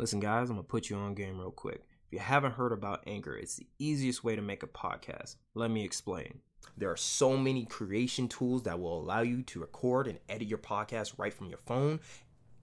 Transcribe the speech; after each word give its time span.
Listen, 0.00 0.18
guys, 0.18 0.48
I'm 0.48 0.56
gonna 0.56 0.62
put 0.62 0.88
you 0.88 0.96
on 0.96 1.12
game 1.12 1.38
real 1.38 1.50
quick. 1.50 1.82
If 2.06 2.12
you 2.14 2.20
haven't 2.20 2.52
heard 2.52 2.72
about 2.72 3.04
Anchor, 3.06 3.36
it's 3.36 3.56
the 3.56 3.66
easiest 3.78 4.24
way 4.24 4.34
to 4.34 4.40
make 4.40 4.62
a 4.62 4.66
podcast. 4.66 5.36
Let 5.52 5.70
me 5.70 5.84
explain. 5.84 6.40
There 6.78 6.90
are 6.90 6.96
so 6.96 7.36
many 7.36 7.66
creation 7.66 8.26
tools 8.26 8.62
that 8.62 8.80
will 8.80 8.98
allow 8.98 9.20
you 9.20 9.42
to 9.42 9.60
record 9.60 10.06
and 10.06 10.18
edit 10.26 10.48
your 10.48 10.56
podcast 10.56 11.18
right 11.18 11.34
from 11.34 11.50
your 11.50 11.58
phone 11.58 12.00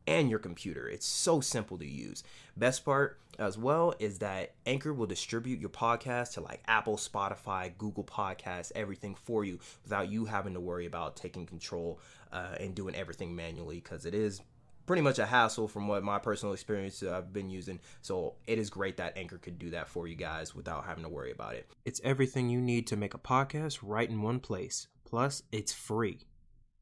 and 0.08 0.32
your 0.32 0.40
computer. 0.40 0.88
It's 0.88 1.06
so 1.06 1.40
simple 1.40 1.78
to 1.78 1.86
use. 1.86 2.24
Best 2.56 2.84
part 2.84 3.20
as 3.38 3.56
well 3.56 3.94
is 4.00 4.18
that 4.18 4.56
Anchor 4.66 4.92
will 4.92 5.06
distribute 5.06 5.60
your 5.60 5.70
podcast 5.70 6.34
to 6.34 6.42
like 6.42 6.64
Apple, 6.68 6.98
Spotify, 6.98 7.72
Google 7.78 8.04
Podcasts, 8.04 8.72
everything 8.74 9.14
for 9.14 9.46
you 9.46 9.60
without 9.84 10.10
you 10.10 10.26
having 10.26 10.56
to 10.56 10.60
worry 10.60 10.88
about 10.88 11.16
taking 11.16 11.46
control 11.46 12.00
uh, 12.32 12.56
and 12.60 12.74
doing 12.74 12.96
everything 12.96 13.36
manually 13.36 13.76
because 13.76 14.08
it 14.08 14.16
is 14.16 14.42
pretty 14.88 15.04
much 15.04 15.20
a 15.20 15.26
hassle 15.26 15.68
from 15.68 15.88
what 15.88 16.04
my 16.04 16.18
personal 16.18 16.54
experience 16.54 17.04
I've 17.04 17.32
been 17.32 17.50
using. 17.50 17.80
So 18.02 18.36
it 18.48 18.58
is 18.58 18.72
great 18.72 18.98
that 18.98 19.18
Anchor 19.18 19.38
could 19.38 19.60
do 19.60 19.70
that 19.72 19.90
for 19.90 20.08
you 20.08 20.16
guys 20.16 20.56
without 20.56 20.86
having 20.86 21.04
to 21.04 21.10
worry 21.10 21.32
about 21.32 21.54
it. 21.54 21.70
It's 21.86 22.02
everything 22.04 22.50
you 22.50 22.62
need 22.62 22.88
to 22.88 22.96
make 22.96 23.14
a 23.14 23.20
podcast 23.20 23.80
right 23.84 24.10
in 24.10 24.22
one 24.22 24.40
place. 24.40 24.88
Plus, 25.06 25.44
it's 25.52 25.74
free. 25.74 26.22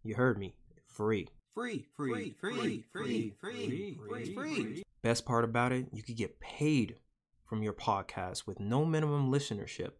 You 0.04 0.16
heard 0.16 0.38
me. 0.38 0.55
Free. 0.88 1.27
Free, 1.54 1.86
free, 1.96 2.36
free, 2.40 2.84
free, 2.91 3.34
free, 3.41 3.98
free, 4.10 4.34
free. 4.34 4.84
Best 5.02 5.26
part 5.26 5.44
about 5.44 5.72
it, 5.72 5.88
you 5.91 6.04
could 6.04 6.18
get 6.18 6.40
paid 6.40 6.98
from 7.46 7.63
your 7.63 7.74
podcast 7.74 8.46
with 8.46 8.60
no 8.60 8.85
minimum 8.85 9.32
listenership. 9.32 9.91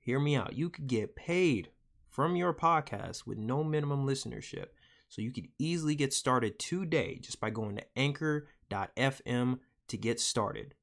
Hear 0.00 0.18
me 0.18 0.36
out. 0.36 0.54
You 0.54 0.70
could 0.70 0.86
get 0.86 1.16
paid 1.16 1.70
from 2.08 2.36
your 2.36 2.54
podcast 2.54 3.26
with 3.26 3.38
no 3.38 3.62
minimum 3.62 4.06
listenership. 4.06 4.68
So 5.16 5.22
you 5.22 5.32
could 5.32 5.48
easily 5.58 5.94
get 5.94 6.12
started 6.12 6.58
today 6.58 7.18
just 7.22 7.40
by 7.40 7.48
going 7.48 7.76
to 7.76 7.84
anchor.fm 7.96 9.58
to 9.88 9.96
get 9.96 10.20
started. 10.20 10.74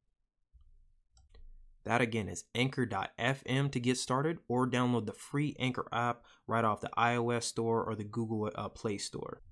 That 1.83 2.01
again 2.01 2.27
is 2.27 2.45
anchor.fm 2.55 3.71
to 3.71 3.79
get 3.79 3.95
started 3.95 4.39
or 4.47 4.67
download 4.67 5.05
the 5.05 5.13
free 5.13 5.55
Anchor 5.59 5.85
app 5.93 6.23
right 6.47 6.65
off 6.65 6.81
the 6.81 6.89
iOS 6.97 7.43
store 7.43 7.83
or 7.83 7.93
the 7.93 8.03
Google 8.03 8.49
uh, 8.55 8.69
Play 8.69 8.97
Store. 8.97 9.43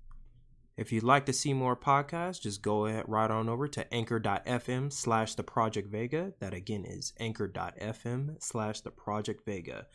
If 0.76 0.90
you'd 0.90 1.04
like 1.04 1.26
to 1.26 1.32
see 1.32 1.52
more 1.52 1.76
podcasts, 1.76 2.40
just 2.40 2.60
go 2.60 2.86
ahead 2.86 3.04
right 3.06 3.30
on 3.30 3.48
over 3.48 3.68
to 3.68 3.94
anchor.fm 3.94 4.92
slash 4.92 5.36
the 5.36 5.44
Project 5.44 5.92
Vega. 5.92 6.32
That 6.40 6.54
again 6.54 6.84
is 6.84 7.12
anchor.fm 7.20 8.42
slash 8.42 8.80
the 8.80 8.90
Project 8.90 9.44
Vega. 9.46 9.86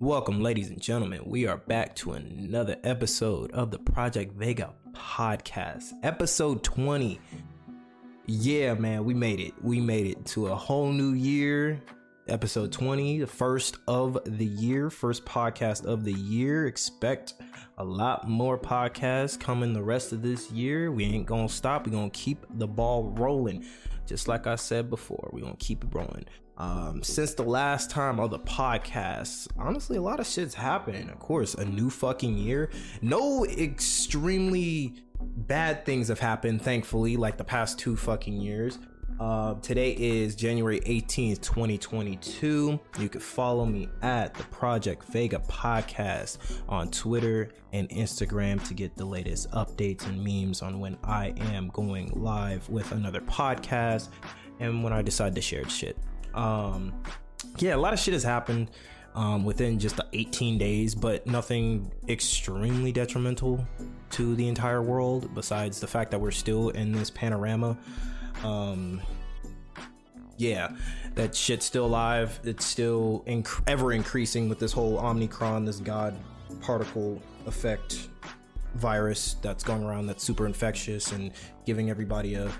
Welcome, 0.00 0.40
ladies 0.40 0.70
and 0.70 0.80
gentlemen. 0.80 1.22
We 1.26 1.48
are 1.48 1.56
back 1.56 1.96
to 1.96 2.12
another 2.12 2.76
episode 2.84 3.50
of 3.50 3.72
the 3.72 3.80
Project 3.80 4.32
Vega 4.32 4.72
podcast, 4.92 5.92
episode 6.04 6.62
20. 6.62 7.20
Yeah, 8.26 8.74
man, 8.74 9.04
we 9.04 9.12
made 9.12 9.40
it. 9.40 9.54
We 9.60 9.80
made 9.80 10.06
it 10.06 10.24
to 10.26 10.48
a 10.48 10.54
whole 10.54 10.92
new 10.92 11.14
year. 11.14 11.82
Episode 12.28 12.70
20, 12.70 13.18
the 13.18 13.26
first 13.26 13.78
of 13.88 14.20
the 14.24 14.44
year, 14.44 14.88
first 14.88 15.24
podcast 15.24 15.84
of 15.84 16.04
the 16.04 16.12
year. 16.12 16.68
Expect 16.68 17.34
a 17.78 17.84
lot 17.84 18.28
more 18.28 18.56
podcasts 18.56 19.38
coming 19.38 19.72
the 19.72 19.82
rest 19.82 20.12
of 20.12 20.22
this 20.22 20.48
year. 20.52 20.92
We 20.92 21.06
ain't 21.06 21.26
gonna 21.26 21.48
stop. 21.48 21.86
We're 21.86 21.92
gonna 21.92 22.10
keep 22.10 22.46
the 22.54 22.68
ball 22.68 23.10
rolling. 23.16 23.64
Just 24.06 24.28
like 24.28 24.46
I 24.46 24.54
said 24.54 24.90
before, 24.90 25.28
we're 25.32 25.40
gonna 25.40 25.56
keep 25.56 25.82
it 25.82 25.90
rolling. 25.92 26.26
Um, 26.58 27.04
since 27.04 27.34
the 27.34 27.44
last 27.44 27.88
time 27.88 28.18
of 28.18 28.30
the 28.30 28.40
podcast, 28.40 29.46
honestly, 29.56 29.96
a 29.96 30.02
lot 30.02 30.18
of 30.18 30.26
shit's 30.26 30.54
happened. 30.54 31.08
Of 31.08 31.20
course, 31.20 31.54
a 31.54 31.64
new 31.64 31.88
fucking 31.88 32.36
year. 32.36 32.70
No 33.00 33.46
extremely 33.46 34.94
bad 35.20 35.86
things 35.86 36.08
have 36.08 36.18
happened, 36.18 36.60
thankfully, 36.62 37.16
like 37.16 37.36
the 37.36 37.44
past 37.44 37.78
two 37.78 37.96
fucking 37.96 38.40
years. 38.40 38.80
Uh, 39.20 39.54
today 39.54 39.92
is 39.92 40.34
January 40.34 40.80
18th, 40.80 41.40
2022. 41.42 42.78
You 43.00 43.08
can 43.08 43.20
follow 43.20 43.64
me 43.64 43.88
at 44.02 44.34
the 44.34 44.44
Project 44.44 45.04
Vega 45.04 45.40
podcast 45.48 46.38
on 46.68 46.90
Twitter 46.90 47.50
and 47.72 47.88
Instagram 47.88 48.64
to 48.66 48.74
get 48.74 48.96
the 48.96 49.04
latest 49.04 49.50
updates 49.52 50.06
and 50.06 50.22
memes 50.22 50.62
on 50.62 50.78
when 50.78 50.98
I 51.02 51.34
am 51.52 51.68
going 51.68 52.10
live 52.14 52.68
with 52.68 52.92
another 52.92 53.20
podcast 53.20 54.08
and 54.60 54.82
when 54.84 54.92
I 54.92 55.02
decide 55.02 55.34
to 55.36 55.40
share 55.40 55.68
shit. 55.68 55.96
Um, 56.38 56.94
yeah, 57.58 57.74
a 57.74 57.76
lot 57.76 57.92
of 57.92 57.98
shit 57.98 58.14
has 58.14 58.22
happened 58.22 58.70
um, 59.14 59.44
within 59.44 59.78
just 59.78 59.96
the 59.96 60.06
18 60.12 60.58
days, 60.58 60.94
but 60.94 61.26
nothing 61.26 61.90
extremely 62.08 62.92
detrimental 62.92 63.66
to 64.10 64.36
the 64.36 64.46
entire 64.46 64.80
world 64.80 65.34
besides 65.34 65.80
the 65.80 65.86
fact 65.86 66.12
that 66.12 66.20
we're 66.20 66.30
still 66.30 66.70
in 66.70 66.92
this 66.92 67.10
panorama. 67.10 67.76
Um 68.44 69.00
yeah 70.36 70.70
that 71.16 71.34
shit's 71.34 71.66
still 71.66 71.86
alive. 71.86 72.38
It's 72.44 72.64
still 72.64 73.24
inc- 73.26 73.62
ever 73.66 73.92
increasing 73.92 74.48
with 74.48 74.60
this 74.60 74.70
whole 74.70 74.98
omicron 74.98 75.64
this 75.64 75.80
god 75.80 76.16
particle 76.60 77.20
effect 77.46 78.08
virus 78.76 79.34
that's 79.42 79.64
going 79.64 79.82
around 79.82 80.06
that's 80.06 80.22
super 80.22 80.46
infectious 80.46 81.10
and 81.10 81.32
giving 81.66 81.90
everybody 81.90 82.34
a 82.34 82.52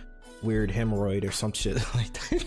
weird 0.42 0.70
hemorrhoid 0.70 1.26
or 1.26 1.30
some 1.30 1.52
shit 1.52 1.76
like 1.94 2.12
that 2.30 2.44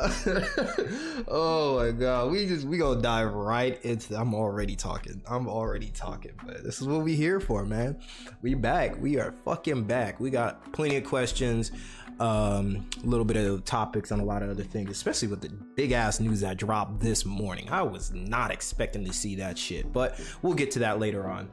oh 1.28 1.78
my 1.78 1.90
god, 1.90 2.30
we 2.30 2.46
just 2.46 2.66
we 2.66 2.78
gonna 2.78 3.02
dive 3.02 3.34
right 3.34 3.84
into. 3.84 4.16
I'm 4.16 4.34
already 4.34 4.74
talking. 4.74 5.20
I'm 5.28 5.46
already 5.46 5.90
talking, 5.90 6.32
but 6.44 6.64
this 6.64 6.80
is 6.80 6.86
what 6.86 7.02
we 7.02 7.16
here 7.16 7.38
for, 7.38 7.66
man. 7.66 8.00
We 8.40 8.54
back. 8.54 8.98
We 9.00 9.18
are 9.18 9.32
fucking 9.44 9.84
back. 9.84 10.18
We 10.18 10.30
got 10.30 10.72
plenty 10.72 10.96
of 10.96 11.04
questions, 11.04 11.72
um, 12.18 12.88
a 13.02 13.06
little 13.06 13.26
bit 13.26 13.36
of 13.36 13.64
topics 13.64 14.10
on 14.10 14.20
a 14.20 14.24
lot 14.24 14.42
of 14.42 14.48
other 14.48 14.62
things, 14.62 14.90
especially 14.90 15.28
with 15.28 15.42
the 15.42 15.50
big 15.76 15.92
ass 15.92 16.18
news 16.18 16.40
that 16.40 16.56
dropped 16.56 17.00
this 17.00 17.26
morning. 17.26 17.68
I 17.70 17.82
was 17.82 18.10
not 18.12 18.50
expecting 18.50 19.04
to 19.04 19.12
see 19.12 19.34
that 19.36 19.58
shit, 19.58 19.92
but 19.92 20.18
we'll 20.40 20.54
get 20.54 20.70
to 20.72 20.78
that 20.80 20.98
later 20.98 21.28
on. 21.28 21.50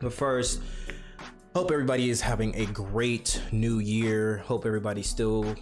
But 0.00 0.12
first. 0.12 0.60
Hope 1.54 1.70
everybody 1.70 2.10
is 2.10 2.20
having 2.20 2.54
a 2.54 2.66
great 2.66 3.40
new 3.50 3.78
year. 3.78 4.42
Hope 4.44 4.66
everybody's 4.66 5.08
still 5.08 5.56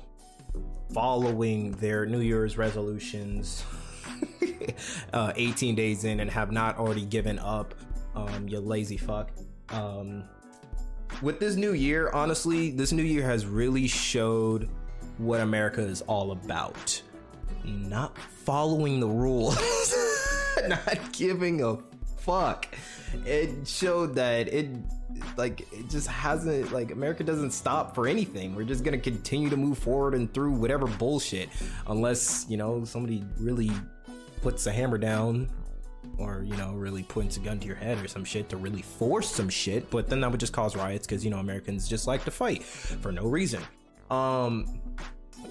following 0.94 1.72
their 1.72 2.06
New 2.06 2.20
Year's 2.20 2.56
resolutions 2.56 3.64
uh, 5.12 5.32
18 5.34 5.74
days 5.74 6.04
in 6.04 6.20
and 6.20 6.30
have 6.30 6.52
not 6.52 6.78
already 6.78 7.04
given 7.04 7.40
up, 7.40 7.74
um, 8.14 8.48
you 8.48 8.60
lazy 8.60 8.96
fuck. 8.96 9.32
Um, 9.70 10.22
with 11.20 11.40
this 11.40 11.56
new 11.56 11.72
year, 11.72 12.10
honestly, 12.12 12.70
this 12.70 12.92
new 12.92 13.02
year 13.02 13.24
has 13.24 13.44
really 13.44 13.88
showed 13.88 14.68
what 15.18 15.40
America 15.40 15.80
is 15.80 16.00
all 16.02 16.30
about. 16.30 17.02
Not 17.64 18.16
following 18.16 19.00
the 19.00 19.08
rules, 19.08 19.56
not 20.68 21.12
giving 21.12 21.62
a 21.62 21.78
fuck. 22.18 22.68
It 23.26 23.66
showed 23.66 24.14
that 24.14 24.48
it 24.48 24.68
like 25.36 25.60
it 25.72 25.88
just 25.88 26.06
hasn't 26.08 26.72
like 26.72 26.90
America 26.90 27.24
doesn't 27.24 27.52
stop 27.52 27.94
for 27.94 28.06
anything. 28.06 28.54
We're 28.54 28.64
just 28.64 28.84
gonna 28.84 28.98
continue 28.98 29.50
to 29.50 29.56
move 29.56 29.78
forward 29.78 30.14
and 30.14 30.32
through 30.32 30.52
whatever 30.52 30.86
bullshit, 30.86 31.48
unless 31.86 32.46
you 32.48 32.56
know 32.56 32.84
somebody 32.84 33.24
really 33.38 33.70
puts 34.42 34.66
a 34.66 34.72
hammer 34.72 34.98
down 34.98 35.48
or 36.18 36.42
you 36.44 36.56
know 36.56 36.72
really 36.72 37.02
points 37.02 37.36
a 37.36 37.40
gun 37.40 37.58
to 37.60 37.66
your 37.66 37.76
head 37.76 38.02
or 38.04 38.08
some 38.08 38.24
shit 38.24 38.48
to 38.50 38.56
really 38.56 38.82
force 38.82 39.30
some 39.30 39.48
shit. 39.48 39.90
But 39.90 40.08
then 40.08 40.20
that 40.20 40.30
would 40.30 40.40
just 40.40 40.52
cause 40.52 40.76
riots 40.76 41.06
because 41.06 41.24
you 41.24 41.30
know 41.30 41.38
Americans 41.38 41.88
just 41.88 42.06
like 42.06 42.24
to 42.24 42.30
fight 42.30 42.62
for 42.62 43.12
no 43.12 43.24
reason. 43.24 43.62
Um, 44.10 44.80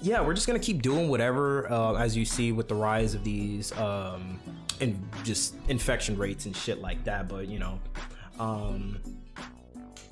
yeah, 0.02 0.20
we're 0.20 0.34
just 0.34 0.46
gonna 0.46 0.58
keep 0.58 0.82
doing 0.82 1.08
whatever 1.08 1.70
uh, 1.70 1.94
as 1.94 2.16
you 2.16 2.24
see 2.24 2.52
with 2.52 2.68
the 2.68 2.74
rise 2.74 3.14
of 3.14 3.24
these 3.24 3.72
um 3.78 4.38
and 4.80 5.02
just 5.22 5.54
infection 5.68 6.16
rates 6.16 6.46
and 6.46 6.56
shit 6.56 6.80
like 6.80 7.04
that. 7.04 7.28
But 7.28 7.48
you 7.48 7.58
know, 7.58 7.80
um 8.38 9.00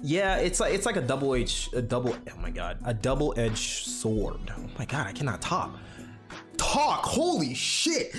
yeah, 0.03 0.37
it's 0.37 0.59
like 0.59 0.75
it's 0.75 0.85
like 0.85 0.97
a 0.97 1.01
double 1.01 1.35
edged 1.35 1.75
a 1.75 1.83
double 1.83 2.15
oh 2.15 2.41
my 2.41 2.51
god, 2.51 2.79
a 2.85 2.93
double 2.93 3.35
edged 3.37 3.87
sword. 3.87 4.53
Oh 4.57 4.69
my 4.79 4.85
god, 4.85 5.07
I 5.07 5.13
cannot 5.13 5.41
talk. 5.41 5.77
Talk, 6.57 7.05
holy 7.05 7.55
shit. 7.55 8.15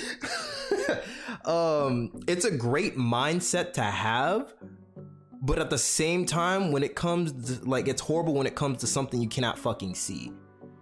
um, 1.45 2.11
it's 2.27 2.45
a 2.45 2.51
great 2.51 2.97
mindset 2.97 3.73
to 3.73 3.81
have, 3.81 4.53
but 5.41 5.59
at 5.59 5.69
the 5.69 5.77
same 5.77 6.25
time, 6.25 6.71
when 6.71 6.83
it 6.83 6.95
comes 6.95 7.57
to, 7.57 7.65
like 7.65 7.87
it's 7.87 8.01
horrible 8.01 8.33
when 8.33 8.47
it 8.47 8.55
comes 8.55 8.79
to 8.79 8.87
something 8.87 9.21
you 9.21 9.29
cannot 9.29 9.57
fucking 9.57 9.95
see. 9.95 10.31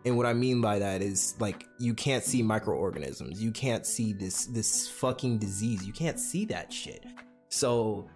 And 0.04 0.18
what 0.18 0.26
I 0.26 0.34
mean 0.34 0.62
by 0.62 0.80
that 0.80 1.02
is 1.02 1.36
like 1.40 1.68
you 1.78 1.94
can't 1.94 2.24
see 2.24 2.42
microorganisms. 2.42 3.42
You 3.42 3.52
can't 3.52 3.86
see 3.86 4.14
this 4.14 4.46
this 4.46 4.90
fucking 4.90 5.38
disease. 5.38 5.86
You 5.86 5.94
can't 5.94 6.20
see 6.20 6.46
that 6.46 6.74
shit. 6.74 7.06
So 7.50 8.10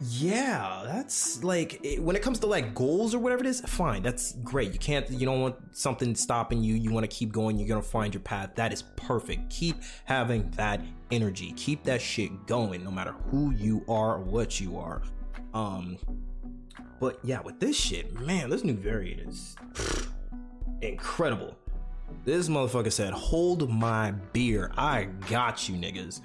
yeah, 0.00 0.82
that's 0.84 1.42
like 1.44 1.80
it, 1.84 2.02
when 2.02 2.16
it 2.16 2.22
comes 2.22 2.40
to 2.40 2.46
like 2.46 2.74
goals 2.74 3.14
or 3.14 3.20
whatever 3.20 3.42
it 3.42 3.46
is, 3.46 3.60
fine. 3.60 4.02
That's 4.02 4.32
great. 4.42 4.72
You 4.72 4.78
can't, 4.78 5.08
you 5.08 5.24
don't 5.24 5.40
want 5.40 5.56
something 5.70 6.14
stopping 6.14 6.62
you. 6.62 6.74
You 6.74 6.90
want 6.90 7.08
to 7.08 7.16
keep 7.16 7.32
going. 7.32 7.58
You're 7.58 7.68
going 7.68 7.82
to 7.82 7.88
find 7.88 8.12
your 8.12 8.20
path. 8.22 8.50
That 8.56 8.72
is 8.72 8.82
perfect. 8.96 9.50
Keep 9.50 9.76
having 10.04 10.50
that 10.52 10.80
energy. 11.10 11.52
Keep 11.52 11.84
that 11.84 12.02
shit 12.02 12.46
going 12.46 12.82
no 12.82 12.90
matter 12.90 13.12
who 13.30 13.52
you 13.52 13.84
are 13.88 14.16
or 14.16 14.20
what 14.20 14.60
you 14.60 14.78
are. 14.78 15.02
Um, 15.54 15.96
but 16.98 17.20
yeah, 17.22 17.40
with 17.40 17.60
this 17.60 17.76
shit, 17.76 18.18
man, 18.20 18.50
this 18.50 18.64
new 18.64 18.74
variant 18.74 19.28
is 19.28 19.56
incredible. 20.84 21.56
This 22.24 22.48
motherfucker 22.48 22.92
said, 22.92 23.12
"Hold 23.12 23.68
my 23.70 24.12
beer, 24.32 24.70
I 24.76 25.04
got 25.28 25.68
you, 25.68 25.76
niggas." 25.76 26.20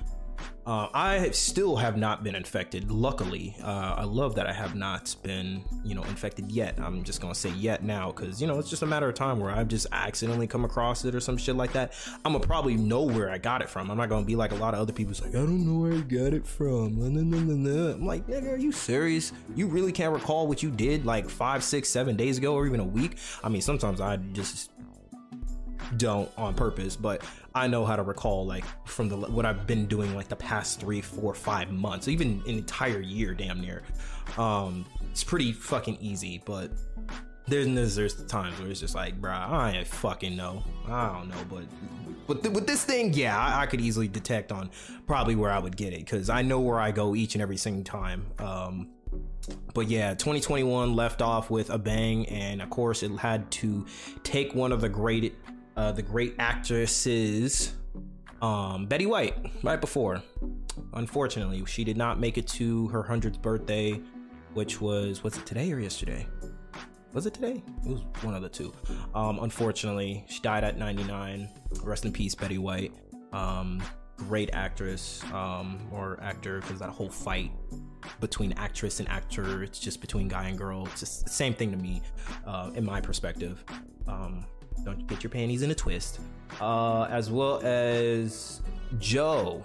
Uh, 0.66 0.88
I 0.94 1.32
still 1.32 1.78
have 1.78 1.98
not 1.98 2.24
been 2.24 2.36
infected. 2.36 2.92
Luckily, 2.92 3.56
uh, 3.64 3.96
I 3.98 4.04
love 4.04 4.36
that 4.36 4.46
I 4.46 4.54
have 4.54 4.76
not 4.76 5.16
been, 5.24 5.64
you 5.84 5.96
know, 5.96 6.04
infected 6.04 6.52
yet. 6.52 6.80
I'm 6.80 7.04
just 7.04 7.22
gonna 7.22 7.34
say 7.34 7.50
yet 7.50 7.84
now 7.84 8.12
because 8.12 8.40
you 8.40 8.48
know 8.48 8.60
it's 8.60 8.70
just 8.70 8.84
a 8.84 8.86
matter 8.86 9.10
of 9.10 9.16
time 9.16 9.40
where 9.40 9.50
I've 9.50 9.68
just 9.68 9.88
accidentally 9.92 10.46
come 10.46 10.66
across 10.66 11.06
it 11.06 11.16
or 11.16 11.20
some 11.20 11.38
shit 11.38 11.56
like 11.56 11.74
that. 11.74 11.94
I'm 12.24 12.34
gonna 12.34 12.46
probably 12.46 12.76
know 12.76 13.02
where 13.02 13.32
I 13.32 13.40
got 13.40 13.62
it 13.64 13.70
from. 13.70 13.90
I'm 13.90 13.98
not 13.98 14.10
gonna 14.10 14.26
be 14.26 14.36
like 14.36 14.52
a 14.52 14.56
lot 14.56 14.76
of 14.76 14.80
other 14.80 14.94
people's 14.94 15.22
like, 15.22 15.32
I 15.32 15.40
don't 15.40 15.66
know 15.66 15.80
where 15.80 15.94
I 15.94 16.02
got 16.02 16.34
it 16.34 16.46
from. 16.46 17.02
I'm 17.02 18.06
like, 18.06 18.28
nigga, 18.28 18.54
are 18.54 18.58
you 18.58 18.72
serious? 18.72 19.32
You 19.56 19.68
really 19.68 19.92
can't 19.92 20.14
recall 20.14 20.48
what 20.48 20.62
you 20.62 20.70
did 20.70 21.06
like 21.06 21.30
five, 21.30 21.64
six, 21.64 21.90
seven 21.90 22.16
days 22.16 22.38
ago 22.38 22.54
or 22.54 22.68
even 22.68 22.80
a 22.80 22.86
week? 22.86 23.18
I 23.44 23.50
mean, 23.50 23.62
sometimes 23.62 24.02
I 24.02 24.18
just 24.18 24.70
don't 25.98 26.30
on 26.38 26.54
purpose, 26.54 26.96
but 26.96 27.24
I 27.56 27.68
know 27.68 27.86
how 27.86 27.96
to 27.96 28.04
recall 28.04 28.46
like 28.46 28.66
from 28.86 29.10
the 29.10 29.18
what 29.18 29.46
I've 29.46 29.66
been 29.66 29.86
doing 29.88 30.16
like 30.16 30.28
the 30.28 30.36
past 30.36 30.80
three, 30.80 31.02
four, 31.02 31.34
five 31.34 31.72
months, 31.72 32.08
even 32.08 32.42
an 32.46 32.58
entire 32.58 33.00
year, 33.00 33.34
damn 33.34 33.62
near. 33.62 33.84
Um, 34.38 34.86
it's 35.12 35.24
pretty 35.24 35.52
fucking 35.52 35.98
easy, 36.00 36.42
but 36.46 36.72
there's 37.48 37.96
there's 37.96 38.24
times 38.26 38.60
where 38.60 38.70
it's 38.70 38.80
just 38.80 38.96
like, 38.96 39.20
bruh, 39.20 39.32
I 39.32 39.84
fucking 39.84 40.36
know. 40.36 40.64
I 40.88 41.08
don't 41.08 41.30
know, 41.30 41.44
but 41.50 41.64
with 42.28 42.44
th- 42.44 42.54
with 42.54 42.68
this 42.68 42.84
thing, 42.84 43.14
yeah, 43.14 43.38
I, 43.38 43.64
I, 43.64 43.66
could 43.66 43.82
easily 43.82 44.08
detect 44.08 44.52
on 44.52 44.70
probably 45.08 45.36
where 45.36 45.52
I 45.52 45.60
would 45.60 45.76
get 45.76 45.94
it 45.94 46.00
because 46.00 46.30
I 46.30 46.44
know 46.44 46.60
where 46.60 46.80
I 46.80 46.92
go 46.92 47.16
each 47.16 47.36
and 47.36 47.42
every 47.42 47.58
single 47.58 47.84
time. 47.84 48.26
Um, 48.38 48.90
but 49.74 49.88
yeah, 49.88 50.12
2021 50.12 50.96
left 50.96 51.22
off 51.22 51.50
with 51.50 51.72
a 51.72 51.80
bang, 51.80 52.28
and 52.28 52.62
of 52.62 52.70
course, 52.70 53.02
it 53.02 53.12
had 53.18 53.50
to 53.52 53.86
take 54.24 54.54
one 54.54 54.72
of 54.72 54.82
the 54.82 54.90
great 54.90 55.34
uh, 55.76 55.92
the 55.92 56.02
great 56.02 56.36
actresses 56.40 57.74
um, 58.42 58.86
Betty 58.86 59.06
White 59.06 59.36
right 59.64 59.80
before. 59.80 60.22
Unfortunately, 60.94 61.64
she 61.66 61.84
did 61.84 61.98
not 61.98 62.20
make 62.20 62.38
it 62.38 62.48
to 62.48 62.88
her 62.88 63.04
100th 63.04 63.42
birthday, 63.42 64.00
which 64.54 64.82
was, 64.82 65.24
was 65.24 65.38
it 65.38 65.46
today 65.46 65.72
or 65.72 65.80
yesterday? 65.80 66.28
Was 67.14 67.26
it 67.26 67.34
today? 67.34 67.64
It 67.86 67.90
was 67.90 68.02
one 68.22 68.36
of 68.36 68.42
the 68.42 68.50
two. 68.50 68.74
Um, 69.16 69.40
unfortunately, 69.42 70.24
she 70.28 70.42
died 70.42 70.64
at 70.64 70.78
99. 70.78 71.50
Rest 71.84 72.06
in 72.06 72.12
peace, 72.12 72.36
Betty 72.36 72.58
White. 72.58 72.94
Um, 73.34 73.82
great 74.18 74.50
actress 74.54 75.24
um, 75.34 75.80
or 75.92 76.20
actor 76.22 76.60
because 76.62 76.80
that 76.80 76.90
whole 76.90 77.10
fight 77.10 77.52
between 78.20 78.54
actress 78.54 79.00
and 79.00 79.10
actor, 79.10 79.64
it's 79.64 79.80
just 79.80 80.02
between 80.02 80.28
guy 80.28 80.50
and 80.50 80.58
girl. 80.58 80.86
It's 80.88 81.00
just 81.00 81.26
the 81.26 81.32
same 81.32 81.54
thing 81.54 81.72
to 81.72 81.78
me, 81.78 82.02
uh, 82.46 82.72
in 82.76 82.86
my 82.86 83.02
perspective. 83.02 83.64
Um, 84.08 84.46
don't 84.84 85.08
get 85.08 85.24
your 85.24 85.30
panties 85.30 85.62
in 85.62 85.72
a 85.72 85.76
twist. 85.76 86.20
Uh, 86.60 87.04
as 87.04 87.30
well 87.32 87.62
as 87.64 88.62
Joe. 88.98 89.64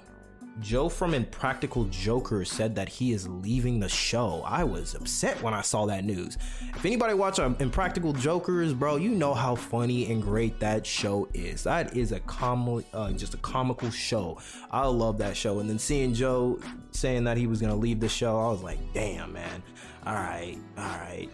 Joe 0.60 0.88
from 0.88 1.14
Impractical 1.14 1.84
Jokers 1.86 2.48
said 2.48 2.76
that 2.76 2.88
he 2.88 3.12
is 3.12 3.26
leaving 3.26 3.80
the 3.80 3.88
show. 3.88 4.44
I 4.46 4.62
was 4.62 4.94
upset 4.94 5.42
when 5.42 5.52
I 5.52 5.62
saw 5.62 5.86
that 5.86 6.04
news. 6.04 6.38
If 6.60 6.84
anybody 6.84 7.12
watch 7.14 7.40
um, 7.40 7.56
Impractical 7.58 8.12
Jokers, 8.12 8.72
bro, 8.72 8.94
you 8.96 9.10
know 9.10 9.34
how 9.34 9.56
funny 9.56 10.12
and 10.12 10.22
great 10.22 10.60
that 10.60 10.86
show 10.86 11.28
is. 11.34 11.64
That 11.64 11.96
is 11.96 12.12
a 12.12 12.20
com- 12.20 12.84
uh, 12.92 13.12
just 13.12 13.34
a 13.34 13.38
comical 13.38 13.90
show. 13.90 14.38
I 14.70 14.86
love 14.86 15.18
that 15.18 15.36
show. 15.36 15.58
And 15.58 15.68
then 15.68 15.78
seeing 15.78 16.14
Joe 16.14 16.60
saying 16.92 17.24
that 17.24 17.36
he 17.36 17.48
was 17.48 17.60
gonna 17.60 17.74
leave 17.74 17.98
the 17.98 18.08
show, 18.08 18.38
I 18.38 18.48
was 18.52 18.62
like, 18.62 18.78
damn, 18.92 19.32
man. 19.32 19.60
All 20.06 20.14
right, 20.14 20.56
all 20.78 20.84
right 20.84 21.28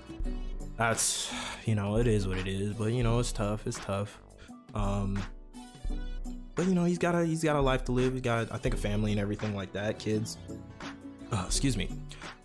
that's 0.80 1.30
you 1.66 1.74
know 1.74 1.98
it 1.98 2.06
is 2.06 2.26
what 2.26 2.38
it 2.38 2.48
is 2.48 2.72
but 2.72 2.86
you 2.86 3.02
know 3.02 3.18
it's 3.18 3.32
tough 3.32 3.66
it's 3.66 3.78
tough. 3.78 4.18
Um 4.74 5.22
but 6.54 6.64
you 6.66 6.74
know 6.74 6.84
he's 6.84 6.96
got 6.96 7.14
a 7.14 7.22
he's 7.22 7.44
got 7.44 7.54
a 7.54 7.60
life 7.60 7.84
to 7.84 7.92
live. 7.92 8.14
He's 8.14 8.22
got 8.22 8.50
i 8.50 8.56
think 8.56 8.74
a 8.74 8.78
family 8.78 9.10
and 9.10 9.20
everything 9.20 9.54
like 9.54 9.72
that 9.74 9.98
kids. 9.98 10.38
Uh, 11.30 11.44
excuse 11.46 11.76
me. 11.76 11.90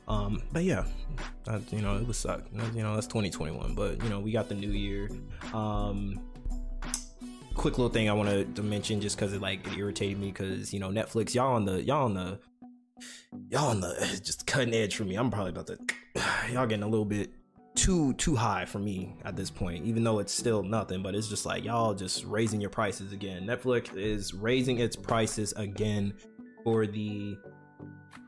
Um 0.10 0.44
but 0.52 0.66
yeah 0.66 0.84
that, 1.46 1.62
you 1.72 1.82
know 1.82 1.96
it 1.96 2.06
was 2.06 2.18
suck. 2.18 2.44
You 2.74 2.84
know 2.84 2.94
that's 2.96 3.08
2021 3.08 3.74
but 3.74 4.04
you 4.04 4.10
know 4.10 4.20
we 4.20 4.34
got 4.34 4.50
the 4.50 4.56
new 4.56 4.72
year. 4.72 5.10
Um 5.54 6.20
quick 7.54 7.78
little 7.78 7.90
thing 7.90 8.10
i 8.10 8.12
wanted 8.12 8.54
to 8.54 8.62
mention 8.62 9.00
just 9.00 9.16
because 9.16 9.32
it 9.32 9.40
like 9.40 9.66
it 9.66 9.78
irritated 9.78 10.20
me 10.20 10.28
because 10.28 10.74
you 10.74 10.80
know 10.82 10.90
netflix 10.90 11.34
y'all 11.34 11.54
on 11.54 11.64
the 11.64 11.82
y'all 11.82 12.04
on 12.04 12.14
the 12.14 12.38
y'all 13.50 13.70
on 13.70 13.80
the 13.80 14.20
just 14.24 14.46
cutting 14.46 14.74
edge 14.74 14.96
for 14.96 15.06
me. 15.06 15.16
I'm 15.16 15.32
probably 15.32 15.52
about 15.52 15.68
to 15.68 15.78
y'all 16.52 16.68
getting 16.68 16.84
a 16.84 16.88
little 16.88 17.06
bit 17.06 17.32
too 17.76 18.14
too 18.14 18.36
high 18.36 18.66
for 18.66 18.80
me 18.80 19.16
at 19.26 19.36
this 19.36 19.50
point 19.50 19.86
even 19.86 20.04
though 20.04 20.20
it's 20.20 20.34
still 20.34 20.64
nothing 20.64 21.04
but 21.04 21.14
it's 21.14 21.28
just 21.28 21.46
like 21.46 21.64
y'all 21.64 21.94
just 21.94 22.26
raising 22.26 22.62
your 22.62 22.70
prices 22.70 23.12
again. 23.12 23.46
Netflix 23.46 23.96
is 23.96 24.34
raising 24.34 24.80
its 24.80 24.96
prices 24.96 25.54
again 25.58 26.14
for 26.64 26.88
the 26.88 27.38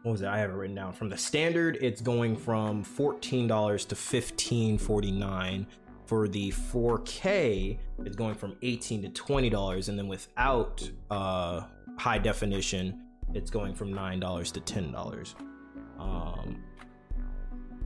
what 0.03 0.11
was 0.11 0.21
it? 0.21 0.27
I 0.27 0.37
have 0.37 0.51
it 0.51 0.53
written 0.53 0.75
down. 0.75 0.93
From 0.93 1.09
the 1.09 1.17
standard 1.17 1.77
it's 1.81 2.01
going 2.01 2.35
from 2.35 2.83
$14 2.83 3.87
to 3.87 3.95
$15.49 3.95 5.65
for 6.05 6.27
the 6.27 6.51
4k 6.51 7.77
it's 8.05 8.15
going 8.15 8.35
from 8.35 8.55
18 8.61 9.11
to 9.11 9.23
$20 9.23 9.89
and 9.89 9.99
then 9.99 10.07
without 10.07 10.89
uh 11.11 11.61
high 11.97 12.17
definition 12.17 13.01
it's 13.33 13.49
going 13.51 13.75
from 13.75 13.93
$9 13.93 14.51
to 14.53 14.61
$10 14.61 15.35
um 15.99 16.63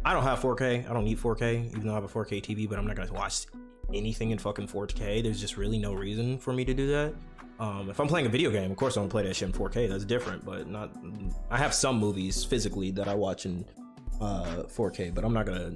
I 0.03 0.13
don't 0.13 0.24
have 0.24 0.39
4K. 0.39 0.89
I 0.89 0.94
don't 0.94 1.06
need 1.06 1.19
4K, 1.19 1.68
even 1.68 1.86
though 1.86 1.92
I 1.92 1.95
have 1.95 2.03
a 2.03 2.07
4K 2.07 2.42
TV, 2.42 2.68
but 2.68 2.80
I'm 2.80 2.88
not 2.88 2.95
gonna 2.95 3.13
watch 3.13 3.45
anything 3.94 4.31
in 4.31 4.38
fucking 4.38 4.68
4K. 4.68 5.21
There's 5.21 5.39
just 5.39 5.57
really 5.57 5.77
no 5.77 5.94
reason 5.94 6.39
for 6.39 6.53
me 6.53 6.65
to 6.65 6.74
do 6.74 6.88
that. 6.88 7.13
Um, 7.59 7.89
if 7.92 8.00
I'm 8.00 8.07
playing 8.07 8.25
a 8.25 8.30
video 8.30 8.50
game, 8.50 8.71
of 8.71 8.77
course 8.77 8.98
I'm 8.98 9.03
gonna 9.03 9.12
play 9.12 9.24
that 9.24 9.36
shit 9.36 9.50
in 9.50 9.53
4K. 9.53 9.88
That's 9.88 10.06
different, 10.06 10.44
but 10.44 10.68
not. 10.68 10.92
I 11.51 11.57
have 11.57 11.74
some 11.74 11.98
movies 11.98 12.44
physically 12.44 12.89
that 12.92 13.07
I 13.07 13.13
watch 13.13 13.45
in 13.45 13.63
uh, 14.19 14.63
4K, 14.63 15.13
but 15.13 15.24
I'm 15.24 15.33
not 15.33 15.45
gonna 15.45 15.75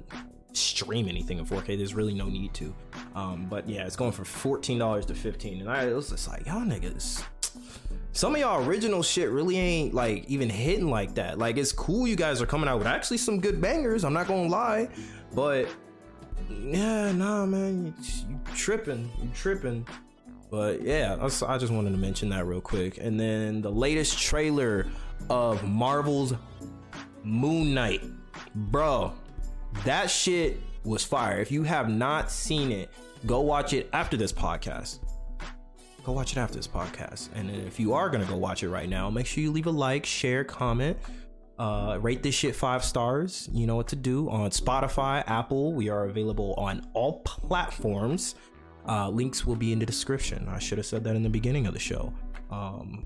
stream 0.52 1.06
anything 1.08 1.38
in 1.38 1.46
4K. 1.46 1.76
There's 1.76 1.94
really 1.94 2.14
no 2.14 2.28
need 2.28 2.52
to. 2.54 2.74
Um, 3.14 3.46
but 3.48 3.68
yeah, 3.68 3.86
it's 3.86 3.96
going 3.96 4.12
from 4.12 4.24
$14 4.24 5.06
to 5.06 5.14
15, 5.14 5.60
and 5.60 5.70
I 5.70 5.92
was 5.92 6.10
just 6.10 6.28
like, 6.28 6.46
y'all 6.46 6.62
niggas 6.62 7.22
some 8.16 8.34
of 8.34 8.40
y'all 8.40 8.66
original 8.66 9.02
shit 9.02 9.28
really 9.28 9.58
ain't 9.58 9.92
like 9.92 10.24
even 10.26 10.48
hitting 10.48 10.88
like 10.88 11.14
that. 11.16 11.38
Like 11.38 11.58
it's 11.58 11.70
cool 11.70 12.08
you 12.08 12.16
guys 12.16 12.40
are 12.40 12.46
coming 12.46 12.66
out 12.66 12.78
with 12.78 12.86
actually 12.86 13.18
some 13.18 13.40
good 13.40 13.60
bangers. 13.60 14.04
I'm 14.04 14.14
not 14.14 14.26
gonna 14.26 14.48
lie, 14.48 14.88
but 15.34 15.68
yeah, 16.48 17.12
nah, 17.12 17.44
man, 17.44 17.84
you, 17.84 17.92
you 18.30 18.40
tripping, 18.54 19.10
you 19.22 19.28
tripping. 19.34 19.86
But 20.50 20.80
yeah, 20.80 21.18
I 21.20 21.58
just 21.58 21.72
wanted 21.72 21.90
to 21.90 21.98
mention 21.98 22.30
that 22.30 22.46
real 22.46 22.62
quick. 22.62 22.96
And 22.96 23.20
then 23.20 23.60
the 23.60 23.70
latest 23.70 24.18
trailer 24.18 24.86
of 25.28 25.62
Marvel's 25.68 26.32
Moon 27.22 27.74
Knight, 27.74 28.02
bro, 28.54 29.12
that 29.84 30.08
shit 30.08 30.58
was 30.84 31.04
fire. 31.04 31.38
If 31.38 31.52
you 31.52 31.64
have 31.64 31.90
not 31.90 32.30
seen 32.30 32.72
it, 32.72 32.88
go 33.26 33.40
watch 33.40 33.74
it 33.74 33.90
after 33.92 34.16
this 34.16 34.32
podcast 34.32 35.00
go 36.06 36.12
watch 36.12 36.32
it 36.32 36.38
after 36.38 36.56
this 36.56 36.68
podcast. 36.68 37.30
And 37.34 37.50
if 37.50 37.80
you 37.80 37.92
are 37.92 38.08
gonna 38.08 38.24
go 38.26 38.36
watch 38.36 38.62
it 38.62 38.70
right 38.70 38.88
now, 38.88 39.10
make 39.10 39.26
sure 39.26 39.42
you 39.42 39.50
leave 39.50 39.66
a 39.66 39.70
like, 39.70 40.06
share, 40.06 40.44
comment, 40.44 40.96
uh, 41.58 41.98
rate 42.00 42.22
this 42.22 42.34
shit 42.34 42.54
five 42.54 42.84
stars. 42.84 43.48
You 43.52 43.66
know 43.66 43.74
what 43.74 43.88
to 43.88 43.96
do 43.96 44.30
on 44.30 44.50
Spotify, 44.50 45.24
Apple. 45.26 45.74
We 45.74 45.88
are 45.88 46.04
available 46.04 46.54
on 46.54 46.86
all 46.94 47.20
platforms. 47.22 48.36
Uh, 48.88 49.08
links 49.08 49.44
will 49.44 49.56
be 49.56 49.72
in 49.72 49.80
the 49.80 49.86
description. 49.86 50.46
I 50.48 50.60
should 50.60 50.78
have 50.78 50.86
said 50.86 51.02
that 51.04 51.16
in 51.16 51.24
the 51.24 51.28
beginning 51.28 51.66
of 51.66 51.74
the 51.74 51.80
show. 51.80 52.12
Um, 52.52 53.04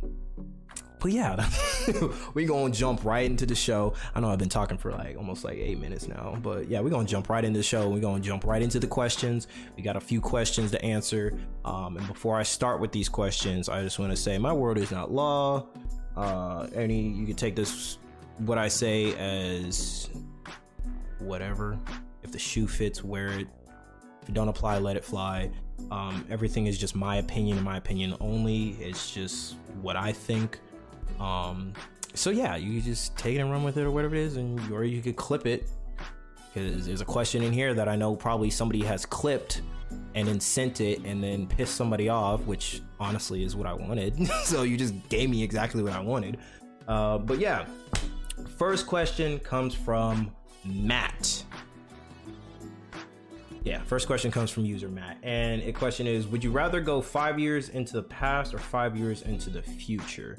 but 1.01 1.13
yeah, 1.13 1.49
we 2.35 2.45
gonna 2.45 2.73
jump 2.73 3.05
right 3.05 3.25
into 3.25 3.47
the 3.47 3.55
show. 3.55 3.95
I 4.15 4.21
know 4.21 4.31
I've 4.31 4.39
been 4.39 4.49
talking 4.49 4.77
for 4.77 4.93
like 4.93 5.17
almost 5.17 5.45
like 5.45 5.57
eight 5.57 5.81
minutes 5.81 6.07
now, 6.07 6.37
but 6.43 6.69
yeah, 6.69 6.81
we're 6.81 6.91
gonna 6.91 7.09
jump 7.09 7.29
right 7.29 7.45
into 7.45 7.59
the 7.59 7.65
show. 7.65 7.89
We're 7.89 8.01
gonna 8.01 8.21
jump 8.21 8.45
right 8.45 8.63
into 8.63 8.79
the 8.79 8.87
questions. 8.87 9.49
We 9.77 9.83
got 9.83 9.97
a 9.97 10.01
few 10.01 10.21
questions 10.21 10.71
to 10.73 10.85
answer. 10.85 11.39
Um, 11.65 11.97
and 11.97 12.07
before 12.07 12.37
I 12.37 12.43
start 12.43 12.81
with 12.81 12.93
these 12.93 13.09
questions, 13.09 13.69
I 13.69 13.83
just 13.83 13.99
want 13.99 14.13
to 14.13 14.17
say 14.17 14.39
my 14.39 14.53
word 14.53 14.79
is 14.79 14.91
not 14.91 15.11
law. 15.11 15.67
Uh, 16.17 16.67
any 16.75 17.01
you 17.01 17.27
can 17.27 17.37
take 17.37 17.57
this 17.57 17.99
what 18.39 18.59
I 18.59 18.69
say 18.69 19.15
as 19.17 20.11
whatever. 21.19 21.79
If 22.23 22.33
the 22.33 22.39
shoe 22.39 22.67
fits, 22.67 23.03
wear 23.03 23.29
it. 23.29 23.49
If 24.23 24.29
it 24.29 24.35
don't 24.35 24.49
apply, 24.49 24.79
let 24.79 24.97
it 24.97 25.05
fly. 25.05 25.51
Um, 25.91 26.27
everything 26.29 26.67
is 26.67 26.77
just 26.77 26.95
my 26.95 27.17
opinion, 27.17 27.57
in 27.59 27.65
my 27.65 27.79
opinion 27.79 28.15
only. 28.21 28.71
It's 28.81 29.11
just 29.11 29.57
what 29.81 29.97
I 29.97 30.13
think. 30.13 30.61
Um, 31.19 31.73
so 32.15 32.31
yeah, 32.31 32.57
you 32.57 32.81
just 32.81 33.17
take 33.17 33.37
it 33.37 33.39
and 33.39 33.51
run 33.51 33.63
with 33.63 33.77
it 33.77 33.83
or 33.83 33.91
whatever 33.91 34.15
it 34.15 34.23
is, 34.23 34.37
and 34.37 34.59
or 34.73 34.85
you 34.85 35.03
could 35.03 35.17
clip 35.17 35.47
it 35.47 35.69
because 36.53 36.87
there's 36.87 37.01
a 37.01 37.05
question 37.05 37.43
in 37.43 37.53
here 37.53 37.75
that 37.75 37.89
I 37.89 37.97
know 37.97 38.17
probably 38.17 38.51
somebody 38.51 38.83
has 38.83 39.07
clipped 39.07 39.63
and 40.15 40.27
then 40.27 40.41
sent 40.41 40.81
it 40.81 41.05
and 41.05 41.23
then 41.23 41.47
pissed 41.47 41.75
somebody 41.75 42.09
off, 42.09 42.41
which 42.43 42.83
honestly 42.99 43.45
is 43.45 43.55
what 43.55 43.67
I 43.67 43.73
wanted. 43.73 44.27
so 44.45 44.63
you 44.63 44.77
just 44.77 44.95
gave 45.09 45.31
me 45.31 45.43
exactly 45.43 45.83
what 45.83 45.93
I 45.93 46.01
wanted. 46.01 46.39
Uh, 46.89 47.19
but 47.19 47.39
yeah, 47.39 47.67
first 48.57 48.87
question 48.87 49.39
comes 49.39 49.75
from 49.75 50.33
Matt. 50.65 51.45
Yeah, 53.63 53.83
first 53.83 54.07
question 54.07 54.31
comes 54.31 54.51
from 54.51 54.65
user 54.65 54.89
Matt, 54.89 55.19
and 55.23 55.63
the 55.63 55.73
question 55.73 56.07
is: 56.07 56.27
Would 56.27 56.43
you 56.43 56.51
rather 56.51 56.81
go 56.81 57.03
five 57.03 57.39
years 57.39 57.69
into 57.69 57.93
the 57.93 58.03
past 58.03 58.55
or 58.55 58.59
five 58.59 58.97
years 58.97 59.23
into 59.23 59.51
the 59.51 59.63
future? 59.63 60.39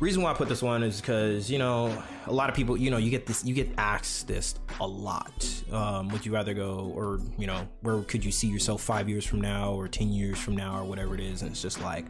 Reason 0.00 0.22
why 0.22 0.30
I 0.32 0.34
put 0.34 0.48
this 0.48 0.62
one 0.62 0.82
is 0.82 1.00
because 1.00 1.50
you 1.50 1.58
know 1.58 2.02
a 2.26 2.32
lot 2.32 2.50
of 2.50 2.56
people, 2.56 2.76
you 2.76 2.90
know, 2.90 2.96
you 2.96 3.10
get 3.10 3.26
this, 3.26 3.44
you 3.44 3.54
get 3.54 3.70
asked 3.78 4.26
this 4.26 4.54
a 4.80 4.86
lot. 4.86 5.46
Um, 5.72 6.08
would 6.08 6.26
you 6.26 6.32
rather 6.32 6.52
go, 6.54 6.92
or 6.94 7.20
you 7.38 7.46
know, 7.46 7.66
where 7.82 8.02
could 8.02 8.24
you 8.24 8.32
see 8.32 8.48
yourself 8.48 8.82
five 8.82 9.08
years 9.08 9.24
from 9.24 9.40
now, 9.40 9.72
or 9.72 9.88
ten 9.88 10.12
years 10.12 10.38
from 10.38 10.56
now, 10.56 10.80
or 10.80 10.84
whatever 10.84 11.14
it 11.14 11.20
is? 11.20 11.42
And 11.42 11.50
it's 11.50 11.62
just 11.62 11.80
like, 11.80 12.06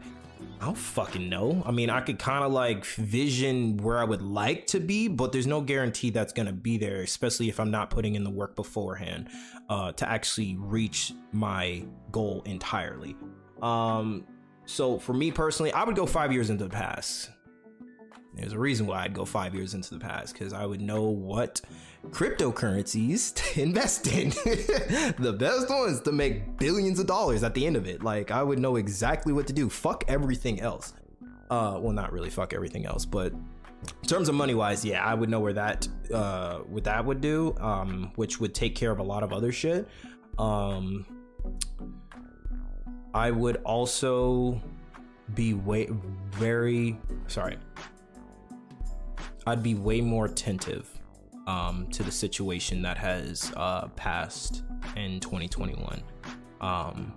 I 0.59 0.65
don't 0.65 0.77
fucking 0.77 1.29
know. 1.29 1.61
I 1.65 1.71
mean, 1.71 1.89
I 1.89 2.01
could 2.01 2.17
kind 2.17 2.43
of 2.43 2.51
like 2.51 2.85
vision 2.85 3.77
where 3.77 3.99
I 3.99 4.03
would 4.03 4.21
like 4.21 4.67
to 4.67 4.79
be, 4.79 5.07
but 5.07 5.31
there's 5.31 5.47
no 5.47 5.61
guarantee 5.61 6.09
that's 6.09 6.33
gonna 6.33 6.53
be 6.53 6.77
there, 6.77 7.01
especially 7.01 7.49
if 7.49 7.59
I'm 7.59 7.71
not 7.71 7.89
putting 7.89 8.15
in 8.15 8.23
the 8.23 8.29
work 8.29 8.55
beforehand 8.55 9.29
uh, 9.69 9.91
to 9.93 10.09
actually 10.09 10.55
reach 10.59 11.13
my 11.31 11.83
goal 12.11 12.41
entirely. 12.45 13.15
Um, 13.61 14.25
so 14.65 14.97
for 14.97 15.13
me 15.13 15.31
personally, 15.31 15.71
I 15.71 15.83
would 15.83 15.95
go 15.95 16.05
five 16.05 16.31
years 16.31 16.49
into 16.49 16.63
the 16.63 16.69
past. 16.69 17.29
There's 18.35 18.53
a 18.53 18.59
reason 18.59 18.85
why 18.85 19.03
I'd 19.03 19.13
go 19.13 19.25
five 19.25 19.55
years 19.55 19.73
into 19.73 19.93
the 19.93 19.99
past 19.99 20.33
because 20.33 20.51
I 20.51 20.65
would 20.65 20.81
know 20.81 21.03
what 21.03 21.61
cryptocurrencies 22.09 23.33
to 23.53 23.61
invest 23.61 24.07
in. 24.07 24.29
the 25.19 25.33
best 25.37 25.69
ones 25.69 26.01
to 26.01 26.11
make 26.11 26.57
billions 26.57 26.99
of 26.99 27.07
dollars 27.07 27.43
at 27.43 27.53
the 27.53 27.65
end 27.65 27.75
of 27.75 27.87
it. 27.87 28.03
Like 28.03 28.31
I 28.31 28.43
would 28.43 28.59
know 28.59 28.75
exactly 28.75 29.33
what 29.33 29.47
to 29.47 29.53
do. 29.53 29.69
Fuck 29.69 30.03
everything 30.07 30.59
else. 30.59 30.93
Uh, 31.49 31.77
well, 31.79 31.93
not 31.93 32.11
really 32.11 32.29
fuck 32.29 32.53
everything 32.53 32.85
else, 32.85 33.05
but 33.05 33.31
in 33.31 34.07
terms 34.07 34.29
of 34.29 34.35
money 34.35 34.55
wise, 34.55 34.83
yeah, 34.83 35.05
I 35.05 35.13
would 35.13 35.29
know 35.29 35.39
where 35.39 35.53
that 35.53 35.87
uh 36.13 36.59
what 36.59 36.83
that 36.85 37.05
would 37.05 37.21
do, 37.21 37.55
um, 37.59 38.11
which 38.15 38.39
would 38.39 38.53
take 38.53 38.75
care 38.75 38.91
of 38.91 38.99
a 38.99 39.03
lot 39.03 39.23
of 39.23 39.31
other 39.31 39.51
shit. 39.51 39.87
Um, 40.39 41.05
I 43.13 43.31
would 43.31 43.57
also 43.63 44.61
be 45.33 45.53
way 45.53 45.89
very 46.31 46.97
sorry. 47.27 47.57
I'd 49.47 49.61
be 49.61 49.75
way 49.75 50.01
more 50.01 50.25
attentive 50.25 50.89
um, 51.47 51.87
to 51.91 52.03
the 52.03 52.11
situation 52.11 52.81
that 52.81 52.97
has 52.97 53.53
uh, 53.55 53.87
passed 53.89 54.63
in 54.95 55.19
2021. 55.19 56.01
Um, 56.61 57.13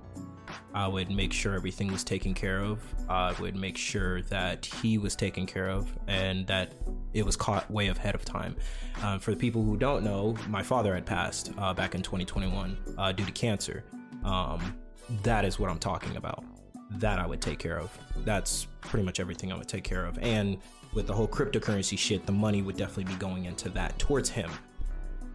I 0.75 0.87
would 0.87 1.11
make 1.11 1.33
sure 1.33 1.55
everything 1.55 1.91
was 1.91 2.05
taken 2.05 2.35
care 2.35 2.61
of. 2.61 2.83
I 3.09 3.33
would 3.41 3.57
make 3.57 3.77
sure 3.77 4.23
that 4.23 4.67
he 4.67 4.99
was 4.99 5.17
taken 5.17 5.47
care 5.47 5.71
of 5.71 5.91
and 6.07 6.47
that 6.47 6.75
it 7.15 7.25
was 7.25 7.37
caught 7.37 7.71
way 7.71 7.89
ahead 7.89 8.15
of 8.15 8.25
time. 8.25 8.57
Uh, 9.03 9.19
for 9.19 9.31
the 9.31 9.37
people 9.37 9.63
who 9.63 9.77
don't 9.77 10.05
know, 10.05 10.37
my 10.49 10.63
father 10.63 10.95
had 10.95 11.07
passed 11.07 11.53
uh, 11.59 11.73
back 11.73 11.95
in 11.95 12.03
2021 12.03 12.77
uh, 12.99 13.13
due 13.13 13.25
to 13.25 13.33
cancer. 13.33 13.85
Um, 14.25 14.77
that 15.23 15.45
is 15.45 15.59
what 15.59 15.71
I'm 15.71 15.79
talking 15.79 16.17
about. 16.17 16.45
That 16.93 17.19
I 17.19 17.27
would 17.27 17.41
take 17.41 17.59
care 17.59 17.79
of. 17.79 17.97
That's 18.25 18.67
pretty 18.81 19.05
much 19.05 19.21
everything 19.21 19.53
I 19.53 19.57
would 19.57 19.69
take 19.69 19.85
care 19.85 20.05
of. 20.05 20.19
And 20.19 20.59
with 20.99 21.07
the 21.07 21.15
whole 21.15 21.29
cryptocurrency 21.29 21.97
shit, 21.97 22.27
the 22.27 22.33
money 22.33 22.61
would 22.61 22.77
definitely 22.77 23.05
be 23.05 23.15
going 23.21 23.45
into 23.45 23.69
that 23.69 23.97
towards 24.01 24.29
him, 24.29 24.51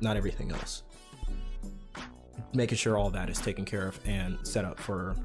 not 0.02 0.18
everything 0.18 0.52
else. 0.52 0.84
Making 2.54 2.78
sure 2.78 2.98
all 2.98 3.10
that 3.12 3.30
is 3.30 3.40
taken 3.40 3.64
care 3.64 3.88
of 3.88 3.98
and 4.06 4.38
set 4.46 4.66
up 4.66 4.78
for 4.78 5.16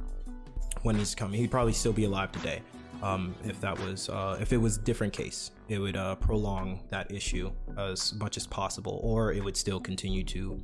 when 0.83 0.95
he's 0.95 1.13
coming. 1.13 1.41
He'd 1.41 1.51
probably 1.51 1.73
still 1.73 1.93
be 1.93 2.05
alive 2.05 2.31
today. 2.31 2.63
Um, 3.03 3.35
if 3.45 3.61
that 3.63 3.77
was 3.81 4.09
uh, 4.09 4.39
if 4.41 4.53
it 4.53 4.59
was 4.59 4.79
different 4.79 5.13
case, 5.13 5.51
it 5.69 5.81
would 5.81 5.97
uh, 5.97 6.15
prolong 6.15 6.85
that 6.91 7.11
issue 7.11 7.51
as 7.77 8.15
much 8.15 8.37
as 8.37 8.47
possible, 8.47 9.01
or 9.03 9.33
it 9.33 9.43
would 9.43 9.57
still 9.57 9.81
continue 9.81 10.23
to 10.23 10.61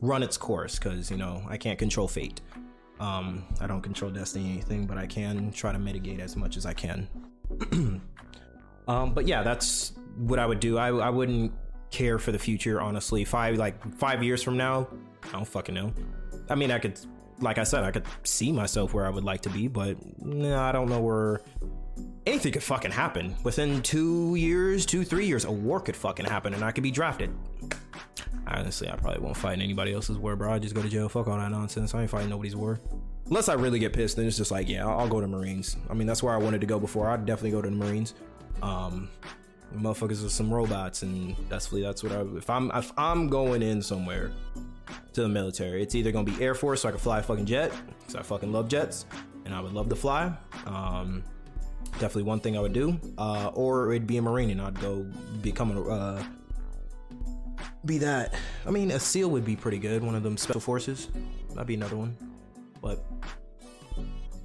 run 0.00 0.22
its 0.22 0.36
course 0.36 0.78
because 0.78 1.10
you 1.10 1.16
know 1.16 1.42
I 1.48 1.56
can't 1.56 1.80
control 1.80 2.06
fate. 2.06 2.40
Um, 3.00 3.42
I 3.60 3.66
don't 3.66 3.82
control 3.82 4.12
destiny 4.12 4.52
anything, 4.52 4.86
but 4.86 4.98
I 4.98 5.06
can 5.06 5.50
try 5.50 5.72
to 5.72 5.80
mitigate 5.80 6.20
as 6.20 6.36
much 6.36 6.56
as 6.56 6.64
I 6.64 6.74
can. 6.74 7.08
Um, 8.88 9.14
but 9.14 9.26
yeah, 9.26 9.42
that's 9.42 9.92
what 10.16 10.38
I 10.38 10.46
would 10.46 10.60
do. 10.60 10.78
I, 10.78 10.88
I 10.88 11.10
wouldn't 11.10 11.52
care 11.90 12.18
for 12.18 12.32
the 12.32 12.38
future, 12.38 12.80
honestly. 12.80 13.24
Five 13.24 13.56
like 13.56 13.94
five 13.94 14.22
years 14.22 14.42
from 14.42 14.56
now, 14.56 14.88
I 15.22 15.32
don't 15.32 15.46
fucking 15.46 15.74
know. 15.74 15.92
I 16.48 16.54
mean, 16.54 16.70
I 16.70 16.78
could, 16.78 16.98
like 17.40 17.58
I 17.58 17.64
said, 17.64 17.84
I 17.84 17.90
could 17.90 18.04
see 18.22 18.52
myself 18.52 18.94
where 18.94 19.06
I 19.06 19.10
would 19.10 19.24
like 19.24 19.42
to 19.42 19.50
be, 19.50 19.68
but 19.68 19.96
nah, 20.24 20.68
I 20.68 20.72
don't 20.72 20.88
know 20.88 21.00
where 21.00 21.40
anything 22.26 22.52
could 22.52 22.62
fucking 22.62 22.92
happen. 22.92 23.34
Within 23.42 23.82
two 23.82 24.34
years, 24.36 24.86
two 24.86 25.04
three 25.04 25.26
years, 25.26 25.44
a 25.44 25.50
war 25.50 25.80
could 25.80 25.96
fucking 25.96 26.26
happen, 26.26 26.54
and 26.54 26.64
I 26.64 26.70
could 26.72 26.84
be 26.84 26.90
drafted. 26.90 27.30
Honestly, 28.48 28.88
I 28.88 28.94
probably 28.94 29.20
won't 29.20 29.36
fight 29.36 29.60
anybody 29.60 29.92
else's 29.92 30.18
war, 30.18 30.36
bro. 30.36 30.52
I 30.52 30.60
just 30.60 30.74
go 30.74 30.82
to 30.82 30.88
jail. 30.88 31.08
Fuck 31.08 31.26
all 31.26 31.36
that 31.36 31.50
nonsense. 31.50 31.94
I 31.94 32.02
ain't 32.02 32.10
fighting 32.10 32.30
nobody's 32.30 32.54
war. 32.54 32.78
Unless 33.26 33.48
I 33.48 33.54
really 33.54 33.80
get 33.80 33.92
pissed, 33.92 34.16
then 34.16 34.26
it's 34.26 34.36
just 34.36 34.52
like, 34.52 34.68
yeah, 34.68 34.86
I'll, 34.86 35.00
I'll 35.00 35.08
go 35.08 35.20
to 35.20 35.26
Marines. 35.26 35.76
I 35.90 35.94
mean, 35.94 36.06
that's 36.06 36.22
where 36.22 36.32
I 36.32 36.36
wanted 36.36 36.60
to 36.60 36.66
go 36.66 36.78
before. 36.78 37.10
I'd 37.10 37.26
definitely 37.26 37.50
go 37.50 37.62
to 37.62 37.68
the 37.68 37.74
Marines. 37.74 38.14
Um, 38.62 39.08
motherfuckers 39.74 40.24
are 40.24 40.30
some 40.30 40.52
robots, 40.52 41.02
and 41.02 41.36
that's 41.48 41.68
that's 41.68 42.02
what 42.02 42.12
I. 42.12 42.20
If 42.36 42.50
I'm 42.50 42.70
if 42.74 42.92
I'm 42.96 43.28
going 43.28 43.62
in 43.62 43.82
somewhere 43.82 44.32
to 45.12 45.22
the 45.22 45.28
military, 45.28 45.82
it's 45.82 45.94
either 45.94 46.12
gonna 46.12 46.30
be 46.30 46.42
Air 46.42 46.54
Force, 46.54 46.82
so 46.82 46.88
I 46.88 46.92
can 46.92 47.00
fly 47.00 47.20
a 47.20 47.22
fucking 47.22 47.46
jet, 47.46 47.72
because 47.98 48.16
I 48.16 48.22
fucking 48.22 48.52
love 48.52 48.68
jets, 48.68 49.06
and 49.44 49.54
I 49.54 49.60
would 49.60 49.72
love 49.72 49.88
to 49.88 49.96
fly. 49.96 50.32
Um, 50.66 51.22
definitely 51.92 52.24
one 52.24 52.40
thing 52.40 52.56
I 52.56 52.60
would 52.60 52.72
do, 52.72 53.00
uh, 53.18 53.50
or 53.54 53.92
it'd 53.92 54.06
be 54.06 54.18
a 54.18 54.22
Marine, 54.22 54.50
and 54.50 54.60
I'd 54.60 54.80
go 54.80 55.06
become 55.42 55.76
a. 55.76 55.88
Uh, 55.88 56.24
be 57.84 57.98
that. 57.98 58.34
I 58.66 58.70
mean, 58.70 58.90
a 58.90 58.98
SEAL 58.98 59.30
would 59.30 59.44
be 59.44 59.54
pretty 59.54 59.78
good. 59.78 60.02
One 60.02 60.16
of 60.16 60.24
them 60.24 60.36
special 60.36 60.60
forces. 60.60 61.08
That'd 61.50 61.68
be 61.68 61.74
another 61.74 61.96
one. 61.96 62.16
But 62.82 63.04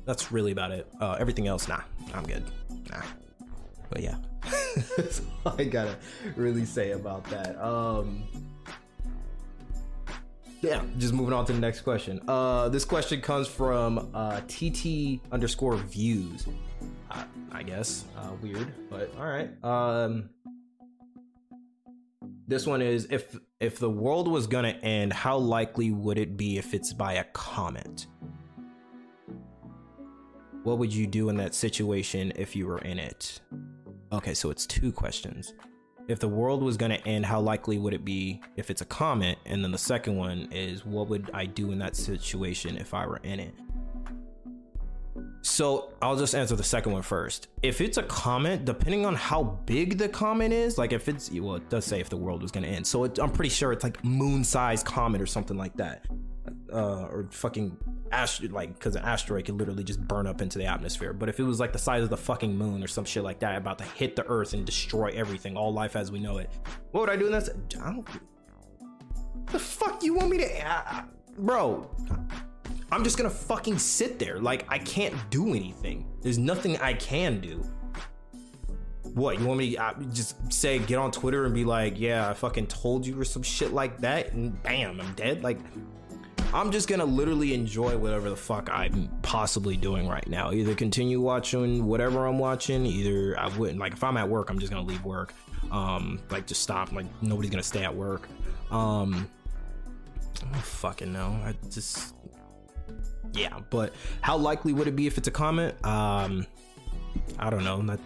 that's 0.06 0.32
really 0.32 0.52
about 0.52 0.72
it. 0.72 0.88
Uh, 1.00 1.18
everything 1.20 1.48
else, 1.48 1.68
nah, 1.68 1.82
I'm 2.14 2.24
good. 2.26 2.44
Nah. 2.90 3.02
But 3.92 4.02
yeah, 4.02 4.16
that's 4.98 5.22
all 5.46 5.54
I 5.58 5.66
gotta 5.66 5.98
really 6.38 6.66
say 6.66 6.92
about 6.92 7.26
that. 7.26 7.62
Um, 7.62 8.24
yeah, 10.62 10.82
just 10.98 11.14
moving 11.14 11.34
on 11.34 11.46
to 11.46 11.54
the 11.54 11.60
next 11.60 11.82
question. 11.82 12.22
Uh, 12.28 12.70
this 12.70 12.86
question 12.86 13.20
comes 13.20 13.48
from 13.48 14.10
uh, 14.14 14.40
TT 14.48 15.20
underscore 15.32 15.76
views. 15.76 16.48
Uh, 17.10 17.24
I 17.52 17.64
guess 17.64 18.06
uh, 18.18 18.30
weird, 18.42 18.74
but 18.90 19.14
all 19.20 19.26
right. 19.26 19.50
Um, 19.64 20.30
this 22.48 22.66
one 22.66 22.82
is 22.82 23.08
if 23.10 23.38
if 23.60 23.78
the 23.78 23.90
world 23.90 24.30
was 24.30 24.48
gonna 24.48 24.70
end, 24.70 25.12
how 25.12 25.38
likely 25.38 25.92
would 25.92 26.18
it 26.18 26.38
be 26.38 26.58
if 26.58 26.74
it's 26.74 26.94
by 26.94 27.14
a 27.14 27.26
comet? 27.26 28.08
What 30.64 30.78
would 30.78 30.94
you 30.94 31.08
do 31.08 31.28
in 31.28 31.36
that 31.38 31.56
situation 31.56 32.32
if 32.38 32.56
you 32.56 32.68
were 32.68 32.80
in 32.80 33.00
it? 33.00 33.42
Okay, 34.14 34.34
so 34.34 34.50
it's 34.50 34.66
two 34.66 34.92
questions. 34.92 35.54
If 36.10 36.20
the 36.20 36.28
world 36.28 36.62
was 36.62 36.76
going 36.76 36.92
to 36.92 37.08
end, 37.08 37.26
how 37.26 37.40
likely 37.40 37.78
would 37.78 37.94
it 37.94 38.04
be 38.04 38.42
if 38.58 38.70
it's 38.70 38.82
a 38.82 38.86
comet? 38.86 39.38
And 39.46 39.64
then 39.64 39.72
the 39.72 39.78
second 39.78 40.18
one 40.18 40.50
is, 40.52 40.86
what 40.86 41.08
would 41.08 41.32
I 41.34 41.46
do 41.46 41.72
in 41.72 41.80
that 41.80 41.96
situation 41.96 42.76
if 42.78 42.94
I 42.94 43.06
were 43.06 43.22
in 43.24 43.40
it? 43.40 43.54
So 45.44 45.94
I'll 46.02 46.18
just 46.18 46.36
answer 46.36 46.58
the 46.58 46.64
second 46.64 46.92
one 46.92 47.04
first. 47.04 47.48
If 47.64 47.80
it's 47.80 47.98
a 47.98 48.04
comet, 48.04 48.66
depending 48.66 49.06
on 49.06 49.16
how 49.16 49.44
big 49.66 49.98
the 49.98 50.10
comet 50.10 50.52
is, 50.52 50.78
like 50.78 50.92
if 50.92 51.08
it's, 51.08 51.32
well, 51.32 51.56
it 51.56 51.70
does 51.70 51.86
say 51.86 52.02
if 52.02 52.10
the 52.10 52.18
world 52.18 52.42
was 52.42 52.52
going 52.52 52.64
to 52.64 52.70
end. 52.70 52.86
So 52.86 53.06
it, 53.06 53.18
I'm 53.18 53.32
pretty 53.32 53.50
sure 53.50 53.72
it's 53.72 53.84
like 53.84 54.04
moon 54.04 54.44
sized 54.44 54.86
comet 54.86 55.22
or 55.22 55.26
something 55.26 55.58
like 55.58 55.78
that. 55.78 56.06
Uh, 56.72 57.08
or 57.12 57.28
fucking 57.32 57.78
asteroid, 58.14 58.54
like 58.54 58.74
because 58.74 58.96
an 58.96 59.04
asteroid 59.04 59.44
could 59.46 59.56
literally 59.56 59.84
just 59.84 60.00
burn 60.08 60.26
up 60.26 60.42
into 60.42 60.58
the 60.58 60.66
atmosphere. 60.66 61.12
But 61.12 61.28
if 61.28 61.38
it 61.40 61.44
was 61.44 61.60
like 61.60 61.74
the 61.74 61.80
size 61.80 62.04
of 62.04 62.10
the 62.10 62.18
fucking 62.18 62.56
moon 62.58 62.82
or 62.82 62.88
some 62.88 63.04
shit 63.04 63.24
like 63.24 63.40
that, 63.40 63.58
about 63.58 63.78
to 63.80 63.84
hit 63.84 64.16
the 64.16 64.26
Earth 64.28 64.54
and 64.54 64.66
destroy 64.66 65.08
everything, 65.14 65.58
all 65.58 65.74
life 65.74 65.98
as 65.98 66.12
we 66.12 66.20
know 66.20 66.38
it, 66.38 66.50
what 66.92 67.02
would 67.02 67.10
I 67.10 67.18
do 67.18 67.26
in 67.26 67.34
that? 67.34 67.50
I 67.82 67.92
don't. 67.92 68.08
The 69.52 69.60
fuck 69.60 70.02
you 70.02 70.14
want 70.14 70.30
me 70.30 70.38
to, 70.38 70.68
uh, 70.68 71.04
bro? 71.38 71.90
I'm 72.92 73.04
just 73.04 73.18
gonna 73.18 73.30
fucking 73.30 73.78
sit 73.78 74.20
there. 74.20 74.40
Like 74.40 74.66
I 74.70 74.78
can't 74.78 75.16
do 75.30 75.50
anything. 75.50 76.06
There's 76.22 76.38
nothing 76.38 76.78
I 76.78 76.94
can 76.94 77.40
do. 77.40 77.66
What 79.14 79.40
you 79.40 79.46
want 79.46 79.60
me 79.60 79.72
to 79.72 79.84
uh, 79.84 79.94
just 80.14 80.54
say? 80.54 80.80
Get 80.80 80.98
on 80.98 81.12
Twitter 81.12 81.46
and 81.46 81.54
be 81.54 81.66
like, 81.66 82.00
"Yeah, 82.00 82.30
I 82.30 82.34
fucking 82.34 82.68
told 82.68 83.06
you" 83.06 83.20
or 83.20 83.26
some 83.26 83.44
shit 83.44 83.74
like 83.74 84.00
that, 84.00 84.32
and 84.34 84.62
bam, 84.64 85.02
I'm 85.02 85.14
dead. 85.14 85.44
Like 85.44 85.60
I'm 86.54 86.72
just 86.72 86.88
gonna 86.88 87.06
literally 87.06 87.54
enjoy 87.54 87.98
whatever 87.98 88.30
the 88.30 88.36
fuck 88.36 88.70
I'm 88.72 89.10
possibly 89.22 89.78
doing 89.78 90.08
right 90.08 90.28
now. 90.28 90.52
Either 90.52 90.76
continue 90.76 91.22
watching 91.22 91.86
whatever 91.86 92.26
I'm 92.26 92.40
watching, 92.40 92.86
either 92.86 93.40
I 93.40 93.48
wouldn't 93.58 93.80
like 93.80 93.94
if 93.94 94.04
I'm 94.04 94.18
at 94.18 94.28
work, 94.28 94.50
I'm 94.50 94.60
just 94.60 94.72
gonna 94.72 94.86
leave 94.86 95.04
work. 95.06 95.34
Um, 95.72 96.20
like 96.30 96.48
just 96.48 96.62
stop. 96.62 96.92
Like 96.92 97.06
nobody's 97.22 97.52
gonna 97.52 97.64
stay 97.64 97.84
at 97.84 97.96
work. 97.96 98.28
Um, 98.70 99.30
I 100.42 100.52
don't 100.52 100.56
fucking 100.62 101.14
know. 101.14 101.40
I 101.44 101.56
just 101.70 102.16
yeah, 103.34 103.60
but 103.70 103.94
how 104.20 104.36
likely 104.36 104.74
would 104.74 104.88
it 104.88 104.96
be 104.96 105.08
if 105.08 105.18
it's 105.18 105.28
a 105.30 105.32
comment? 105.32 105.74
Um, 105.86 106.46
I 107.40 107.50
don't 107.50 107.64
know. 107.64 107.98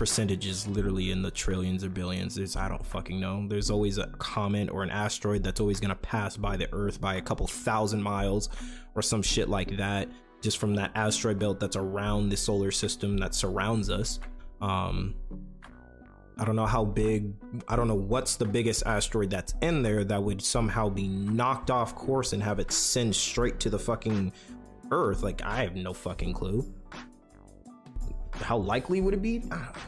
Percentage 0.00 0.46
is 0.46 0.66
literally 0.66 1.10
in 1.10 1.20
the 1.20 1.30
trillions 1.30 1.84
or 1.84 1.90
billions. 1.90 2.34
There's 2.34 2.56
I 2.56 2.70
don't 2.70 2.86
fucking 2.86 3.20
know. 3.20 3.46
There's 3.46 3.70
always 3.70 3.98
a 3.98 4.06
comet 4.16 4.70
or 4.70 4.82
an 4.82 4.88
asteroid 4.88 5.44
that's 5.44 5.60
always 5.60 5.78
gonna 5.78 5.94
pass 5.94 6.38
by 6.38 6.56
the 6.56 6.72
Earth 6.72 6.98
by 6.98 7.16
a 7.16 7.20
couple 7.20 7.46
thousand 7.46 8.02
miles 8.02 8.48
or 8.94 9.02
some 9.02 9.20
shit 9.20 9.50
like 9.50 9.76
that, 9.76 10.08
just 10.40 10.56
from 10.56 10.74
that 10.76 10.90
asteroid 10.94 11.38
belt 11.38 11.60
that's 11.60 11.76
around 11.76 12.30
the 12.30 12.36
solar 12.38 12.70
system 12.70 13.18
that 13.18 13.34
surrounds 13.34 13.90
us. 13.90 14.20
Um, 14.62 15.16
I 16.38 16.46
don't 16.46 16.56
know 16.56 16.64
how 16.64 16.86
big, 16.86 17.34
I 17.68 17.76
don't 17.76 17.86
know 17.86 17.94
what's 17.94 18.36
the 18.36 18.46
biggest 18.46 18.86
asteroid 18.86 19.28
that's 19.28 19.52
in 19.60 19.82
there 19.82 20.02
that 20.04 20.22
would 20.22 20.40
somehow 20.40 20.88
be 20.88 21.08
knocked 21.08 21.70
off 21.70 21.94
course 21.94 22.32
and 22.32 22.42
have 22.42 22.58
it 22.58 22.72
send 22.72 23.14
straight 23.14 23.60
to 23.60 23.68
the 23.68 23.78
fucking 23.78 24.32
Earth. 24.90 25.22
Like, 25.22 25.42
I 25.42 25.62
have 25.62 25.76
no 25.76 25.92
fucking 25.92 26.32
clue. 26.32 26.72
How 28.40 28.56
likely 28.56 29.00
would 29.00 29.14
it 29.14 29.22
be? 29.22 29.42
I 29.50 29.56
don't 29.56 29.74
know. 29.74 29.80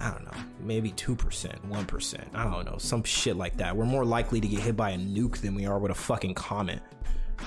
I 0.00 0.10
don't 0.10 0.24
know. 0.24 0.38
Maybe 0.60 0.92
2%, 0.92 1.16
1%. 1.16 2.24
I 2.34 2.44
don't 2.44 2.64
know. 2.64 2.78
Some 2.78 3.02
shit 3.02 3.36
like 3.36 3.56
that. 3.56 3.76
We're 3.76 3.84
more 3.84 4.04
likely 4.04 4.40
to 4.40 4.48
get 4.48 4.60
hit 4.60 4.76
by 4.76 4.90
a 4.90 4.98
nuke 4.98 5.38
than 5.38 5.54
we 5.54 5.66
are 5.66 5.78
with 5.78 5.90
a 5.90 5.94
fucking 5.94 6.34
comet. 6.34 6.80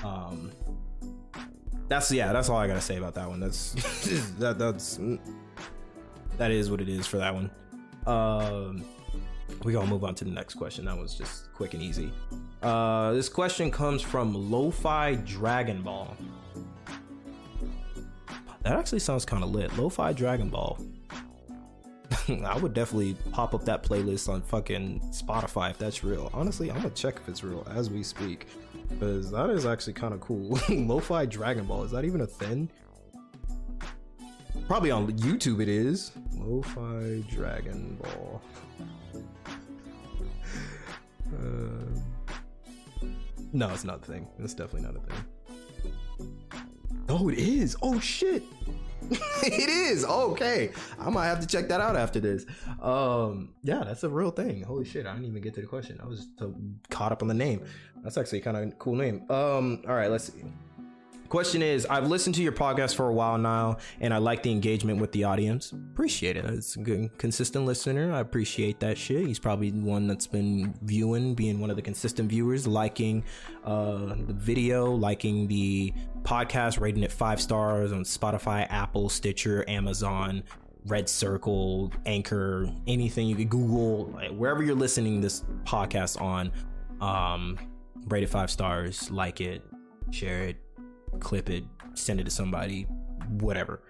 Um, 0.04 0.50
that's 1.88 2.10
yeah, 2.12 2.32
that's 2.32 2.48
all 2.48 2.56
I 2.56 2.68
gotta 2.68 2.80
say 2.80 2.96
about 2.98 3.14
that 3.14 3.28
one. 3.28 3.40
That's 3.40 3.72
that 4.38 4.58
that's 4.58 5.00
that 6.38 6.50
is 6.52 6.70
what 6.70 6.80
it 6.80 6.88
is 6.88 7.06
for 7.06 7.18
that 7.18 7.34
one. 7.34 7.50
Um, 8.06 8.84
we 9.64 9.72
gonna 9.72 9.90
move 9.90 10.04
on 10.04 10.14
to 10.16 10.24
the 10.24 10.30
next 10.30 10.54
question. 10.54 10.84
That 10.84 10.96
was 10.96 11.14
just 11.14 11.52
quick 11.52 11.74
and 11.74 11.82
easy. 11.82 12.12
Uh, 12.62 13.12
this 13.12 13.28
question 13.28 13.70
comes 13.70 14.02
from 14.02 14.50
Lo-Fi 14.50 15.16
Dragon 15.16 15.82
Ball. 15.82 16.16
That 18.62 18.78
actually 18.78 18.98
sounds 19.00 19.24
kind 19.24 19.42
of 19.42 19.50
lit. 19.50 19.76
Lo-Fi 19.76 20.12
Dragon 20.12 20.48
Ball. 20.50 20.78
I 22.44 22.58
would 22.58 22.74
definitely 22.74 23.14
pop 23.32 23.54
up 23.54 23.64
that 23.64 23.82
playlist 23.82 24.28
on 24.28 24.42
fucking 24.42 25.00
Spotify 25.12 25.70
if 25.70 25.78
that's 25.78 26.04
real. 26.04 26.30
Honestly, 26.34 26.70
I'm 26.70 26.76
gonna 26.76 26.90
check 26.90 27.16
if 27.16 27.28
it's 27.28 27.42
real 27.42 27.66
as 27.70 27.88
we 27.88 28.02
speak, 28.02 28.46
because 28.88 29.30
that 29.30 29.50
is 29.50 29.64
actually 29.64 29.94
kind 29.94 30.12
of 30.12 30.20
cool. 30.20 30.58
Lo-Fi 30.68 31.26
Dragon 31.26 31.64
Ball 31.64 31.84
is 31.84 31.90
that 31.92 32.04
even 32.04 32.20
a 32.20 32.26
thing? 32.26 32.70
Probably 34.66 34.90
on 34.90 35.10
YouTube 35.18 35.60
it 35.60 35.68
is. 35.68 36.12
Lo-fi 36.34 37.24
Dragon 37.28 37.98
Ball. 38.00 38.42
uh, 41.32 41.84
no, 43.52 43.70
it's 43.70 43.84
not 43.84 44.02
a 44.02 44.04
thing. 44.06 44.28
It's 44.38 44.54
definitely 44.54 44.82
not 44.82 44.96
a 44.96 45.00
thing. 45.00 45.24
Oh, 47.08 47.28
it 47.28 47.38
is. 47.38 47.76
Oh 47.82 47.98
shit. 48.00 48.42
it 49.42 49.68
is. 49.68 50.04
Okay. 50.04 50.70
I 50.98 51.10
might 51.10 51.26
have 51.26 51.40
to 51.40 51.46
check 51.46 51.68
that 51.68 51.80
out 51.80 51.96
after 51.96 52.20
this. 52.20 52.46
Um, 52.80 53.50
yeah, 53.62 53.82
that's 53.84 54.04
a 54.04 54.08
real 54.08 54.30
thing. 54.30 54.62
Holy 54.62 54.84
shit. 54.84 55.06
I 55.06 55.12
didn't 55.14 55.26
even 55.26 55.42
get 55.42 55.54
to 55.54 55.60
the 55.60 55.66
question. 55.66 55.98
I 56.02 56.06
was 56.06 56.28
so 56.38 56.54
caught 56.90 57.10
up 57.12 57.22
on 57.22 57.28
the 57.28 57.34
name. 57.34 57.64
That's 58.02 58.16
actually 58.16 58.40
kind 58.40 58.56
of 58.56 58.78
cool 58.78 58.94
name. 58.94 59.28
Um, 59.30 59.82
all 59.88 59.94
right, 59.94 60.10
let's 60.10 60.32
see. 60.32 60.44
Question 61.30 61.62
is, 61.62 61.86
I've 61.86 62.08
listened 62.08 62.34
to 62.34 62.42
your 62.42 62.50
podcast 62.50 62.96
for 62.96 63.06
a 63.06 63.12
while 63.12 63.38
now, 63.38 63.76
and 64.00 64.12
I 64.12 64.18
like 64.18 64.42
the 64.42 64.50
engagement 64.50 65.00
with 65.00 65.12
the 65.12 65.22
audience. 65.22 65.70
Appreciate 65.70 66.36
it. 66.36 66.44
It's 66.44 66.74
a 66.74 66.80
good, 66.80 67.16
consistent 67.18 67.66
listener. 67.66 68.12
I 68.12 68.18
appreciate 68.18 68.80
that 68.80 68.98
shit. 68.98 69.28
He's 69.28 69.38
probably 69.38 69.70
one 69.70 70.08
that's 70.08 70.26
been 70.26 70.74
viewing, 70.82 71.36
being 71.36 71.60
one 71.60 71.70
of 71.70 71.76
the 71.76 71.82
consistent 71.82 72.28
viewers, 72.28 72.66
liking 72.66 73.22
uh, 73.64 74.06
the 74.26 74.34
video, 74.34 74.90
liking 74.90 75.46
the 75.46 75.94
podcast, 76.22 76.80
rating 76.80 77.04
it 77.04 77.12
five 77.12 77.40
stars 77.40 77.92
on 77.92 78.02
Spotify, 78.02 78.66
Apple, 78.68 79.08
Stitcher, 79.08 79.64
Amazon, 79.68 80.42
Red 80.86 81.08
Circle, 81.08 81.92
Anchor, 82.06 82.68
anything 82.88 83.28
you 83.28 83.36
could 83.36 83.50
Google, 83.50 84.06
wherever 84.32 84.64
you're 84.64 84.74
listening 84.74 85.20
this 85.20 85.44
podcast 85.62 86.20
on. 86.20 86.50
Um, 87.00 87.56
rate 88.08 88.24
it 88.24 88.30
five 88.30 88.50
stars, 88.50 89.12
like 89.12 89.40
it, 89.40 89.62
share 90.10 90.42
it, 90.42 90.56
clip 91.18 91.50
it, 91.50 91.64
send 91.94 92.20
it 92.20 92.24
to 92.24 92.30
somebody, 92.30 92.84
whatever. 93.40 93.82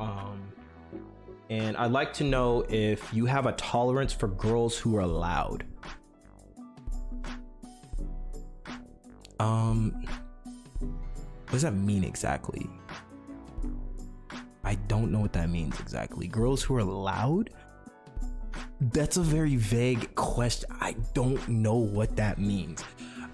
Um, 0.00 0.42
and 1.48 1.76
I'd 1.76 1.92
like 1.92 2.12
to 2.14 2.24
know 2.24 2.66
if 2.68 3.12
you 3.14 3.26
have 3.26 3.46
a 3.46 3.52
tolerance 3.52 4.12
for 4.12 4.28
girls 4.28 4.76
who 4.76 4.96
are 4.96 5.06
loud. 5.06 5.64
Um, 9.38 10.04
what 10.80 11.52
does 11.52 11.62
that 11.62 11.74
mean 11.74 12.02
exactly? 12.02 12.68
I 14.64 14.74
don't 14.88 15.12
know 15.12 15.20
what 15.20 15.32
that 15.34 15.48
means 15.48 15.78
exactly. 15.78 16.26
Girls 16.26 16.62
who 16.62 16.76
are 16.76 16.82
loud? 16.82 17.50
That's 18.80 19.16
a 19.16 19.22
very 19.22 19.56
vague 19.56 20.14
question. 20.16 20.68
I 20.80 20.96
don't 21.14 21.46
know 21.48 21.76
what 21.76 22.16
that 22.16 22.38
means 22.38 22.82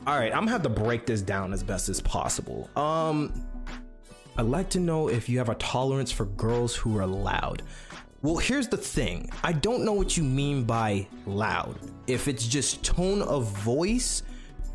all 0.07 0.19
right, 0.19 0.33
I'm 0.33 0.41
gonna 0.41 0.51
have 0.51 0.63
to 0.63 0.69
break 0.69 1.07
this 1.07 1.23
down 1.23 1.53
as 1.53 1.63
best 1.63 1.89
as 1.89 2.01
possible. 2.01 2.69
Um, 2.77 3.33
I'd 4.37 4.47
like 4.47 4.69
to 4.71 4.81
know 4.81 5.09
if 5.09 5.29
you 5.29 5.39
have 5.39 5.49
a 5.49 5.55
tolerance 5.57 6.11
for 6.11 6.25
girls 6.25 6.75
who 6.75 6.99
are 6.99 7.07
loud. 7.07 7.63
Well, 8.23 8.37
here's 8.37 8.69
the 8.69 8.77
thing 8.77 9.31
I 9.45 9.53
don't 9.53 9.85
know 9.85 9.93
what 9.93 10.17
you 10.17 10.25
mean 10.25 10.65
by 10.65 11.07
loud. 11.27 11.79
If 12.07 12.29
it's 12.29 12.47
just 12.47 12.83
tone 12.83 13.23
of 13.23 13.47
voice, 13.59 14.23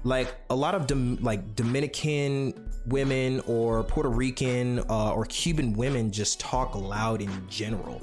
like 0.04 0.36
a 0.50 0.56
lot 0.56 0.76
of 0.76 0.88
Dom- 0.88 1.18
like 1.22 1.56
Dominican 1.56 2.54
women 2.86 3.42
or 3.48 3.84
Puerto 3.84 4.10
Rican 4.10 4.80
uh, 4.90 5.12
or 5.12 5.26
Cuban 5.26 5.74
women 5.74 6.12
just 6.12 6.40
talk 6.40 6.76
loud 6.76 7.22
in 7.22 7.48
general. 7.50 8.02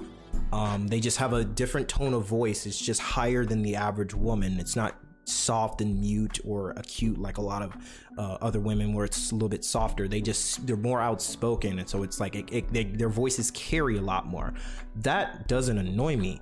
Um, 0.52 0.86
they 0.86 1.00
just 1.00 1.16
have 1.18 1.32
a 1.32 1.44
different 1.44 1.88
tone 1.88 2.14
of 2.14 2.26
voice. 2.26 2.66
It's 2.66 2.78
just 2.78 3.00
higher 3.00 3.44
than 3.44 3.62
the 3.62 3.76
average 3.76 4.14
woman. 4.14 4.60
It's 4.60 4.76
not 4.76 4.94
soft 5.28 5.80
and 5.80 6.00
mute 6.00 6.38
or 6.44 6.70
acute 6.72 7.18
like 7.18 7.38
a 7.38 7.42
lot 7.42 7.62
of 7.62 7.76
uh, 8.18 8.38
other 8.40 8.60
women 8.60 8.92
where 8.92 9.04
it's 9.04 9.30
a 9.30 9.34
little 9.34 9.48
bit 9.48 9.64
softer. 9.64 10.08
They 10.08 10.20
just 10.20 10.66
they're 10.66 10.76
more 10.76 11.00
outspoken. 11.00 11.78
And 11.78 11.88
so 11.88 12.02
it's 12.02 12.20
like 12.20 12.36
it, 12.36 12.52
it, 12.52 12.72
they, 12.72 12.84
their 12.84 13.08
voices 13.08 13.50
carry 13.50 13.98
a 13.98 14.02
lot 14.02 14.26
more. 14.26 14.54
That 14.96 15.48
doesn't 15.48 15.78
annoy 15.78 16.16
me. 16.16 16.40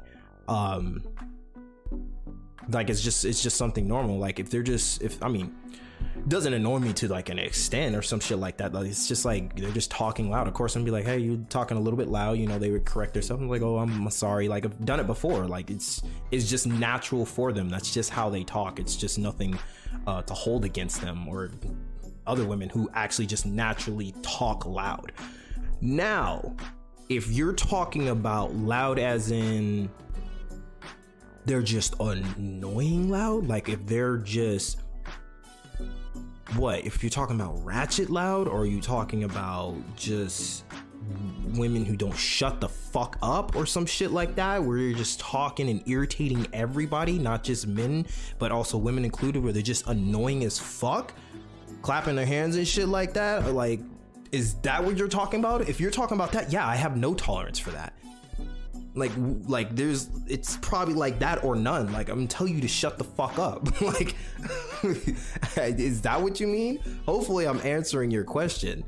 Um 0.48 1.02
like 2.68 2.90
it's 2.90 3.02
just 3.02 3.24
it's 3.24 3.42
just 3.42 3.56
something 3.56 3.86
normal. 3.86 4.18
Like 4.18 4.38
if 4.38 4.50
they're 4.50 4.62
just 4.62 5.02
if 5.02 5.22
i 5.22 5.28
mean 5.28 5.54
doesn't 6.28 6.52
annoy 6.52 6.78
me 6.78 6.92
to 6.94 7.08
like 7.08 7.28
an 7.30 7.38
extent 7.38 7.96
or 7.96 8.02
some 8.02 8.20
shit 8.20 8.38
like 8.38 8.58
that. 8.58 8.72
Like, 8.72 8.86
it's 8.86 9.08
just 9.08 9.24
like 9.24 9.56
they're 9.56 9.70
just 9.70 9.90
talking 9.90 10.30
loud. 10.30 10.46
Of 10.46 10.54
course, 10.54 10.76
I'm 10.76 10.84
be 10.84 10.90
like, 10.90 11.04
hey, 11.04 11.18
you're 11.18 11.38
talking 11.48 11.76
a 11.76 11.80
little 11.80 11.96
bit 11.96 12.08
loud. 12.08 12.38
You 12.38 12.46
know, 12.46 12.58
they 12.58 12.70
would 12.70 12.84
correct 12.84 13.14
themselves. 13.14 13.42
I'm 13.42 13.48
like, 13.48 13.62
oh, 13.62 13.78
I'm 13.78 14.08
sorry. 14.10 14.48
Like 14.48 14.64
I've 14.64 14.84
done 14.84 15.00
it 15.00 15.06
before. 15.06 15.46
Like 15.46 15.70
it's 15.70 16.02
it's 16.30 16.48
just 16.48 16.66
natural 16.66 17.24
for 17.24 17.52
them. 17.52 17.68
That's 17.68 17.92
just 17.92 18.10
how 18.10 18.28
they 18.28 18.44
talk. 18.44 18.78
It's 18.78 18.96
just 18.96 19.18
nothing 19.18 19.58
uh, 20.06 20.22
to 20.22 20.34
hold 20.34 20.64
against 20.64 21.00
them 21.00 21.26
or 21.28 21.50
other 22.26 22.46
women 22.46 22.68
who 22.68 22.88
actually 22.94 23.26
just 23.26 23.46
naturally 23.46 24.14
talk 24.22 24.66
loud. 24.66 25.12
Now, 25.80 26.54
if 27.08 27.30
you're 27.30 27.54
talking 27.54 28.10
about 28.10 28.54
loud 28.54 28.98
as 28.98 29.30
in 29.30 29.90
they're 31.44 31.62
just 31.62 31.96
annoying 31.98 33.10
loud, 33.10 33.48
like 33.48 33.68
if 33.68 33.84
they're 33.86 34.18
just 34.18 34.81
what 36.56 36.84
if 36.84 37.02
you're 37.02 37.10
talking 37.10 37.36
about 37.36 37.64
ratchet 37.64 38.10
loud 38.10 38.48
or 38.48 38.60
are 38.60 38.66
you 38.66 38.80
talking 38.80 39.24
about 39.24 39.74
just 39.96 40.64
women 41.54 41.84
who 41.84 41.96
don't 41.96 42.16
shut 42.16 42.60
the 42.60 42.68
fuck 42.68 43.16
up 43.22 43.56
or 43.56 43.66
some 43.66 43.84
shit 43.84 44.10
like 44.10 44.34
that 44.34 44.62
where 44.62 44.78
you're 44.78 44.96
just 44.96 45.20
talking 45.20 45.68
and 45.68 45.82
irritating 45.86 46.46
everybody 46.52 47.18
not 47.18 47.42
just 47.42 47.66
men 47.66 48.06
but 48.38 48.52
also 48.52 48.78
women 48.78 49.04
included 49.04 49.42
where 49.42 49.52
they're 49.52 49.62
just 49.62 49.86
annoying 49.86 50.44
as 50.44 50.58
fuck? 50.58 51.12
Clapping 51.82 52.14
their 52.14 52.26
hands 52.26 52.56
and 52.56 52.66
shit 52.66 52.88
like 52.88 53.12
that? 53.14 53.52
Like 53.52 53.80
is 54.30 54.54
that 54.62 54.82
what 54.82 54.96
you're 54.96 55.08
talking 55.08 55.40
about? 55.40 55.68
If 55.68 55.80
you're 55.80 55.90
talking 55.90 56.16
about 56.16 56.32
that 56.32 56.52
yeah 56.52 56.66
i 56.66 56.76
have 56.76 56.96
no 56.96 57.14
tolerance 57.14 57.58
for 57.58 57.70
that 57.70 57.94
like 58.94 59.12
like 59.46 59.74
there's 59.74 60.10
it's 60.26 60.56
probably 60.58 60.94
like 60.94 61.18
that 61.20 61.42
or 61.44 61.56
none. 61.56 61.92
Like 61.92 62.08
i'm 62.08 62.28
telling 62.28 62.54
you 62.54 62.60
to 62.60 62.68
shut 62.68 62.98
the 62.98 63.04
fuck 63.04 63.38
up. 63.38 63.68
Like 63.82 64.14
is 65.56 66.02
that 66.02 66.20
what 66.20 66.40
you 66.40 66.46
mean? 66.46 66.78
Hopefully 67.06 67.46
i'm 67.46 67.60
answering 67.60 68.10
your 68.10 68.24
question. 68.24 68.84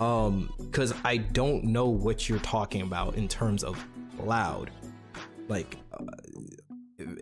Um 0.00 0.52
because 0.58 0.92
i 1.04 1.16
don't 1.16 1.64
know 1.64 1.88
what 1.88 2.28
you're 2.28 2.38
talking 2.40 2.82
about 2.82 3.14
in 3.14 3.28
terms 3.28 3.64
of 3.64 3.82
loud. 4.18 4.70
Like 5.48 5.78
uh, 5.92 6.04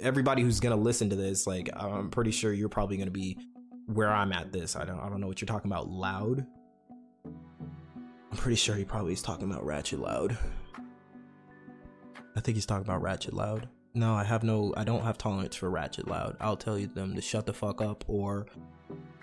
everybody 0.01 0.43
who's 0.43 0.61
gonna 0.61 0.75
listen 0.77 1.11
to 1.11 1.17
this 1.17 1.47
like 1.47 1.69
i'm 1.77 2.11
pretty 2.11 2.31
sure 2.31 2.53
you're 2.53 2.69
probably 2.69 2.97
gonna 2.97 3.11
be 3.11 3.39
where 3.87 4.11
i'm 4.11 4.33
at 4.33 4.53
this. 4.53 4.75
I 4.75 4.85
don't 4.85 4.99
i 4.99 5.09
don't 5.09 5.21
know 5.21 5.29
what 5.29 5.41
you're 5.41 5.47
talking 5.47 5.71
about. 5.71 5.89
Loud? 5.89 6.45
I'm 7.25 8.37
pretty 8.37 8.57
sure 8.57 8.75
he 8.75 8.85
probably 8.85 9.13
is 9.13 9.23
talking 9.23 9.49
about 9.51 9.65
ratchet 9.65 10.01
loud 10.01 10.37
I 12.37 12.41
think 12.41 12.57
he's 12.57 12.67
talking 12.67 12.85
about 12.85 13.03
Ratchet 13.03 13.33
Loud. 13.33 13.69
No, 13.95 14.15
I 14.15 14.25
have 14.25 14.45
no, 14.45 14.75
I 14.77 14.85
don't 14.85 15.03
have 15.03 15.17
tolerance 15.17 15.57
for 15.57 15.71
Ratchet 15.71 16.07
Loud. 16.07 16.37
I'll 16.39 16.57
tell 16.57 16.77
them 16.77 17.15
to 17.15 17.23
shut 17.23 17.47
the 17.47 17.55
fuck 17.55 17.81
up 17.81 18.05
or 18.09 18.47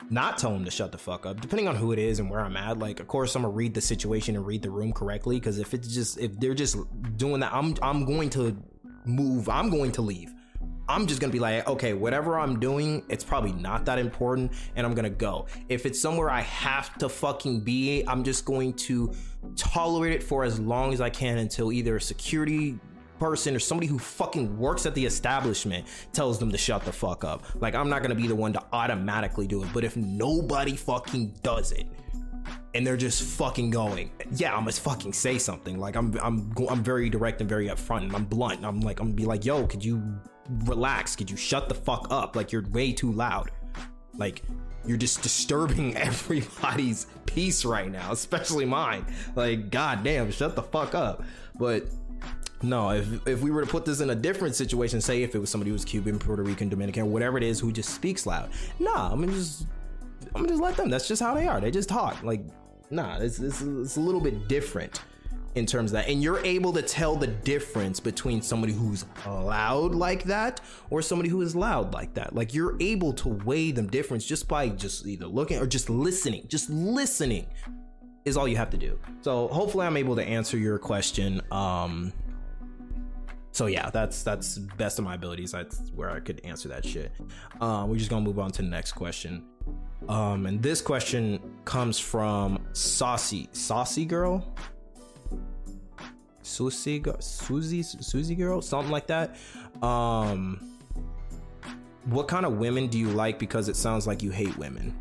not 0.09 0.37
tell 0.37 0.51
them 0.51 0.65
to 0.65 0.71
shut 0.71 0.91
the 0.91 0.97
fuck 0.97 1.25
up 1.25 1.39
depending 1.41 1.67
on 1.67 1.75
who 1.75 1.91
it 1.91 1.97
is 1.97 2.19
and 2.19 2.29
where 2.29 2.41
i'm 2.41 2.57
at 2.57 2.77
like 2.77 2.99
of 2.99 3.07
course 3.07 3.35
i'm 3.35 3.41
gonna 3.41 3.53
read 3.53 3.73
the 3.73 3.81
situation 3.81 4.35
and 4.35 4.45
read 4.45 4.61
the 4.61 4.69
room 4.69 4.91
correctly 4.91 5.39
because 5.39 5.59
if 5.59 5.73
it's 5.73 5.87
just 5.87 6.19
if 6.19 6.37
they're 6.39 6.53
just 6.53 6.77
doing 7.17 7.39
that 7.39 7.53
i'm 7.53 7.73
i'm 7.81 8.05
going 8.05 8.29
to 8.29 8.55
move 9.05 9.47
i'm 9.49 9.69
going 9.69 9.91
to 9.91 10.01
leave 10.01 10.33
i'm 10.89 11.07
just 11.07 11.21
gonna 11.21 11.31
be 11.31 11.39
like 11.39 11.65
okay 11.67 11.93
whatever 11.93 12.37
i'm 12.37 12.59
doing 12.59 13.03
it's 13.09 13.23
probably 13.23 13.53
not 13.53 13.85
that 13.85 13.97
important 13.97 14.51
and 14.75 14.85
i'm 14.85 14.93
gonna 14.93 15.09
go 15.09 15.45
if 15.69 15.85
it's 15.85 15.99
somewhere 15.99 16.29
i 16.29 16.41
have 16.41 16.95
to 16.97 17.07
fucking 17.07 17.61
be 17.61 18.03
i'm 18.07 18.23
just 18.23 18.45
going 18.45 18.73
to 18.73 19.11
tolerate 19.55 20.13
it 20.13 20.21
for 20.21 20.43
as 20.43 20.59
long 20.59 20.93
as 20.93 20.99
i 20.99 21.09
can 21.09 21.37
until 21.37 21.71
either 21.71 21.99
security 21.99 22.77
person 23.23 23.55
or 23.55 23.59
somebody 23.59 23.87
who 23.87 23.97
fucking 23.97 24.57
works 24.57 24.85
at 24.85 24.93
the 24.95 25.05
establishment 25.05 25.87
tells 26.11 26.39
them 26.39 26.51
to 26.51 26.57
shut 26.57 26.83
the 26.83 26.91
fuck 26.91 27.23
up. 27.23 27.45
Like 27.61 27.73
I'm 27.73 27.87
not 27.87 28.01
gonna 28.01 28.15
be 28.15 28.27
the 28.27 28.35
one 28.35 28.51
to 28.51 28.61
automatically 28.73 29.47
do 29.47 29.63
it, 29.63 29.69
but 29.73 29.85
if 29.85 29.95
nobody 29.95 30.75
fucking 30.75 31.33
does 31.41 31.71
it 31.71 31.87
and 32.75 32.85
they're 32.85 32.97
just 32.97 33.23
fucking 33.23 33.69
going, 33.69 34.11
yeah, 34.33 34.53
I 34.53 34.59
must 34.59 34.81
fucking 34.81 35.13
say 35.13 35.37
something. 35.37 35.79
Like 35.79 35.95
I'm 35.95 36.19
I'm 36.21 36.51
I'm 36.69 36.83
very 36.83 37.09
direct 37.09 37.39
and 37.39 37.49
very 37.49 37.67
upfront 37.67 38.01
and 38.01 38.13
I'm 38.13 38.25
blunt. 38.25 38.65
I'm 38.65 38.81
like 38.81 38.99
I'm 38.99 39.07
gonna 39.07 39.15
be 39.15 39.25
like, 39.25 39.45
yo, 39.45 39.67
could 39.67 39.85
you 39.85 40.03
relax? 40.65 41.15
Could 41.15 41.31
you 41.31 41.37
shut 41.37 41.69
the 41.69 41.75
fuck 41.75 42.07
up? 42.11 42.35
Like 42.35 42.51
you're 42.51 42.67
way 42.71 42.91
too 42.91 43.13
loud. 43.13 43.51
Like 44.17 44.43
you're 44.85 44.97
just 44.97 45.21
disturbing 45.21 45.95
everybody's 46.09 47.07
peace 47.25 47.63
right 47.63 47.89
now, 47.89 48.11
especially 48.11 48.65
mine. 48.65 49.05
Like, 49.33 49.69
goddamn, 49.69 50.31
shut 50.31 50.57
the 50.57 50.63
fuck 50.63 50.93
up. 50.93 51.23
But 51.55 51.87
no, 52.63 52.91
if 52.91 53.27
if 53.27 53.41
we 53.41 53.51
were 53.51 53.61
to 53.61 53.67
put 53.67 53.85
this 53.85 53.99
in 53.99 54.09
a 54.09 54.15
different 54.15 54.55
situation, 54.55 55.01
say 55.01 55.23
if 55.23 55.35
it 55.35 55.39
was 55.39 55.49
somebody 55.49 55.71
who's 55.71 55.85
Cuban, 55.85 56.17
Puerto 56.17 56.43
Rican, 56.43 56.69
Dominican, 56.69 57.11
whatever 57.11 57.37
it 57.37 57.43
is, 57.43 57.59
who 57.59 57.71
just 57.71 57.89
speaks 57.89 58.25
loud, 58.25 58.49
nah, 58.79 59.11
I'm 59.11 59.19
gonna 59.19 59.33
just 59.33 59.65
I'm 60.27 60.41
gonna 60.41 60.47
just 60.47 60.61
let 60.61 60.77
them. 60.77 60.89
That's 60.89 61.07
just 61.07 61.21
how 61.21 61.33
they 61.33 61.47
are. 61.47 61.59
They 61.59 61.71
just 61.71 61.89
talk. 61.89 62.23
Like, 62.23 62.41
nah, 62.89 63.17
it's 63.17 63.39
it's, 63.39 63.61
it's 63.61 63.97
a 63.97 63.99
little 63.99 64.21
bit 64.21 64.47
different 64.47 65.01
in 65.55 65.65
terms 65.65 65.91
of 65.91 65.97
that, 65.97 66.07
and 66.07 66.23
you're 66.23 66.43
able 66.45 66.73
to 66.73 66.81
tell 66.81 67.15
the 67.15 67.27
difference 67.27 67.99
between 67.99 68.41
somebody 68.41 68.73
who's 68.73 69.05
loud 69.25 69.93
like 69.93 70.23
that 70.23 70.61
or 70.89 71.01
somebody 71.01 71.29
who 71.29 71.41
is 71.41 71.55
loud 71.55 71.93
like 71.93 72.13
that. 72.15 72.33
Like 72.33 72.53
you're 72.53 72.75
able 72.79 73.13
to 73.13 73.29
weigh 73.29 73.71
them 73.71 73.87
difference 73.87 74.25
just 74.25 74.47
by 74.47 74.69
just 74.69 75.05
either 75.05 75.27
looking 75.27 75.59
or 75.59 75.67
just 75.67 75.89
listening. 75.89 76.47
Just 76.47 76.69
listening 76.69 77.45
is 78.25 78.37
all 78.37 78.47
you 78.47 78.57
have 78.57 78.69
to 78.71 78.77
do. 78.77 78.97
So 79.21 79.47
hopefully 79.49 79.85
I'm 79.85 79.97
able 79.97 80.15
to 80.15 80.23
answer 80.23 80.57
your 80.57 80.79
question. 80.79 81.41
Um 81.51 82.13
so 83.53 83.67
yeah, 83.67 83.91
that's 83.91 84.23
that's 84.23 84.57
best 84.57 84.97
of 84.97 85.05
my 85.05 85.13
abilities. 85.13 85.51
That's 85.51 85.91
where 85.95 86.09
I 86.09 86.19
could 86.19 86.41
answer 86.43 86.67
that 86.69 86.83
shit. 86.83 87.11
Um, 87.61 87.89
we're 87.89 87.97
just 87.97 88.09
gonna 88.09 88.25
move 88.25 88.39
on 88.39 88.51
to 88.51 88.63
the 88.63 88.67
next 88.67 88.93
question. 88.93 89.45
Um, 90.09 90.47
and 90.47 90.61
this 90.61 90.81
question 90.81 91.39
comes 91.63 91.99
from 91.99 92.65
Saucy 92.73 93.47
Saucy 93.53 94.05
Girl. 94.05 94.43
Susie, 96.41 97.01
Susie, 97.19 97.83
Susie 97.83 98.35
girl, 98.35 98.61
something 98.61 98.91
like 98.91 99.07
that. 99.07 99.37
Um, 99.81 100.77
what 102.05 102.27
kind 102.27 102.45
of 102.45 102.57
women 102.57 102.87
do 102.87 102.99
you 102.99 103.07
like? 103.09 103.39
Because 103.39 103.69
it 103.69 103.77
sounds 103.77 104.05
like 104.05 104.21
you 104.21 104.29
hate 104.29 104.57
women. 104.57 104.93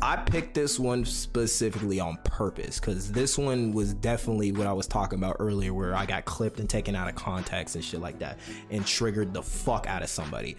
I 0.00 0.16
picked 0.16 0.54
this 0.54 0.78
one 0.78 1.04
specifically 1.04 1.98
on 1.98 2.18
purpose 2.24 2.78
because 2.78 3.10
this 3.10 3.36
one 3.36 3.72
was 3.72 3.94
definitely 3.94 4.52
what 4.52 4.66
I 4.66 4.72
was 4.72 4.86
talking 4.86 5.18
about 5.18 5.36
earlier, 5.40 5.74
where 5.74 5.94
I 5.94 6.06
got 6.06 6.24
clipped 6.24 6.60
and 6.60 6.70
taken 6.70 6.94
out 6.94 7.08
of 7.08 7.16
context 7.16 7.74
and 7.74 7.84
shit 7.84 8.00
like 8.00 8.18
that 8.20 8.38
and 8.70 8.86
triggered 8.86 9.34
the 9.34 9.42
fuck 9.42 9.86
out 9.88 10.02
of 10.02 10.08
somebody. 10.08 10.56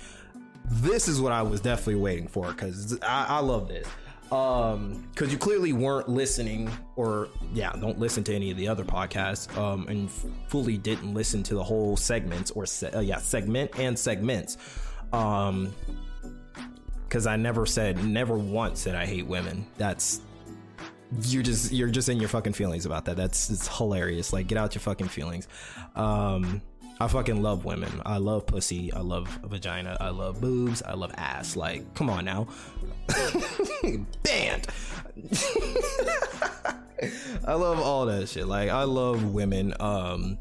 This 0.66 1.08
is 1.08 1.22
what 1.22 1.32
I 1.32 1.42
was 1.42 1.62
definitely 1.62 1.96
waiting 1.96 2.28
for 2.28 2.52
because 2.52 3.00
I, 3.02 3.26
I 3.30 3.40
love 3.40 3.68
this. 3.70 3.88
Um, 4.32 5.08
because 5.12 5.32
you 5.32 5.40
clearly 5.40 5.74
weren't 5.74 6.08
listening, 6.08 6.70
or 6.96 7.30
yeah, 7.54 7.72
don't 7.72 7.98
listen 7.98 8.24
to 8.26 8.36
any 8.36 8.52
of 8.52 8.58
the 8.58 8.68
other 8.68 8.84
podcasts, 8.84 9.56
um, 9.58 9.88
and 9.88 10.08
f- 10.08 10.26
fully 10.48 10.78
didn't 10.78 11.16
listen 11.16 11.42
to 11.44 11.56
the 11.56 11.64
whole 11.64 11.98
segments 11.98 12.52
or 12.52 12.68
se- 12.68 12.92
uh, 12.92 13.00
yeah, 13.00 13.18
segment 13.18 13.72
and 13.80 13.98
segments. 13.98 14.58
Um, 15.14 15.74
because 17.10 17.26
I 17.26 17.36
never 17.38 17.66
said, 17.66 18.04
never 18.04 18.38
once 18.38 18.82
said 18.82 18.94
I 18.94 19.08
hate 19.08 19.26
women. 19.26 19.66
That's 19.78 20.22
you're 21.24 21.42
just 21.42 21.72
you're 21.72 21.90
just 21.90 22.08
in 22.08 22.20
your 22.20 22.30
fucking 22.30 22.54
feelings 22.54 22.86
about 22.86 23.06
that. 23.06 23.18
That's 23.18 23.50
it's 23.50 23.68
hilarious. 23.78 24.32
Like 24.32 24.46
get 24.46 24.60
out 24.60 24.76
your 24.76 24.82
fucking 24.82 25.08
feelings. 25.08 25.48
Um, 25.96 26.62
I 27.00 27.08
fucking 27.08 27.42
love 27.42 27.66
women. 27.66 27.90
I 28.06 28.18
love 28.18 28.46
pussy. 28.46 28.94
I 28.94 29.00
love 29.00 29.28
vagina. 29.44 29.98
I 30.00 30.10
love 30.10 30.40
boobs. 30.40 30.84
I 30.84 30.94
love 30.94 31.12
ass. 31.18 31.56
Like, 31.56 31.96
come 31.96 32.10
on 32.12 32.26
now. 32.26 32.48
Banned. 34.24 34.68
I 37.48 37.54
love 37.54 37.80
all 37.80 38.06
that 38.06 38.28
shit. 38.28 38.48
Like, 38.48 38.70
I 38.70 38.84
love 38.84 39.34
women. 39.34 39.74
Um, 39.80 40.38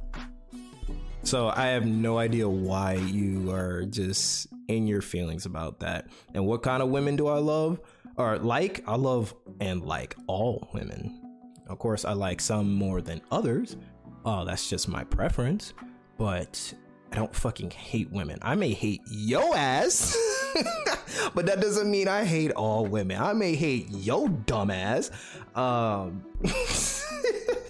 so 1.22 1.48
I 1.48 1.68
have 1.68 1.86
no 1.86 2.18
idea 2.18 2.48
why 2.48 2.94
you 2.94 3.52
are 3.52 3.84
just 3.84 4.48
in 4.68 4.86
your 4.86 5.00
feelings 5.00 5.46
about 5.46 5.80
that. 5.80 6.06
And 6.34 6.46
what 6.46 6.62
kind 6.62 6.82
of 6.82 6.90
women 6.90 7.16
do 7.16 7.26
I 7.26 7.38
love 7.38 7.80
or 8.16 8.38
like? 8.38 8.84
I 8.86 8.96
love 8.96 9.34
and 9.60 9.82
like 9.82 10.14
all 10.26 10.68
women. 10.72 11.22
Of 11.68 11.78
course, 11.78 12.04
I 12.04 12.12
like 12.12 12.40
some 12.40 12.72
more 12.74 13.00
than 13.00 13.20
others. 13.30 13.76
Oh, 14.24 14.44
that's 14.44 14.68
just 14.70 14.88
my 14.88 15.04
preference. 15.04 15.74
But 16.16 16.74
I 17.12 17.16
don't 17.16 17.34
fucking 17.34 17.70
hate 17.70 18.10
women. 18.10 18.38
I 18.42 18.54
may 18.54 18.72
hate 18.72 19.02
yo 19.10 19.54
ass, 19.54 20.16
but 21.34 21.46
that 21.46 21.60
doesn't 21.60 21.90
mean 21.90 22.08
I 22.08 22.24
hate 22.24 22.52
all 22.52 22.84
women. 22.86 23.20
I 23.20 23.32
may 23.32 23.54
hate 23.54 23.88
yo 23.90 24.28
dumbass. 24.28 25.10
Um, 25.56 26.24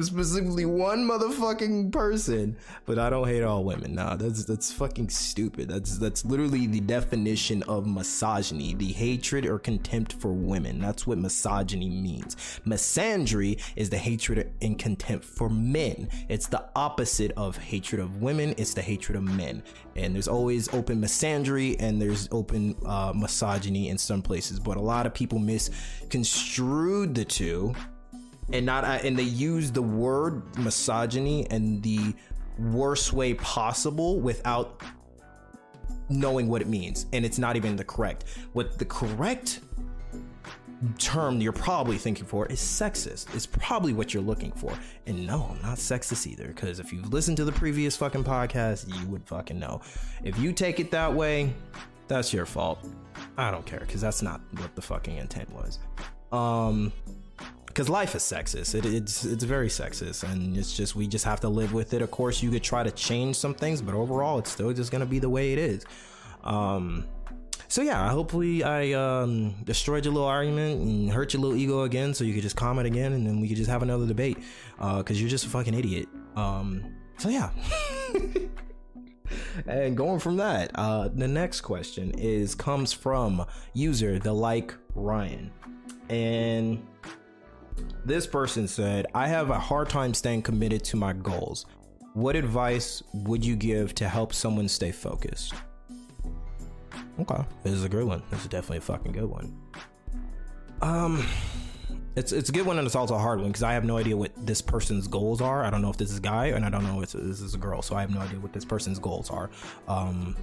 specifically 0.00 0.64
one 0.64 1.06
motherfucking 1.06 1.92
person, 1.92 2.56
but 2.84 2.98
I 2.98 3.10
don't 3.10 3.26
hate 3.26 3.42
all 3.42 3.64
women. 3.64 3.94
Nah, 3.94 4.16
that's 4.16 4.44
that's 4.44 4.72
fucking 4.72 5.08
stupid. 5.08 5.68
That's 5.68 5.98
that's 5.98 6.24
literally 6.24 6.66
the 6.66 6.80
definition 6.80 7.62
of 7.64 7.86
misogyny, 7.86 8.74
the 8.74 8.92
hatred 8.92 9.46
or 9.46 9.58
contempt 9.58 10.14
for 10.14 10.32
women. 10.32 10.80
That's 10.80 11.06
what 11.06 11.18
misogyny 11.18 11.88
means. 11.88 12.36
Misandry 12.66 13.60
is 13.76 13.90
the 13.90 13.98
hatred 13.98 14.52
and 14.62 14.78
contempt 14.78 15.24
for 15.24 15.48
men. 15.48 16.08
It's 16.28 16.46
the 16.46 16.64
opposite 16.76 17.32
of 17.36 17.56
hatred 17.56 18.00
of 18.00 18.22
women. 18.22 18.54
It's 18.56 18.74
the 18.74 18.82
hatred 18.82 19.16
of 19.16 19.24
men. 19.24 19.62
And 19.96 20.14
there's 20.14 20.28
always 20.28 20.72
open 20.72 21.00
misandry 21.00 21.76
and 21.80 22.00
there's 22.00 22.28
open 22.32 22.76
uh, 22.86 23.12
misogyny 23.14 23.88
in 23.88 23.98
some 23.98 24.22
places, 24.22 24.60
but 24.60 24.76
a 24.76 24.80
lot 24.80 25.06
of 25.06 25.14
people 25.14 25.38
misconstrued 25.38 27.14
the 27.14 27.24
two 27.24 27.74
and 28.52 28.66
not 28.66 28.84
uh, 28.84 28.98
and 29.02 29.18
they 29.18 29.22
use 29.22 29.70
the 29.70 29.82
word 29.82 30.56
misogyny 30.58 31.46
in 31.50 31.80
the 31.82 32.14
worst 32.58 33.12
way 33.12 33.34
possible 33.34 34.20
without 34.20 34.82
knowing 36.08 36.48
what 36.48 36.60
it 36.60 36.68
means 36.68 37.06
and 37.12 37.24
it's 37.24 37.38
not 37.38 37.56
even 37.56 37.76
the 37.76 37.84
correct. 37.84 38.24
What 38.52 38.78
the 38.78 38.84
correct 38.84 39.60
term 40.98 41.40
you're 41.40 41.52
probably 41.52 41.98
thinking 41.98 42.24
for 42.24 42.46
is 42.46 42.58
sexist. 42.58 43.34
It's 43.34 43.46
probably 43.46 43.92
what 43.92 44.14
you're 44.14 44.22
looking 44.22 44.52
for. 44.52 44.72
And 45.06 45.26
no 45.26 45.50
i'm 45.50 45.62
not 45.62 45.78
sexist 45.78 46.26
either 46.26 46.48
because 46.48 46.80
if 46.80 46.92
you've 46.92 47.12
listened 47.12 47.36
to 47.38 47.44
the 47.44 47.52
previous 47.52 47.96
fucking 47.96 48.24
podcast 48.24 48.92
you 48.98 49.06
would 49.08 49.26
fucking 49.26 49.58
know. 49.58 49.80
If 50.24 50.38
you 50.38 50.52
take 50.52 50.80
it 50.80 50.90
that 50.90 51.12
way 51.12 51.52
that's 52.08 52.32
your 52.32 52.46
fault. 52.46 52.84
I 53.36 53.50
don't 53.50 53.64
care 53.64 53.80
because 53.80 54.00
that's 54.00 54.22
not 54.22 54.40
what 54.56 54.74
the 54.74 54.82
fucking 54.82 55.16
intent 55.16 55.50
was. 55.52 55.78
Um 56.32 56.92
because 57.70 57.88
life 57.88 58.16
is 58.16 58.22
sexist. 58.22 58.74
It, 58.74 58.84
it's 58.84 59.24
it's 59.24 59.44
very 59.44 59.68
sexist, 59.68 60.24
and 60.24 60.56
it's 60.56 60.76
just 60.76 60.96
we 60.96 61.06
just 61.06 61.24
have 61.24 61.40
to 61.40 61.48
live 61.48 61.72
with 61.72 61.94
it. 61.94 62.02
Of 62.02 62.10
course, 62.10 62.42
you 62.42 62.50
could 62.50 62.64
try 62.64 62.82
to 62.82 62.90
change 62.90 63.36
some 63.36 63.54
things, 63.54 63.80
but 63.80 63.94
overall, 63.94 64.40
it's 64.40 64.50
still 64.50 64.72
just 64.72 64.90
gonna 64.90 65.06
be 65.06 65.20
the 65.20 65.30
way 65.30 65.52
it 65.52 65.58
is. 65.58 65.84
Um, 66.42 67.06
so 67.68 67.82
yeah, 67.82 68.10
hopefully 68.10 68.64
I 68.64 68.92
um, 68.92 69.54
destroyed 69.62 70.04
your 70.04 70.12
little 70.12 70.28
argument 70.28 70.80
and 70.80 71.12
hurt 71.12 71.32
your 71.32 71.42
little 71.42 71.56
ego 71.56 71.82
again, 71.82 72.12
so 72.12 72.24
you 72.24 72.34
could 72.34 72.42
just 72.42 72.56
comment 72.56 72.88
again, 72.88 73.12
and 73.12 73.24
then 73.24 73.40
we 73.40 73.46
could 73.46 73.56
just 73.56 73.70
have 73.70 73.82
another 73.82 74.06
debate. 74.06 74.38
Because 74.76 75.16
uh, 75.16 75.20
you're 75.20 75.28
just 75.28 75.46
a 75.46 75.48
fucking 75.48 75.74
idiot. 75.74 76.08
Um, 76.34 76.96
so 77.18 77.28
yeah. 77.28 77.50
and 79.68 79.96
going 79.96 80.18
from 80.18 80.38
that, 80.38 80.72
uh, 80.74 81.08
the 81.08 81.28
next 81.28 81.60
question 81.60 82.10
is 82.18 82.56
comes 82.56 82.92
from 82.92 83.46
user 83.72 84.18
the 84.18 84.32
like 84.32 84.74
Ryan, 84.96 85.52
and 86.08 86.84
this 88.04 88.26
person 88.26 88.66
said, 88.66 89.06
I 89.14 89.28
have 89.28 89.50
a 89.50 89.58
hard 89.58 89.88
time 89.88 90.14
staying 90.14 90.42
committed 90.42 90.84
to 90.84 90.96
my 90.96 91.12
goals. 91.12 91.66
What 92.14 92.36
advice 92.36 93.02
would 93.12 93.44
you 93.44 93.56
give 93.56 93.94
to 93.96 94.08
help 94.08 94.34
someone 94.34 94.68
stay 94.68 94.90
focused? 94.90 95.54
Okay, 97.20 97.44
this 97.62 97.72
is 97.72 97.84
a 97.84 97.88
good 97.88 98.04
one. 98.04 98.22
This 98.30 98.40
is 98.40 98.48
definitely 98.48 98.78
a 98.78 98.82
fucking 98.82 99.12
good 99.12 99.26
one. 99.26 99.56
Um, 100.82 101.26
it's 102.16 102.32
it's 102.32 102.48
a 102.48 102.52
good 102.52 102.66
one 102.66 102.78
and 102.78 102.86
it's 102.86 102.96
also 102.96 103.14
a 103.14 103.18
hard 103.18 103.40
one 103.40 103.48
because 103.48 103.62
I 103.62 103.72
have 103.72 103.84
no 103.84 103.96
idea 103.96 104.16
what 104.16 104.32
this 104.46 104.60
person's 104.60 105.06
goals 105.06 105.40
are. 105.40 105.64
I 105.64 105.70
don't 105.70 105.82
know 105.82 105.90
if 105.90 105.96
this 105.96 106.10
is 106.10 106.18
a 106.18 106.22
guy 106.22 106.46
and 106.46 106.64
I 106.64 106.70
don't 106.70 106.84
know 106.84 107.02
if 107.02 107.12
this 107.12 107.40
is 107.40 107.54
a 107.54 107.58
girl, 107.58 107.82
so 107.82 107.94
I 107.94 108.00
have 108.00 108.10
no 108.10 108.20
idea 108.20 108.40
what 108.40 108.52
this 108.52 108.64
person's 108.64 108.98
goals 108.98 109.30
are. 109.30 109.50
Um, 109.86 110.36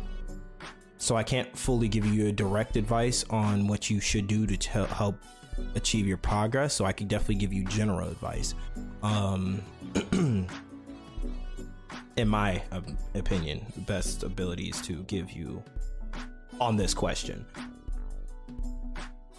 so 0.98 1.16
I 1.16 1.24
can't 1.24 1.56
fully 1.58 1.88
give 1.88 2.06
you 2.06 2.28
a 2.28 2.32
direct 2.32 2.76
advice 2.78 3.24
on 3.30 3.68
what 3.68 3.90
you 3.90 4.00
should 4.00 4.28
do 4.28 4.48
to 4.48 4.86
help 4.88 5.16
achieve 5.76 6.08
your 6.08 6.18
progress. 6.18 6.74
So 6.74 6.86
I 6.86 6.92
can 6.92 7.08
definitely 7.08 7.36
give 7.36 7.54
you 7.54 7.64
general 7.66 8.08
advice. 8.10 8.54
Um, 9.04 9.62
in 12.18 12.28
my 12.28 12.62
uh, 12.72 12.82
opinion, 13.14 13.66
the 13.76 13.82
best 13.82 14.24
abilities 14.24 14.82
to 14.82 15.04
give 15.04 15.32
you 15.32 15.64
on 16.60 16.76
this 16.76 16.94
question. 16.94 17.46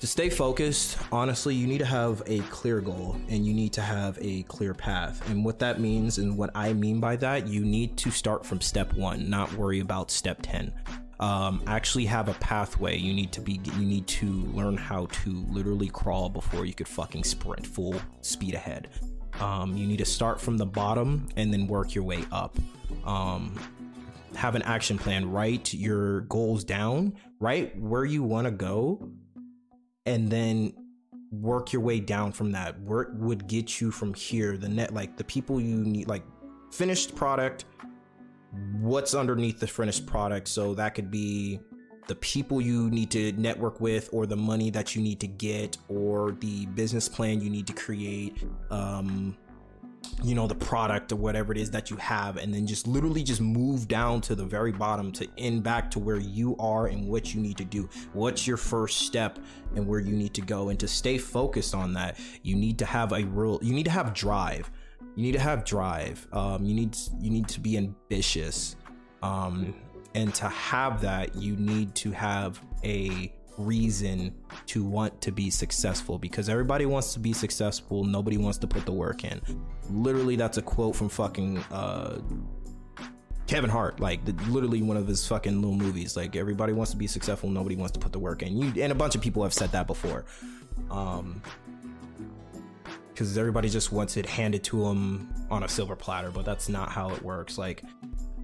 To 0.00 0.06
stay 0.06 0.30
focused, 0.30 0.96
honestly, 1.10 1.56
you 1.56 1.66
need 1.66 1.78
to 1.78 1.84
have 1.84 2.22
a 2.26 2.38
clear 2.42 2.80
goal 2.80 3.16
and 3.28 3.44
you 3.44 3.52
need 3.52 3.72
to 3.72 3.80
have 3.82 4.16
a 4.20 4.44
clear 4.44 4.72
path. 4.72 5.28
And 5.28 5.44
what 5.44 5.58
that 5.58 5.80
means, 5.80 6.18
and 6.18 6.38
what 6.38 6.50
I 6.54 6.72
mean 6.72 7.00
by 7.00 7.16
that, 7.16 7.48
you 7.48 7.64
need 7.64 7.96
to 7.98 8.12
start 8.12 8.46
from 8.46 8.60
step 8.60 8.92
one, 8.92 9.28
not 9.28 9.52
worry 9.54 9.80
about 9.80 10.12
step 10.12 10.38
10. 10.42 10.72
Um, 11.20 11.62
actually 11.66 12.04
have 12.06 12.28
a 12.28 12.34
pathway. 12.34 12.96
You 12.96 13.12
need 13.12 13.32
to 13.32 13.40
be, 13.40 13.60
you 13.76 13.84
need 13.84 14.06
to 14.06 14.26
learn 14.26 14.76
how 14.76 15.06
to 15.06 15.44
literally 15.50 15.88
crawl 15.88 16.28
before 16.28 16.64
you 16.64 16.74
could 16.74 16.86
fucking 16.86 17.24
sprint 17.24 17.66
full 17.66 17.96
speed 18.20 18.54
ahead. 18.54 18.88
Um, 19.40 19.76
you 19.76 19.86
need 19.86 19.98
to 19.98 20.04
start 20.04 20.40
from 20.40 20.56
the 20.56 20.66
bottom 20.66 21.28
and 21.36 21.52
then 21.52 21.66
work 21.66 21.94
your 21.94 22.04
way 22.04 22.24
up. 22.30 22.56
Um, 23.04 23.58
have 24.36 24.54
an 24.54 24.62
action 24.62 24.98
plan, 24.98 25.30
write 25.30 25.74
your 25.74 26.22
goals 26.22 26.64
down, 26.64 27.14
write 27.40 27.76
where 27.78 28.04
you 28.04 28.22
want 28.22 28.46
to 28.46 28.50
go, 28.50 29.10
and 30.06 30.30
then 30.30 30.72
work 31.30 31.72
your 31.72 31.82
way 31.82 32.00
down 32.00 32.32
from 32.32 32.52
that. 32.52 32.80
Work 32.80 33.10
would 33.14 33.46
get 33.46 33.80
you 33.80 33.90
from 33.90 34.14
here. 34.14 34.56
The 34.56 34.68
net, 34.68 34.94
like 34.94 35.16
the 35.16 35.24
people 35.24 35.60
you 35.60 35.76
need, 35.76 36.08
like 36.08 36.22
finished 36.72 37.14
product. 37.14 37.64
What's 38.50 39.14
underneath 39.14 39.60
the 39.60 39.66
finished 39.66 40.06
product? 40.06 40.48
So 40.48 40.74
that 40.74 40.94
could 40.94 41.10
be 41.10 41.60
the 42.06 42.14
people 42.16 42.60
you 42.60 42.90
need 42.90 43.10
to 43.10 43.32
network 43.32 43.80
with 43.80 44.08
or 44.12 44.26
the 44.26 44.36
money 44.36 44.70
that 44.70 44.96
you 44.96 45.02
need 45.02 45.20
to 45.20 45.26
get 45.26 45.76
or 45.88 46.32
the 46.40 46.64
business 46.66 47.06
plan 47.06 47.38
you 47.40 47.50
need 47.50 47.66
to 47.66 47.74
create 47.74 48.44
um 48.70 49.36
you 50.22 50.34
know 50.34 50.46
the 50.46 50.54
product 50.54 51.12
or 51.12 51.16
whatever 51.16 51.52
it 51.52 51.58
is 51.58 51.70
that 51.70 51.90
you 51.90 51.96
have 51.96 52.36
and 52.36 52.52
then 52.52 52.66
just 52.66 52.86
literally 52.86 53.22
just 53.22 53.40
move 53.40 53.86
down 53.88 54.20
to 54.20 54.34
the 54.34 54.44
very 54.44 54.72
bottom 54.72 55.12
to 55.12 55.28
end 55.38 55.62
back 55.62 55.90
to 55.90 55.98
where 55.98 56.18
you 56.18 56.56
are 56.58 56.86
and 56.86 57.06
what 57.06 57.34
you 57.34 57.40
need 57.40 57.56
to 57.56 57.64
do. 57.64 57.88
What's 58.12 58.46
your 58.46 58.56
first 58.56 59.00
step 59.02 59.38
and 59.76 59.86
where 59.86 60.00
you 60.00 60.16
need 60.16 60.34
to 60.34 60.40
go? 60.40 60.70
And 60.70 60.80
to 60.80 60.88
stay 60.88 61.18
focused 61.18 61.74
on 61.74 61.92
that 61.94 62.18
you 62.42 62.56
need 62.56 62.78
to 62.78 62.84
have 62.84 63.12
a 63.12 63.24
real 63.24 63.60
you 63.62 63.72
need 63.72 63.84
to 63.84 63.90
have 63.90 64.12
drive 64.14 64.70
you 65.18 65.24
need 65.24 65.32
to 65.32 65.40
have 65.40 65.64
drive 65.64 66.26
um 66.32 66.64
you 66.64 66.74
need 66.74 66.96
you 67.20 67.30
need 67.30 67.48
to 67.48 67.60
be 67.60 67.76
ambitious 67.76 68.76
um 69.22 69.74
and 70.14 70.34
to 70.34 70.48
have 70.48 71.00
that, 71.02 71.36
you 71.36 71.56
need 71.56 71.94
to 71.96 72.10
have 72.12 72.60
a 72.84 73.32
reason 73.56 74.34
to 74.66 74.84
want 74.84 75.20
to 75.20 75.32
be 75.32 75.50
successful 75.50 76.18
because 76.18 76.48
everybody 76.48 76.86
wants 76.86 77.12
to 77.14 77.20
be 77.20 77.32
successful. 77.32 78.04
Nobody 78.04 78.36
wants 78.36 78.58
to 78.58 78.66
put 78.66 78.86
the 78.86 78.92
work 78.92 79.24
in. 79.24 79.40
Literally, 79.90 80.36
that's 80.36 80.58
a 80.58 80.62
quote 80.62 80.96
from 80.96 81.08
fucking 81.08 81.58
uh, 81.70 82.20
Kevin 83.46 83.70
Hart, 83.70 84.00
like 84.00 84.24
the, 84.24 84.32
literally 84.50 84.82
one 84.82 84.96
of 84.96 85.06
his 85.06 85.26
fucking 85.26 85.60
little 85.60 85.76
movies. 85.76 86.16
Like 86.16 86.36
everybody 86.36 86.72
wants 86.72 86.92
to 86.92 86.96
be 86.96 87.06
successful, 87.06 87.50
nobody 87.50 87.76
wants 87.76 87.92
to 87.92 87.98
put 87.98 88.12
the 88.12 88.18
work 88.18 88.42
in. 88.42 88.56
You 88.56 88.82
and 88.82 88.92
a 88.92 88.96
bunch 88.96 89.14
of 89.14 89.20
people 89.20 89.42
have 89.42 89.54
said 89.54 89.72
that 89.72 89.86
before. 89.86 90.24
Um, 90.90 91.42
because 93.18 93.36
everybody 93.36 93.68
just 93.68 93.90
wants 93.90 94.16
it 94.16 94.24
handed 94.24 94.62
to 94.62 94.84
them 94.84 95.28
on 95.50 95.64
a 95.64 95.68
silver 95.68 95.96
platter, 95.96 96.30
but 96.30 96.44
that's 96.44 96.68
not 96.68 96.88
how 96.88 97.10
it 97.10 97.20
works. 97.20 97.58
Like 97.58 97.82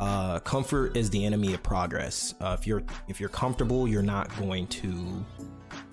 uh, 0.01 0.41
comfort 0.41 0.97
is 0.97 1.09
the 1.11 1.25
enemy 1.25 1.55
of 1.55 1.63
progress. 1.63 2.35
Uh, 2.41 2.57
if 2.59 2.67
you're 2.67 2.83
if 3.07 3.21
you're 3.21 3.29
comfortable, 3.29 3.87
you're 3.87 4.03
not 4.03 4.37
going 4.37 4.67
to 4.67 4.89
you're 4.89 5.25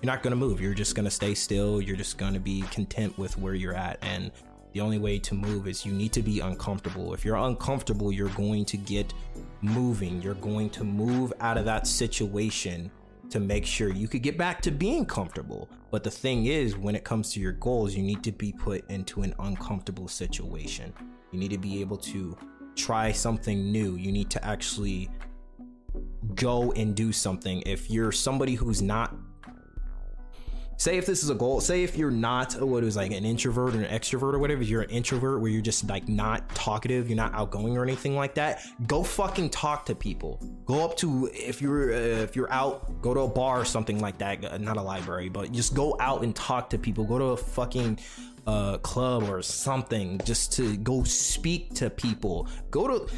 not 0.02 0.24
going 0.24 0.32
to 0.32 0.36
move. 0.36 0.60
You're 0.60 0.74
just 0.74 0.96
going 0.96 1.04
to 1.04 1.12
stay 1.12 1.32
still. 1.32 1.80
You're 1.80 1.94
just 1.94 2.18
going 2.18 2.34
to 2.34 2.40
be 2.40 2.62
content 2.72 3.16
with 3.16 3.38
where 3.38 3.54
you're 3.54 3.76
at. 3.76 3.98
And 4.02 4.32
the 4.72 4.80
only 4.80 4.98
way 4.98 5.20
to 5.20 5.34
move 5.36 5.68
is 5.68 5.86
you 5.86 5.92
need 5.92 6.12
to 6.14 6.22
be 6.22 6.40
uncomfortable. 6.40 7.14
If 7.14 7.24
you're 7.24 7.36
uncomfortable, 7.36 8.10
you're 8.10 8.30
going 8.30 8.64
to 8.64 8.76
get 8.76 9.14
moving. 9.60 10.20
You're 10.20 10.34
going 10.34 10.70
to 10.70 10.82
move 10.82 11.32
out 11.38 11.56
of 11.56 11.64
that 11.66 11.86
situation 11.86 12.90
to 13.32 13.40
make 13.40 13.66
sure 13.66 13.88
you 13.88 14.08
could 14.08 14.22
get 14.22 14.38
back 14.38 14.60
to 14.62 14.70
being 14.70 15.04
comfortable. 15.04 15.68
But 15.90 16.04
the 16.04 16.10
thing 16.10 16.46
is, 16.46 16.76
when 16.76 16.94
it 16.94 17.02
comes 17.02 17.32
to 17.32 17.40
your 17.40 17.52
goals, 17.52 17.94
you 17.94 18.02
need 18.02 18.22
to 18.24 18.32
be 18.32 18.52
put 18.52 18.88
into 18.90 19.22
an 19.22 19.34
uncomfortable 19.38 20.06
situation. 20.08 20.92
You 21.32 21.38
need 21.38 21.50
to 21.50 21.58
be 21.58 21.80
able 21.80 21.96
to 21.98 22.36
try 22.76 23.10
something 23.10 23.72
new. 23.72 23.96
You 23.96 24.12
need 24.12 24.30
to 24.30 24.44
actually 24.44 25.10
go 26.34 26.72
and 26.72 26.94
do 26.94 27.12
something. 27.12 27.62
If 27.66 27.90
you're 27.90 28.12
somebody 28.12 28.54
who's 28.54 28.82
not 28.82 29.14
say 30.82 30.96
if 30.96 31.06
this 31.06 31.22
is 31.22 31.30
a 31.30 31.34
goal 31.34 31.60
say 31.60 31.84
if 31.84 31.96
you're 31.96 32.10
not 32.10 32.60
what 32.60 32.82
is 32.82 32.96
like 32.96 33.12
an 33.12 33.24
introvert 33.24 33.74
or 33.74 33.82
an 33.82 33.98
extrovert 33.98 34.34
or 34.34 34.38
whatever 34.38 34.62
you're 34.62 34.82
an 34.82 34.90
introvert 34.90 35.40
where 35.40 35.50
you're 35.50 35.62
just 35.62 35.88
like 35.88 36.08
not 36.08 36.48
talkative 36.54 37.08
you're 37.08 37.16
not 37.16 37.32
outgoing 37.34 37.76
or 37.76 37.84
anything 37.84 38.16
like 38.16 38.34
that 38.34 38.62
go 38.86 39.02
fucking 39.02 39.50
talk 39.50 39.86
to 39.86 39.94
people. 39.94 40.40
Go 40.66 40.84
up 40.84 40.96
to 40.98 41.30
if 41.32 41.60
you're 41.60 41.92
uh, 41.92 41.96
if 41.96 42.34
you're 42.34 42.52
out 42.52 43.00
go 43.02 43.14
to 43.14 43.20
a 43.20 43.28
bar 43.28 43.60
or 43.60 43.64
something 43.64 44.00
like 44.00 44.18
that 44.18 44.44
uh, 44.44 44.58
not 44.58 44.76
a 44.76 44.82
library 44.82 45.28
but 45.28 45.52
just 45.52 45.74
go 45.74 45.96
out 46.00 46.22
and 46.22 46.34
talk 46.34 46.70
to 46.70 46.78
people. 46.78 47.04
Go 47.04 47.18
to 47.18 47.24
a 47.26 47.36
fucking 47.36 47.98
uh, 48.46 48.78
club 48.78 49.24
or 49.24 49.42
something 49.42 50.20
just 50.24 50.52
to 50.54 50.76
go 50.78 51.04
speak 51.04 51.74
to 51.74 51.90
people. 51.90 52.48
Go 52.70 52.88
to 52.88 53.12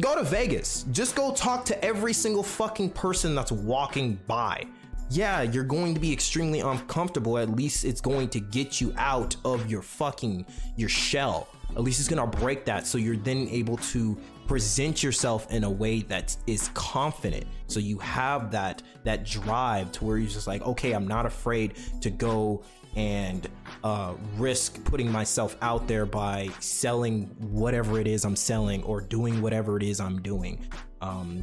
go 0.00 0.14
to 0.14 0.22
vegas. 0.22 0.84
Just 0.90 1.14
go 1.14 1.32
talk 1.32 1.64
to 1.66 1.84
every 1.84 2.12
single 2.12 2.42
fucking 2.42 2.90
person 2.90 3.34
that's 3.34 3.52
walking 3.52 4.18
by 4.26 4.66
yeah, 5.14 5.42
you're 5.42 5.64
going 5.64 5.94
to 5.94 6.00
be 6.00 6.12
extremely 6.12 6.60
uncomfortable. 6.60 7.38
At 7.38 7.50
least 7.50 7.84
it's 7.84 8.00
going 8.00 8.28
to 8.30 8.40
get 8.40 8.80
you 8.80 8.92
out 8.96 9.36
of 9.44 9.70
your 9.70 9.82
fucking 9.82 10.44
your 10.76 10.88
shell. 10.88 11.48
At 11.76 11.82
least 11.82 12.00
it's 12.00 12.08
gonna 12.08 12.26
break 12.26 12.64
that 12.66 12.86
so 12.86 12.98
you're 12.98 13.16
then 13.16 13.48
able 13.48 13.76
to 13.78 14.16
present 14.46 15.02
yourself 15.02 15.50
in 15.50 15.64
a 15.64 15.70
way 15.70 16.02
that 16.02 16.36
is 16.46 16.70
confident. 16.74 17.46
So 17.66 17.80
you 17.80 17.98
have 17.98 18.50
that 18.52 18.82
that 19.04 19.24
drive 19.24 19.90
to 19.92 20.04
where 20.04 20.18
you're 20.18 20.28
just 20.28 20.46
like, 20.46 20.62
okay, 20.62 20.92
I'm 20.92 21.08
not 21.08 21.26
afraid 21.26 21.74
to 22.00 22.10
go 22.10 22.62
and 22.96 23.48
uh, 23.82 24.14
risk 24.36 24.84
putting 24.84 25.10
myself 25.10 25.56
out 25.62 25.88
there 25.88 26.06
by 26.06 26.48
selling 26.60 27.24
whatever 27.40 27.98
it 27.98 28.06
is 28.06 28.24
I'm 28.24 28.36
selling 28.36 28.82
or 28.84 29.00
doing 29.00 29.42
whatever 29.42 29.76
it 29.76 29.82
is 29.82 29.98
I'm 29.98 30.22
doing. 30.22 30.64
Um, 31.00 31.42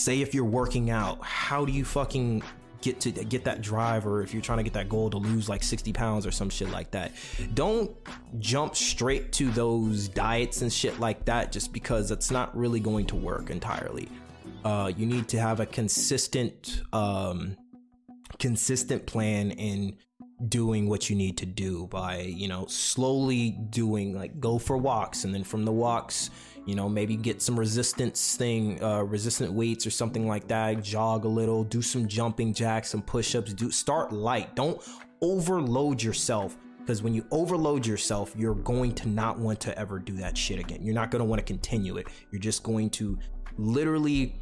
say 0.00 0.20
if 0.20 0.34
you're 0.34 0.44
working 0.44 0.90
out 0.90 1.22
how 1.22 1.64
do 1.64 1.72
you 1.72 1.84
fucking 1.84 2.42
get 2.80 2.98
to 3.00 3.10
get 3.10 3.44
that 3.44 3.60
drive 3.60 4.06
or 4.06 4.22
if 4.22 4.32
you're 4.32 4.42
trying 4.42 4.58
to 4.58 4.64
get 4.64 4.72
that 4.72 4.88
goal 4.88 5.10
to 5.10 5.18
lose 5.18 5.48
like 5.48 5.62
60 5.62 5.92
pounds 5.92 6.26
or 6.26 6.30
some 6.30 6.48
shit 6.48 6.70
like 6.70 6.90
that? 6.92 7.12
Don't 7.54 7.90
jump 8.38 8.74
straight 8.74 9.32
to 9.32 9.50
those 9.50 10.08
diets 10.08 10.62
and 10.62 10.72
shit 10.72 10.98
like 10.98 11.24
that 11.26 11.52
just 11.52 11.72
because 11.72 12.08
that's 12.08 12.30
not 12.30 12.56
really 12.56 12.80
going 12.80 13.06
to 13.06 13.16
work 13.16 13.50
entirely. 13.50 14.08
Uh, 14.64 14.90
you 14.96 15.06
need 15.06 15.28
to 15.28 15.38
have 15.38 15.60
a 15.60 15.66
consistent 15.66 16.82
um, 16.92 17.56
consistent 18.38 19.06
plan 19.06 19.50
in 19.52 19.96
doing 20.48 20.88
what 20.88 21.10
you 21.10 21.16
need 21.16 21.36
to 21.36 21.46
do 21.46 21.86
by 21.88 22.20
you 22.20 22.48
know 22.48 22.64
slowly 22.66 23.50
doing 23.50 24.14
like 24.14 24.40
go 24.40 24.58
for 24.58 24.78
walks 24.78 25.24
and 25.24 25.34
then 25.34 25.44
from 25.44 25.66
the 25.66 25.72
walks 25.72 26.30
you 26.66 26.74
know 26.74 26.88
maybe 26.88 27.16
get 27.16 27.40
some 27.40 27.58
resistance 27.58 28.36
thing 28.36 28.82
uh 28.82 29.02
resistant 29.02 29.52
weights 29.52 29.86
or 29.86 29.90
something 29.90 30.26
like 30.26 30.46
that 30.48 30.82
jog 30.82 31.24
a 31.24 31.28
little 31.28 31.64
do 31.64 31.80
some 31.80 32.06
jumping 32.06 32.52
jacks 32.52 32.90
some 32.90 33.02
push-ups 33.02 33.52
do 33.54 33.70
start 33.70 34.12
light 34.12 34.54
don't 34.54 34.82
overload 35.22 36.02
yourself 36.02 36.56
because 36.80 37.02
when 37.02 37.14
you 37.14 37.24
overload 37.30 37.86
yourself 37.86 38.32
you're 38.36 38.54
going 38.54 38.92
to 38.92 39.08
not 39.08 39.38
want 39.38 39.58
to 39.60 39.76
ever 39.78 39.98
do 39.98 40.14
that 40.14 40.36
shit 40.36 40.58
again 40.58 40.82
you're 40.82 40.94
not 40.94 41.10
going 41.10 41.20
to 41.20 41.24
want 41.24 41.38
to 41.38 41.44
continue 41.44 41.96
it 41.96 42.06
you're 42.30 42.40
just 42.40 42.62
going 42.62 42.90
to 42.90 43.18
literally 43.56 44.34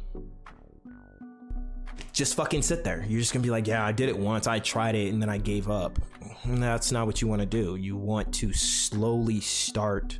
just 2.13 2.35
fucking 2.35 2.61
sit 2.61 2.83
there. 2.83 3.05
You're 3.07 3.19
just 3.19 3.33
gonna 3.33 3.43
be 3.43 3.49
like, 3.49 3.67
yeah, 3.67 3.85
I 3.85 3.91
did 3.91 4.09
it 4.09 4.17
once, 4.17 4.47
I 4.47 4.59
tried 4.59 4.95
it, 4.95 5.11
and 5.13 5.21
then 5.21 5.29
I 5.29 5.37
gave 5.37 5.69
up. 5.69 5.99
That's 6.45 6.91
not 6.91 7.05
what 7.05 7.21
you 7.21 7.27
want 7.27 7.41
to 7.41 7.45
do. 7.45 7.75
You 7.75 7.95
want 7.95 8.33
to 8.35 8.53
slowly 8.53 9.39
start 9.39 10.19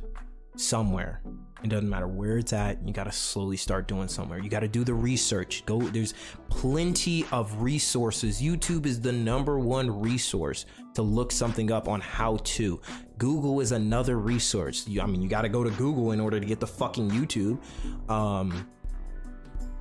somewhere. 0.56 1.22
It 1.62 1.68
doesn't 1.68 1.88
matter 1.88 2.08
where 2.08 2.38
it's 2.38 2.52
at. 2.52 2.78
You 2.86 2.92
got 2.92 3.04
to 3.04 3.12
slowly 3.12 3.56
start 3.56 3.86
doing 3.86 4.08
somewhere. 4.08 4.38
You 4.38 4.48
got 4.48 4.60
to 4.60 4.68
do 4.68 4.82
the 4.82 4.94
research. 4.94 5.64
Go. 5.66 5.80
There's 5.80 6.14
plenty 6.48 7.26
of 7.32 7.60
resources. 7.60 8.40
YouTube 8.40 8.86
is 8.86 9.00
the 9.00 9.12
number 9.12 9.58
one 9.58 10.00
resource 10.00 10.64
to 10.94 11.02
look 11.02 11.32
something 11.32 11.70
up 11.70 11.88
on 11.88 12.00
how 12.00 12.38
to. 12.44 12.80
Google 13.18 13.60
is 13.60 13.72
another 13.72 14.18
resource. 14.18 14.88
You, 14.88 15.02
I 15.02 15.06
mean, 15.06 15.20
you 15.20 15.28
got 15.28 15.42
to 15.42 15.48
go 15.48 15.62
to 15.62 15.70
Google 15.70 16.12
in 16.12 16.20
order 16.20 16.40
to 16.40 16.46
get 16.46 16.60
the 16.60 16.66
fucking 16.66 17.10
YouTube. 17.10 17.58
Um, 18.10 18.66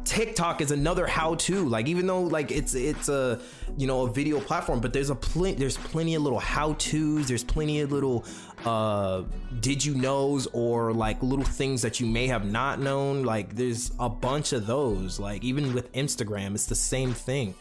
TikTok 0.10 0.60
is 0.60 0.72
another 0.72 1.06
how-to. 1.06 1.70
Like 1.70 1.88
even 1.88 2.08
though 2.08 2.24
like 2.24 2.50
it's 2.50 2.74
it's 2.74 3.10
a 3.10 3.40
you 3.78 3.86
know 3.86 4.08
a 4.08 4.10
video 4.12 4.40
platform, 4.40 4.80
but 4.80 4.92
there's 4.92 5.12
a 5.12 5.16
plenty 5.16 5.54
there's 5.60 5.78
plenty 5.78 6.16
of 6.16 6.24
little 6.24 6.40
how-tos. 6.40 7.28
There's 7.28 7.44
plenty 7.44 7.82
of 7.82 7.92
little 7.92 8.26
uh 8.66 9.22
did 9.60 9.86
you 9.86 9.94
knows 9.94 10.48
or 10.48 10.94
like 10.94 11.22
little 11.22 11.46
things 11.46 11.84
that 11.84 12.00
you 12.00 12.08
may 12.08 12.26
have 12.26 12.44
not 12.44 12.80
known. 12.80 13.22
Like 13.22 13.56
there's 13.56 13.92
a 14.00 14.10
bunch 14.10 14.52
of 14.52 14.66
those. 14.66 15.20
Like 15.20 15.44
even 15.44 15.76
with 15.76 15.94
Instagram, 15.94 16.56
it's 16.56 16.66
the 16.66 16.74
same 16.74 17.14
thing. 17.14 17.54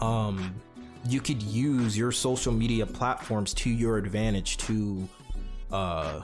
Um, 0.00 0.54
you 1.06 1.20
could 1.20 1.42
use 1.42 1.98
your 1.98 2.12
social 2.12 2.52
media 2.52 2.86
platforms 2.86 3.52
to 3.54 3.68
your 3.68 3.98
advantage 3.98 4.56
to 4.56 5.06
uh 5.70 6.22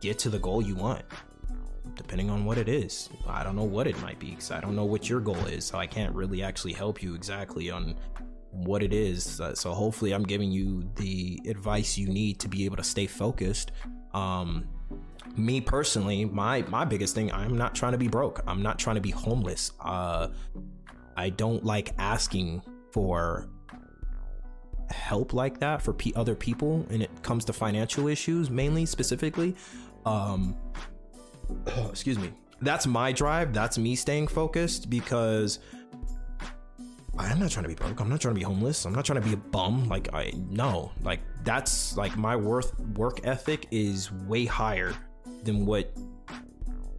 get 0.00 0.18
to 0.18 0.30
the 0.30 0.38
goal 0.40 0.60
you 0.60 0.74
want 0.74 1.04
depending 1.96 2.30
on 2.30 2.44
what 2.44 2.58
it 2.58 2.68
is. 2.68 3.08
I 3.26 3.42
don't 3.42 3.56
know 3.56 3.64
what 3.64 3.86
it 3.86 4.00
might 4.00 4.18
be 4.18 4.30
because 4.30 4.50
I 4.50 4.60
don't 4.60 4.76
know 4.76 4.84
what 4.84 5.08
your 5.08 5.20
goal 5.20 5.44
is, 5.46 5.64
so 5.64 5.78
I 5.78 5.86
can't 5.86 6.14
really 6.14 6.42
actually 6.42 6.72
help 6.72 7.02
you 7.02 7.14
exactly 7.14 7.70
on 7.70 7.96
what 8.50 8.82
it 8.82 8.92
is. 8.92 9.40
So 9.54 9.72
hopefully, 9.72 10.12
I'm 10.12 10.24
giving 10.24 10.50
you 10.50 10.88
the 10.96 11.40
advice 11.46 11.98
you 11.98 12.08
need 12.08 12.38
to 12.40 12.48
be 12.48 12.64
able 12.64 12.76
to 12.76 12.84
stay 12.84 13.06
focused. 13.06 13.72
Um, 14.14 14.68
me 15.36 15.60
personally, 15.60 16.24
my 16.24 16.62
my 16.68 16.84
biggest 16.84 17.14
thing, 17.14 17.32
I'm 17.32 17.56
not 17.56 17.74
trying 17.74 17.92
to 17.92 17.98
be 17.98 18.08
broke. 18.08 18.42
I'm 18.46 18.62
not 18.62 18.78
trying 18.78 18.96
to 18.96 19.02
be 19.02 19.10
homeless. 19.10 19.72
Uh, 19.80 20.28
I 21.16 21.30
don't 21.30 21.64
like 21.64 21.94
asking 21.98 22.62
for 22.92 23.48
help 24.90 25.32
like 25.32 25.58
that 25.60 25.82
for 25.82 25.92
p- 25.92 26.12
other 26.14 26.34
people, 26.34 26.86
and 26.90 27.02
it 27.02 27.10
comes 27.22 27.44
to 27.46 27.52
financial 27.52 28.08
issues 28.08 28.50
mainly, 28.50 28.86
specifically. 28.86 29.54
Um, 30.04 30.56
excuse 31.88 32.18
me. 32.18 32.32
That's 32.62 32.86
my 32.86 33.12
drive. 33.12 33.52
That's 33.52 33.78
me 33.78 33.94
staying 33.96 34.28
focused 34.28 34.88
because 34.88 35.58
i'm 37.18 37.38
not 37.38 37.50
trying 37.50 37.64
to 37.64 37.68
be 37.68 37.74
broke. 37.74 38.00
I'm 38.00 38.08
not 38.10 38.20
trying 38.20 38.34
to 38.34 38.38
be 38.38 38.44
homeless. 38.44 38.84
I'm 38.84 38.94
not 38.94 39.04
trying 39.04 39.20
to 39.20 39.26
be 39.26 39.34
a 39.34 39.38
bum. 39.38 39.88
Like 39.88 40.12
i 40.14 40.32
no. 40.50 40.92
Like 41.02 41.20
that's 41.44 41.96
like 41.96 42.16
my 42.16 42.36
worth 42.36 42.78
work 42.96 43.26
ethic 43.26 43.66
is 43.70 44.12
way 44.12 44.44
higher 44.44 44.94
than 45.42 45.66
what 45.66 45.92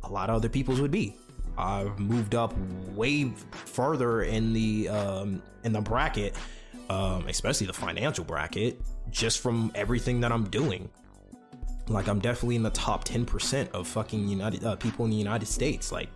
a 0.03 0.09
lot 0.09 0.29
of 0.29 0.37
other 0.37 0.49
people's 0.49 0.81
would 0.81 0.91
be. 0.91 1.15
I've 1.57 1.97
moved 1.99 2.35
up 2.35 2.55
way 2.93 3.31
further 3.51 4.23
in 4.23 4.53
the 4.53 4.89
um 4.89 5.41
in 5.63 5.73
the 5.73 5.81
bracket 5.81 6.35
um 6.89 7.27
especially 7.27 7.67
the 7.67 7.73
financial 7.73 8.23
bracket 8.23 8.79
just 9.09 9.39
from 9.39 9.71
everything 9.75 10.21
that 10.21 10.31
i'm 10.31 10.45
doing 10.49 10.89
like 11.89 12.07
I'm 12.07 12.19
definitely 12.19 12.55
in 12.55 12.63
the 12.63 12.69
top 12.71 13.05
10% 13.05 13.69
of 13.71 13.87
fucking 13.87 14.27
United 14.27 14.63
uh, 14.63 14.75
people 14.75 15.05
in 15.05 15.11
the 15.11 15.17
United 15.17 15.47
States. 15.47 15.91
Like 15.91 16.09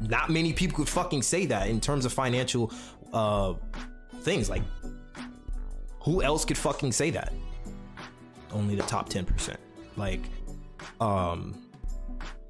not 0.00 0.30
many 0.30 0.52
people 0.52 0.76
could 0.76 0.88
fucking 0.88 1.22
say 1.22 1.46
that 1.46 1.68
in 1.68 1.80
terms 1.80 2.04
of 2.04 2.12
financial 2.12 2.72
uh 3.12 3.54
things. 4.20 4.50
Like 4.50 4.62
who 6.02 6.22
else 6.22 6.44
could 6.44 6.58
fucking 6.58 6.92
say 6.92 7.10
that? 7.10 7.32
Only 8.52 8.74
the 8.74 8.82
top 8.82 9.08
10%. 9.08 9.56
Like 9.96 10.22
um 11.00 11.54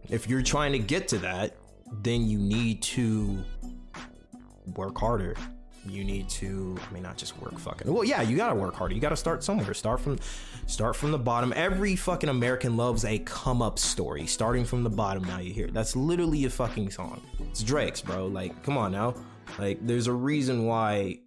if 0.09 0.29
you're 0.29 0.43
trying 0.43 0.73
to 0.73 0.79
get 0.79 1.09
to 1.09 1.19
that, 1.19 1.57
then 2.03 2.27
you 2.27 2.39
need 2.39 2.83
to 2.83 3.43
work 4.75 4.99
harder 4.99 5.37
you 5.87 6.05
need 6.05 6.29
to 6.29 6.77
i 6.89 6.93
mean 6.93 7.03
not 7.03 7.17
just 7.17 7.39
work 7.41 7.59
fucking 7.59 7.93
well 7.93 8.05
yeah 8.05 8.23
you 8.23 8.37
gotta 8.37 8.55
work 8.55 8.75
harder. 8.75 8.95
You 8.95 9.01
gotta 9.01 9.17
start 9.17 9.43
somewhere. 9.45 9.75
Start 9.75 10.01
from 10.01 10.19
start 10.67 10.97
from 10.97 11.13
the 11.13 11.19
bottom. 11.19 11.53
Every 11.55 11.97
fucking 11.97 12.29
american 12.29 12.77
loves 12.77 13.05
a 13.05 13.19
come 13.21 13.63
up 13.63 13.79
story 13.79 14.27
starting 14.27 14.65
from 14.65 14.83
the 14.83 14.91
bottom 14.91 15.25
now 15.25 15.39
you 15.39 15.53
hear 15.53 15.67
it. 15.67 15.75
that's 15.75 15.97
literally 15.97 16.45
a 16.45 16.51
fucking 16.51 16.91
song. 16.91 17.21
It's 17.51 17.63
drake's 17.63 18.01
bro. 18.01 18.27
Like 18.27 18.63
come 18.63 18.77
on 18.77 18.93
now. 18.93 19.15
Like 19.59 19.79
there's 19.87 20.07
a 20.07 20.13
reason 20.13 20.67
why 20.67 21.21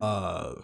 uh 0.00 0.54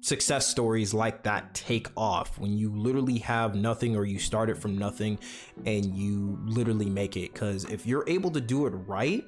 success 0.00 0.46
stories 0.46 0.94
like 0.94 1.22
that 1.24 1.54
take 1.54 1.88
off. 1.96 2.38
When 2.38 2.56
you 2.56 2.74
literally 2.74 3.18
have 3.18 3.54
nothing 3.54 3.96
or 3.96 4.04
you 4.04 4.18
start 4.18 4.50
it 4.50 4.56
from 4.56 4.78
nothing 4.78 5.18
and 5.66 5.94
you 5.94 6.38
literally 6.44 6.88
make 6.88 7.16
it. 7.16 7.32
Because 7.32 7.64
if 7.66 7.86
you're 7.86 8.04
able 8.06 8.30
to 8.32 8.40
do 8.40 8.66
it 8.66 8.70
right 8.70 9.24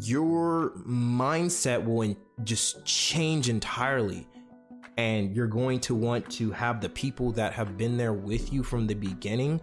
your 0.00 0.70
mindset 0.86 1.84
will 1.84 2.02
in- 2.02 2.16
just 2.44 2.84
change 2.84 3.48
entirely. 3.48 4.26
And 4.98 5.34
you're 5.34 5.46
going 5.46 5.80
to 5.80 5.94
want 5.94 6.28
to 6.32 6.50
have 6.50 6.80
the 6.80 6.88
people 6.88 7.32
that 7.32 7.52
have 7.54 7.78
been 7.78 7.96
there 7.96 8.12
with 8.12 8.52
you 8.52 8.62
from 8.62 8.86
the 8.86 8.94
beginning 8.94 9.60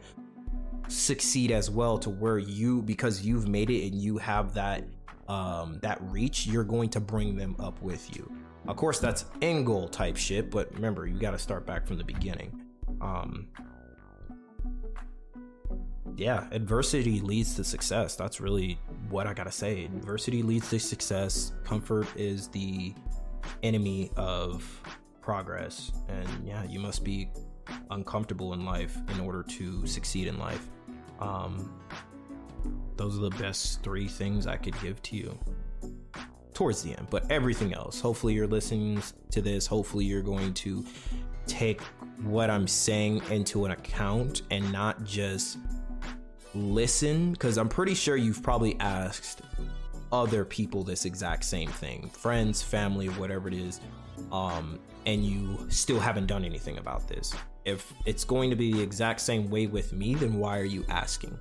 succeed 0.88 1.52
as 1.52 1.70
well 1.70 1.98
to 2.00 2.10
where 2.10 2.40
you 2.40 2.82
because 2.82 3.22
you've 3.22 3.48
made 3.48 3.70
it 3.70 3.92
and 3.92 4.02
you 4.02 4.18
have 4.18 4.56
that 4.56 4.84
um 5.28 5.78
that 5.84 6.02
reach 6.02 6.48
you're 6.48 6.64
going 6.64 6.90
to 6.90 7.00
bring 7.00 7.36
them 7.36 7.56
up 7.60 7.80
with 7.82 8.16
you. 8.16 8.32
Of 8.68 8.76
course 8.76 9.00
that's 9.00 9.26
end 9.42 9.68
goal 9.68 9.88
type 9.88 10.18
shit 10.18 10.50
but 10.50 10.74
remember 10.74 11.06
you 11.06 11.20
got 11.20 11.32
to 11.32 11.38
start 11.38 11.66
back 11.66 11.86
from 11.86 11.98
the 11.98 12.04
beginning. 12.04 12.64
Um 13.02 13.48
yeah, 16.20 16.48
adversity 16.52 17.22
leads 17.22 17.56
to 17.56 17.64
success. 17.64 18.16
That's 18.16 18.42
really 18.42 18.80
what 19.10 19.26
I 19.26 19.34
gotta 19.34 19.52
say. 19.52 19.86
Adversity 19.86 20.44
leads 20.44 20.70
to 20.70 20.80
success. 20.80 21.54
Comfort 21.64 22.08
is 22.16 22.50
the 22.50 22.94
enemy 23.64 24.12
of 24.18 24.82
progress. 25.22 25.92
And 26.10 26.28
yeah, 26.46 26.64
you 26.66 26.80
must 26.80 27.04
be 27.04 27.30
uncomfortable 27.92 28.54
in 28.54 28.66
life 28.66 28.98
in 29.14 29.20
order 29.22 29.44
to 29.44 29.88
succeed 29.88 30.28
in 30.28 30.38
life. 30.38 30.68
Um, 31.20 31.74
those 32.98 33.18
are 33.18 33.22
the 33.22 33.38
best 33.38 33.82
three 33.84 34.08
things 34.08 34.46
I 34.46 34.58
could 34.58 34.80
give 34.82 35.02
to 35.04 35.16
you 35.16 35.40
towards 36.54 36.84
the 36.84 36.98
end. 36.98 37.08
But 37.10 37.32
everything 37.32 37.74
else, 37.74 38.02
hopefully, 38.02 38.34
you're 38.34 38.48
listening 38.48 39.02
to 39.32 39.42
this. 39.42 39.66
Hopefully, 39.66 40.04
you're 40.04 40.22
going 40.22 40.54
to 40.56 40.86
take 41.48 41.82
what 42.24 42.50
I'm 42.50 42.68
saying 42.68 43.22
into 43.30 43.64
an 43.64 43.72
account 43.72 44.42
and 44.52 44.70
not 44.72 45.06
just 45.06 45.58
listen 46.54 47.32
because 47.32 47.58
I'm 47.58 47.70
pretty 47.70 47.94
sure 47.94 48.16
you've 48.16 48.44
probably 48.44 48.80
asked 48.80 49.42
other 50.12 50.44
people 50.44 50.84
this 50.84 51.06
exact 51.06 51.44
same 51.44 51.70
thing 51.70 52.10
friends, 52.10 52.62
family, 52.62 53.08
whatever 53.08 53.48
it 53.48 53.54
is 53.54 53.82
um, 54.32 54.80
and 55.06 55.26
you 55.26 55.66
still 55.70 56.00
haven't 56.00 56.28
done 56.28 56.44
anything 56.44 56.78
about 56.78 57.08
this. 57.08 57.34
If 57.66 57.94
it's 58.06 58.24
going 58.24 58.50
to 58.50 58.56
be 58.56 58.74
the 58.74 58.82
exact 58.82 59.22
same 59.22 59.50
way 59.50 59.68
with 59.68 59.94
me, 59.94 60.16
then 60.16 60.36
why 60.36 60.60
are 60.60 60.66
you 60.66 60.86
asking? 60.90 61.38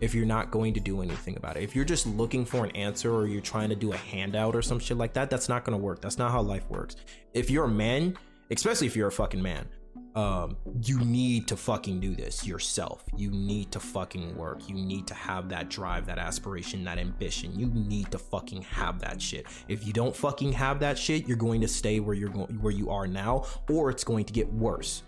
If 0.00 0.14
you're 0.14 0.26
not 0.26 0.50
going 0.50 0.74
to 0.74 0.80
do 0.80 1.02
anything 1.02 1.36
about 1.36 1.56
it, 1.56 1.62
if 1.62 1.76
you're 1.76 1.84
just 1.84 2.06
looking 2.06 2.44
for 2.44 2.64
an 2.64 2.72
answer 2.72 3.14
or 3.14 3.26
you're 3.26 3.40
trying 3.40 3.68
to 3.68 3.76
do 3.76 3.92
a 3.92 3.96
handout 3.96 4.56
or 4.56 4.62
some 4.62 4.80
shit 4.80 4.96
like 4.96 5.12
that, 5.12 5.30
that's 5.30 5.48
not 5.48 5.64
to 5.64 5.76
work. 5.76 6.00
That's 6.00 6.18
not 6.18 6.32
how 6.32 6.42
life 6.42 6.68
works. 6.68 6.96
If 7.34 7.50
you're 7.50 7.66
a 7.66 7.70
man, 7.70 8.16
especially 8.50 8.88
if 8.88 8.96
you're 8.96 9.08
a 9.08 9.12
fucking 9.12 9.40
man, 9.40 9.68
um, 10.14 10.56
you 10.82 11.00
need 11.00 11.48
to 11.48 11.56
fucking 11.56 12.00
do 12.00 12.14
this 12.14 12.46
yourself. 12.46 13.04
You 13.16 13.30
need 13.30 13.72
to 13.72 13.80
fucking 13.80 14.36
work. 14.36 14.68
You 14.68 14.74
need 14.74 15.06
to 15.06 15.14
have 15.14 15.48
that 15.48 15.70
drive, 15.70 16.06
that 16.06 16.18
aspiration, 16.18 16.84
that 16.84 16.98
ambition. 16.98 17.58
You 17.58 17.66
need 17.68 18.10
to 18.12 18.18
fucking 18.18 18.62
have 18.62 19.00
that 19.00 19.20
shit. 19.22 19.46
If 19.68 19.86
you 19.86 19.92
don't 19.92 20.14
fucking 20.14 20.52
have 20.52 20.80
that 20.80 20.98
shit, 20.98 21.26
you're 21.26 21.36
going 21.36 21.60
to 21.62 21.68
stay 21.68 22.00
where 22.00 22.14
you're 22.14 22.28
going, 22.28 22.48
where 22.60 22.72
you 22.72 22.90
are 22.90 23.06
now, 23.06 23.46
or 23.70 23.90
it's 23.90 24.04
going 24.04 24.24
to 24.26 24.32
get 24.32 24.52
worse 24.52 25.02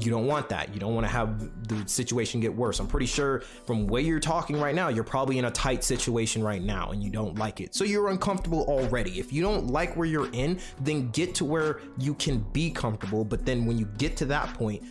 you 0.00 0.10
don't 0.10 0.26
want 0.26 0.48
that. 0.48 0.72
You 0.72 0.80
don't 0.80 0.94
want 0.94 1.06
to 1.06 1.12
have 1.12 1.68
the 1.68 1.86
situation 1.86 2.40
get 2.40 2.54
worse. 2.54 2.78
I'm 2.78 2.86
pretty 2.86 3.06
sure 3.06 3.40
from 3.66 3.86
where 3.86 4.00
you're 4.00 4.20
talking 4.20 4.58
right 4.58 4.74
now, 4.74 4.88
you're 4.88 5.04
probably 5.04 5.38
in 5.38 5.44
a 5.44 5.50
tight 5.50 5.84
situation 5.84 6.42
right 6.42 6.62
now 6.62 6.90
and 6.90 7.02
you 7.02 7.10
don't 7.10 7.38
like 7.38 7.60
it. 7.60 7.74
So 7.74 7.84
you're 7.84 8.08
uncomfortable 8.08 8.64
already. 8.68 9.18
If 9.18 9.32
you 9.32 9.42
don't 9.42 9.66
like 9.68 9.94
where 9.96 10.06
you're 10.06 10.30
in, 10.32 10.60
then 10.80 11.10
get 11.10 11.34
to 11.36 11.44
where 11.44 11.80
you 11.98 12.14
can 12.14 12.38
be 12.52 12.70
comfortable. 12.70 13.24
But 13.24 13.44
then 13.44 13.66
when 13.66 13.76
you 13.78 13.86
get 13.98 14.16
to 14.18 14.24
that 14.26 14.54
point, 14.54 14.82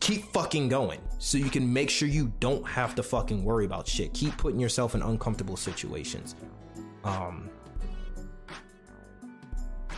keep 0.00 0.24
fucking 0.32 0.68
going 0.68 1.00
so 1.18 1.38
you 1.38 1.50
can 1.50 1.70
make 1.70 1.90
sure 1.90 2.08
you 2.08 2.32
don't 2.40 2.66
have 2.66 2.94
to 2.96 3.02
fucking 3.02 3.44
worry 3.44 3.64
about 3.64 3.86
shit. 3.86 4.12
Keep 4.12 4.38
putting 4.38 4.58
yourself 4.58 4.94
in 4.94 5.02
uncomfortable 5.02 5.56
situations. 5.56 6.34
Um, 7.04 7.48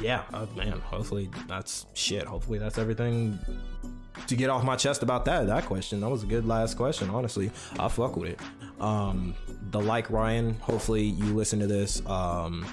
yeah, 0.03 0.23
uh, 0.35 0.47
man, 0.57 0.81
hopefully 0.81 1.31
that's 1.49 1.87
shit. 1.95 2.25
Hopefully 2.25 2.59
that's 2.59 2.79
everything 2.79 3.39
to 4.27 4.37
get 4.37 4.51
off 4.51 4.65
my 4.65 4.77
chest 4.77 5.03
about 5.03 5.25
that 5.25 5.47
that 5.47 5.65
question. 5.67 6.01
That 6.01 6.11
was 6.11 6.23
a 6.23 6.27
good 6.27 6.47
last 6.47 6.77
question, 6.77 7.11
honestly. 7.11 7.51
I 7.79 7.89
fuck 7.89 8.17
with 8.17 8.31
it. 8.31 8.41
Um 8.81 9.35
the 9.71 9.81
like 9.81 10.11
Ryan, 10.11 10.55
hopefully 10.61 11.05
you 11.05 11.35
listen 11.35 11.59
to 11.61 11.67
this. 11.67 12.05
Um 12.07 12.67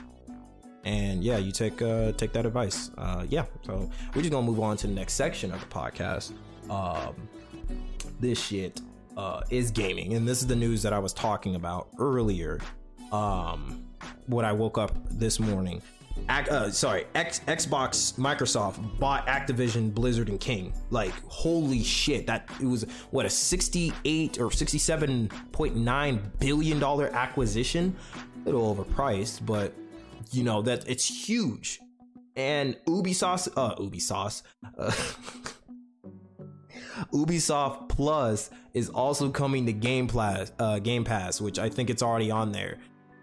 and 0.84 1.24
yeah, 1.24 1.38
you 1.38 1.52
take 1.52 1.82
uh 1.82 2.12
take 2.14 2.34
that 2.34 2.46
advice. 2.46 2.92
Uh 2.98 3.26
yeah, 3.30 3.46
so 3.66 3.90
we're 4.14 4.22
just 4.22 4.32
gonna 4.32 4.46
move 4.46 4.60
on 4.60 4.78
to 4.78 4.88
the 4.88 4.94
next 4.94 5.14
section 5.14 5.52
of 5.52 5.60
the 5.60 5.68
podcast. 5.68 6.34
Um 6.70 7.16
this 8.20 8.40
shit 8.42 8.82
uh 9.18 9.42
is 9.50 9.72
gaming, 9.72 10.14
and 10.14 10.28
this 10.28 10.42
is 10.42 10.48
the 10.48 10.56
news 10.56 10.82
that 10.84 10.94
I 10.94 11.00
was 11.00 11.14
talking 11.14 11.56
about 11.56 11.90
earlier. 12.00 12.60
Um 13.12 13.86
when 14.28 14.46
I 14.46 14.52
woke 14.52 14.78
up 14.78 14.92
this 15.10 15.40
morning 15.40 15.82
uh, 16.30 16.70
sorry, 16.70 17.06
X- 17.16 17.42
Xbox, 17.42 18.18
Microsoft 18.18 19.00
bought 19.00 19.26
Activision, 19.28 19.94
Blizzard, 19.94 20.30
and 20.30 20.40
King. 20.40 20.74
Like, 20.90 21.14
holy 21.28 21.84
shit! 21.84 22.28
That 22.28 22.50
it 22.62 22.66
was 22.66 22.84
what 23.12 23.26
a 23.26 23.30
sixty-eight 23.30 24.40
or 24.40 24.52
sixty-seven 24.52 25.30
point 25.52 25.76
nine 25.76 26.32
billion 26.40 26.80
dollar 26.80 27.10
acquisition. 27.14 27.96
A 28.16 28.46
little 28.46 28.76
overpriced, 28.76 29.46
but 29.46 29.74
you 30.32 30.44
know 30.44 30.62
that 30.62 30.88
it's 30.88 31.06
huge. 31.06 31.80
And 32.36 32.78
Ubisoft, 32.88 33.50
uh, 33.58 33.76
Ubisoft, 33.76 34.44
uh, 34.78 34.92
Ubisoft 37.14 37.90
Plus 37.90 38.50
is 38.74 38.90
also 38.90 39.30
coming 39.30 39.66
to 39.66 39.74
Game 39.74 40.08
Pass, 40.08 40.52
uh, 40.60 40.80
Game 40.80 41.04
Pass, 41.04 41.42
which 41.42 41.60
I 41.60 41.70
think 41.70 41.90
it's 41.90 42.04
already 42.04 42.32
on 42.32 42.52
there. 42.52 42.78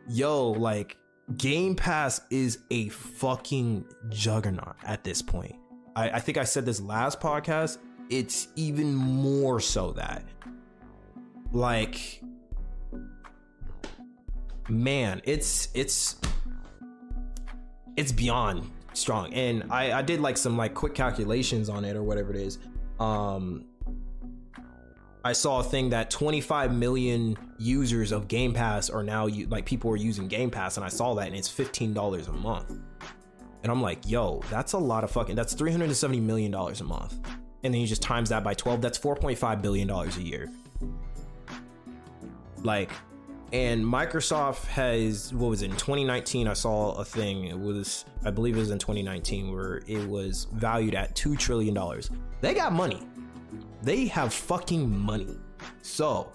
Yo, 0.09 0.51
like 0.51 0.97
Game 1.37 1.75
Pass 1.75 2.21
is 2.31 2.61
a 2.71 2.89
fucking 2.91 3.85
juggernaut 4.11 4.77
at 4.85 5.03
this 5.03 5.23
point. 5.23 5.57
I, 5.97 6.11
I 6.11 6.21
think 6.21 6.39
I 6.39 6.45
said 6.45 6.65
this 6.65 6.81
last 6.81 7.21
podcast. 7.21 7.79
It's 8.11 8.47
even 8.55 8.95
more 8.95 9.59
so 9.59 9.91
that, 9.93 10.23
like, 11.51 12.23
man, 14.69 15.21
it's 15.25 15.69
it's 15.75 16.21
it's 17.97 18.13
beyond 18.13 18.71
strong. 18.93 19.35
And 19.35 19.65
I 19.73 19.99
I 19.99 20.03
did 20.03 20.21
like 20.21 20.37
some 20.37 20.57
like 20.57 20.75
quick 20.75 20.95
calculations 20.95 21.69
on 21.69 21.85
it 21.85 21.97
or 21.97 22.05
whatever 22.05 22.31
it 22.31 22.37
is. 22.37 22.59
Um, 23.01 23.65
I 25.27 25.33
saw 25.33 25.59
a 25.59 25.65
thing 25.65 25.91
that 25.91 26.09
25 26.09 26.73
million 26.73 27.37
users 27.59 28.13
of 28.13 28.29
Game 28.29 28.55
Pass 28.55 28.89
are 28.89 29.03
now 29.03 29.27
like 29.49 29.67
people 29.67 29.91
are 29.91 29.97
using 29.97 30.29
Game 30.29 30.53
Pass, 30.53 30.77
and 30.77 30.87
I 30.87 30.89
saw 30.89 31.15
that, 31.15 31.27
and 31.27 31.35
it's 31.35 31.49
fifteen 31.49 31.93
dollars 31.93 32.29
a 32.29 32.33
month. 32.33 32.71
And 33.65 33.73
I'm 33.73 33.83
like, 33.83 34.09
yo, 34.09 34.41
that's 34.51 34.75
a 34.75 34.79
lot 34.79 35.03
of 35.03 35.11
fucking. 35.11 35.35
That's 35.35 35.53
370 35.53 36.21
million 36.21 36.53
dollars 36.53 36.81
a 36.81 36.85
month, 36.85 37.19
and 37.65 37.75
then 37.75 37.81
you 37.81 37.89
just 37.89 38.03
times 38.03 38.29
that 38.29 38.45
by 38.45 38.55
12. 38.55 38.81
That's 38.81 38.99
4.5 39.01 39.63
billion 39.63 39.89
dollars 39.89 40.17
a 40.17 40.23
year. 40.23 40.49
Like, 42.63 42.93
and 43.53 43.85
Microsoft 43.85 44.67
has 44.67 45.35
what 45.35 45.49
was 45.49 45.63
it 45.63 45.73
in 45.73 45.77
2019? 45.77 46.47
I 46.47 46.53
saw 46.53 46.93
a 46.93 47.05
thing. 47.05 47.47
It 47.47 47.59
was, 47.59 48.05
I 48.25 48.31
believe, 48.31 48.57
it 48.57 48.61
was 48.61 48.71
in 48.71 48.79
2019 48.79 49.53
where 49.53 49.83
it 49.89 50.09
was 50.09 50.47
valued 50.53 50.95
at 50.95 51.17
two 51.17 51.35
trillion 51.35 51.75
dollars. 51.75 52.11
They 52.41 52.55
got 52.55 52.73
money. 52.73 53.03
They 53.83 54.07
have 54.07 54.33
fucking 54.33 54.89
money. 54.99 55.37
So 55.83 56.33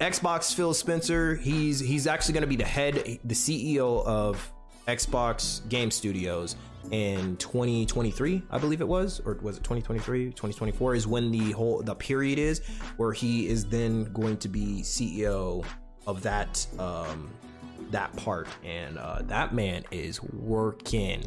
Xbox 0.00 0.54
Phil 0.54 0.74
Spencer, 0.74 1.36
he's 1.36 1.80
he's 1.80 2.06
actually 2.06 2.34
going 2.34 2.42
to 2.42 2.48
be 2.48 2.56
the 2.56 2.64
head 2.64 2.94
the 3.24 3.34
CEO 3.34 4.04
of 4.04 4.52
Xbox 4.86 5.66
Game 5.68 5.90
Studios 5.90 6.56
in 6.90 7.36
2023, 7.36 8.42
I 8.50 8.58
believe 8.58 8.80
it 8.80 8.88
was, 8.88 9.20
or 9.24 9.38
was 9.40 9.56
it 9.56 9.64
2023, 9.64 10.26
2024 10.26 10.94
is 10.94 11.06
when 11.06 11.30
the 11.30 11.52
whole 11.52 11.82
the 11.82 11.94
period 11.94 12.38
is 12.38 12.60
where 12.96 13.12
he 13.12 13.48
is 13.48 13.64
then 13.64 14.04
going 14.12 14.36
to 14.38 14.48
be 14.48 14.82
CEO 14.82 15.64
of 16.06 16.22
that 16.22 16.66
um 16.78 17.30
that 17.90 18.14
part 18.16 18.48
and 18.64 18.98
uh 18.98 19.22
that 19.22 19.54
man 19.54 19.84
is 19.90 20.22
working 20.22 21.24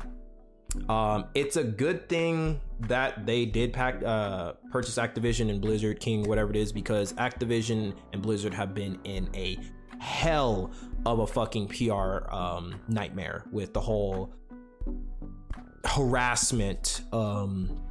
um, 0.89 1.25
it's 1.33 1.55
a 1.55 1.63
good 1.63 2.07
thing 2.09 2.59
that 2.81 3.25
they 3.25 3.45
did 3.45 3.73
pack, 3.73 4.03
uh, 4.03 4.53
purchase 4.71 4.97
Activision 4.97 5.49
and 5.49 5.61
Blizzard 5.61 5.99
King, 5.99 6.23
whatever 6.23 6.51
it 6.51 6.55
is, 6.55 6.71
because 6.71 7.13
Activision 7.13 7.95
and 8.13 8.21
Blizzard 8.21 8.53
have 8.53 8.73
been 8.73 8.99
in 9.03 9.29
a 9.35 9.57
hell 9.99 10.71
of 11.05 11.19
a 11.19 11.27
fucking 11.27 11.67
PR 11.67 12.29
um, 12.33 12.79
nightmare 12.87 13.45
with 13.51 13.73
the 13.73 13.81
whole 13.81 14.33
harassment 15.85 17.01
um, 17.13 17.81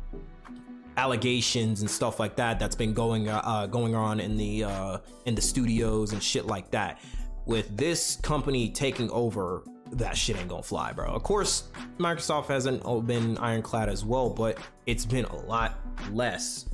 allegations 0.96 1.80
and 1.80 1.90
stuff 1.90 2.20
like 2.20 2.36
that 2.36 2.58
that's 2.58 2.76
been 2.76 2.94
going 2.94 3.28
uh, 3.28 3.66
going 3.66 3.94
on 3.94 4.20
in 4.20 4.36
the 4.36 4.64
uh, 4.64 4.98
in 5.24 5.34
the 5.34 5.42
studios 5.42 6.12
and 6.12 6.22
shit 6.22 6.46
like 6.46 6.70
that. 6.70 7.00
With 7.46 7.76
this 7.76 8.16
company 8.16 8.70
taking 8.70 9.10
over 9.10 9.62
that 9.92 10.16
shit 10.16 10.36
ain't 10.36 10.48
gonna 10.48 10.62
fly, 10.62 10.92
bro. 10.92 11.06
Of 11.06 11.22
course, 11.22 11.68
Microsoft 11.98 12.46
hasn't 12.46 12.82
been 13.06 13.38
ironclad 13.38 13.88
as 13.88 14.04
well, 14.04 14.30
but 14.30 14.58
it's 14.86 15.06
been 15.06 15.24
a 15.26 15.36
lot 15.46 15.78
less 16.10 16.66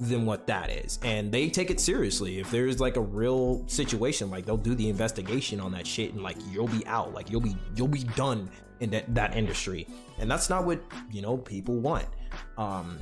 than 0.00 0.26
what 0.26 0.46
that 0.46 0.70
is. 0.70 0.98
And 1.02 1.32
they 1.32 1.48
take 1.50 1.70
it 1.70 1.80
seriously. 1.80 2.38
If 2.38 2.50
there's 2.50 2.80
like 2.80 2.96
a 2.96 3.00
real 3.00 3.64
situation, 3.66 4.30
like 4.30 4.46
they'll 4.46 4.56
do 4.56 4.74
the 4.74 4.88
investigation 4.88 5.60
on 5.60 5.72
that 5.72 5.86
shit 5.86 6.12
and 6.12 6.22
like 6.22 6.36
you'll 6.50 6.68
be 6.68 6.86
out. 6.86 7.12
Like 7.12 7.30
you'll 7.30 7.40
be 7.40 7.56
you'll 7.74 7.88
be 7.88 8.04
done 8.04 8.50
in 8.80 8.90
that, 8.90 9.12
that 9.14 9.36
industry. 9.36 9.86
And 10.18 10.30
that's 10.30 10.48
not 10.48 10.64
what, 10.64 10.80
you 11.10 11.22
know, 11.22 11.36
people 11.36 11.76
want. 11.76 12.06
Um 12.56 12.98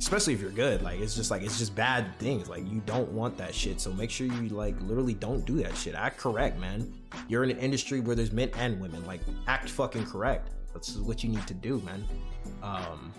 especially 0.00 0.32
if 0.32 0.40
you're 0.40 0.50
good 0.50 0.80
like 0.82 0.98
it's 0.98 1.14
just 1.14 1.30
like 1.30 1.42
it's 1.42 1.58
just 1.58 1.74
bad 1.74 2.06
things 2.18 2.48
like 2.48 2.66
you 2.66 2.80
don't 2.86 3.10
want 3.12 3.36
that 3.36 3.54
shit 3.54 3.78
so 3.78 3.92
make 3.92 4.10
sure 4.10 4.26
you 4.26 4.48
like 4.48 4.74
literally 4.80 5.12
don't 5.12 5.44
do 5.44 5.56
that 5.62 5.76
shit 5.76 5.94
act 5.94 6.16
correct 6.18 6.58
man. 6.58 6.92
You're 7.28 7.44
in 7.44 7.50
an 7.50 7.58
industry 7.58 8.00
where 8.00 8.16
there's 8.16 8.32
men 8.32 8.50
and 8.56 8.80
women 8.80 9.04
like 9.04 9.20
act 9.46 9.68
fucking 9.68 10.06
correct 10.06 10.50
that's 10.72 10.96
what 10.96 11.22
you 11.22 11.28
need 11.28 11.46
to 11.46 11.54
do 11.54 11.82
man. 11.84 12.04
Um 12.62 13.12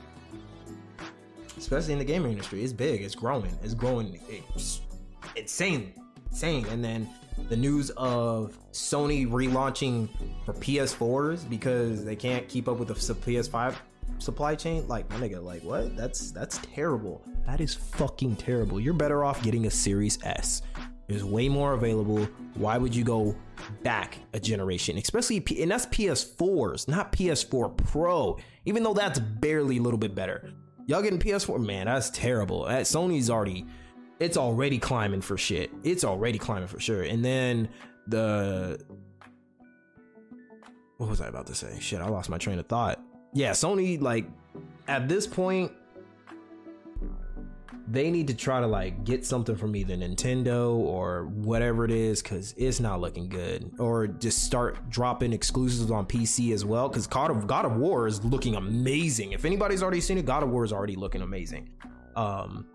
especially 1.58 1.94
in 1.94 2.00
the 2.00 2.06
gaming 2.06 2.32
industry 2.32 2.64
it's 2.64 2.74
big 2.74 3.02
it's 3.02 3.16
growing 3.16 3.56
it's 3.62 3.76
growing 3.76 4.20
it's 4.28 4.82
insane 5.36 5.94
insane 6.32 6.66
and 6.68 6.84
then 6.84 7.08
the 7.50 7.56
news 7.56 7.92
of 7.92 8.58
sony 8.72 9.28
relaunching 9.28 10.10
for 10.46 10.54
ps4s 10.54 11.48
because 11.50 12.04
they 12.04 12.16
can't 12.16 12.48
keep 12.48 12.68
up 12.68 12.78
with 12.78 12.88
the 12.88 12.94
ps5 12.94 13.76
supply 14.22 14.56
chain 14.56 14.88
like 14.88 15.10
my 15.10 15.18
nigga 15.18 15.44
like 15.44 15.64
what? 15.64 15.96
That's 15.98 16.32
that's 16.32 16.60
terrible. 16.74 17.24
That 17.46 17.60
is 17.60 17.74
fucking 17.74 18.36
terrible. 18.38 18.80
You're 18.80 18.94
better 18.94 19.24
off 19.24 19.42
getting 19.44 19.66
a 19.66 19.72
series 19.72 20.20
s. 20.24 20.62
There's 21.08 21.24
way 21.26 21.50
more 21.50 21.74
available. 21.74 22.24
Why 22.54 22.78
would 22.78 22.96
you 22.96 23.04
go 23.04 23.36
back 23.84 24.18
a 24.34 24.40
generation? 24.40 24.98
Especially 24.98 25.40
P- 25.42 25.62
and 25.62 25.72
that's 25.72 25.86
ps4s 25.88 26.88
not 26.88 27.12
ps4 27.12 27.76
pro 27.76 28.38
even 28.66 28.84
though 28.84 28.94
that's 28.94 29.20
barely 29.20 29.78
a 29.78 29.82
little 29.82 30.00
bit 30.00 30.16
better. 30.16 30.52
Y'all 30.86 31.02
getting 31.02 31.20
ps4 31.20 31.64
man 31.64 31.88
that's 31.88 32.10
terrible. 32.12 32.66
That 32.66 32.84
sony's 32.84 33.30
already 33.30 33.66
it's 34.20 34.38
already 34.38 34.78
climbing 34.78 35.22
for 35.22 35.38
shit. 35.38 35.72
It's 35.84 36.06
already 36.06 36.38
climbing 36.38 36.68
for 36.68 36.80
sure. 36.80 37.04
And 37.04 37.26
then 37.26 37.70
the 38.08 38.80
what 40.98 41.10
was 41.10 41.20
i 41.20 41.28
about 41.28 41.48
to 41.48 41.56
say? 41.56 41.78
Shit 41.80 42.00
i 42.00 42.08
lost 42.08 42.30
my 42.30 42.38
train 42.38 42.60
of 42.60 42.68
thought 42.68 43.04
yeah, 43.34 43.52
Sony 43.52 44.02
like 44.02 44.26
at 44.88 45.08
this 45.08 45.28
point 45.28 45.72
they 47.88 48.10
need 48.10 48.28
to 48.28 48.34
try 48.34 48.62
to 48.62 48.68
like 48.68 49.04
get 49.04 49.26
something 49.26 49.56
from 49.56 49.76
either 49.76 49.96
Nintendo 49.96 50.76
or 50.76 51.26
whatever 51.26 51.84
it 51.84 51.92
is 51.92 52.22
cuz 52.22 52.54
it's 52.58 52.80
not 52.80 53.02
looking 53.02 53.28
good 53.28 53.72
or 53.80 54.08
just 54.08 54.44
start 54.44 54.90
dropping 54.90 55.34
exclusives 55.34 55.92
on 55.92 56.06
PC 56.06 56.54
as 56.54 56.64
well 56.64 56.90
cuz 56.90 57.08
God 57.08 57.32
of 57.32 57.48
God 57.48 57.66
of 57.66 57.76
War 57.76 58.08
is 58.08 58.24
looking 58.24 58.56
amazing. 58.56 59.34
If 59.34 59.46
anybody's 59.46 59.84
already 59.84 60.02
seen 60.02 60.18
it, 60.18 60.26
God 60.26 60.44
of 60.44 60.50
War 60.50 60.64
is 60.64 60.72
already 60.72 60.96
looking 60.96 61.22
amazing. 61.22 61.70
Um 62.16 62.66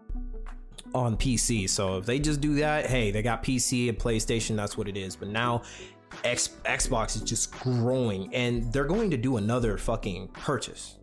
on 0.94 1.16
PC. 1.16 1.68
So 1.68 1.98
if 1.98 2.06
they 2.06 2.18
just 2.18 2.40
do 2.40 2.54
that, 2.56 2.86
hey, 2.86 3.10
they 3.10 3.22
got 3.22 3.42
PC 3.42 3.88
and 3.88 3.98
PlayStation, 3.98 4.56
that's 4.56 4.76
what 4.76 4.88
it 4.88 4.96
is. 4.96 5.16
But 5.16 5.28
now 5.28 5.62
X, 6.24 6.50
Xbox 6.64 7.16
is 7.16 7.22
just 7.22 7.52
growing 7.60 8.34
and 8.34 8.72
they're 8.72 8.84
going 8.84 9.10
to 9.10 9.16
do 9.16 9.36
another 9.36 9.76
fucking 9.76 10.28
purchase. 10.28 10.96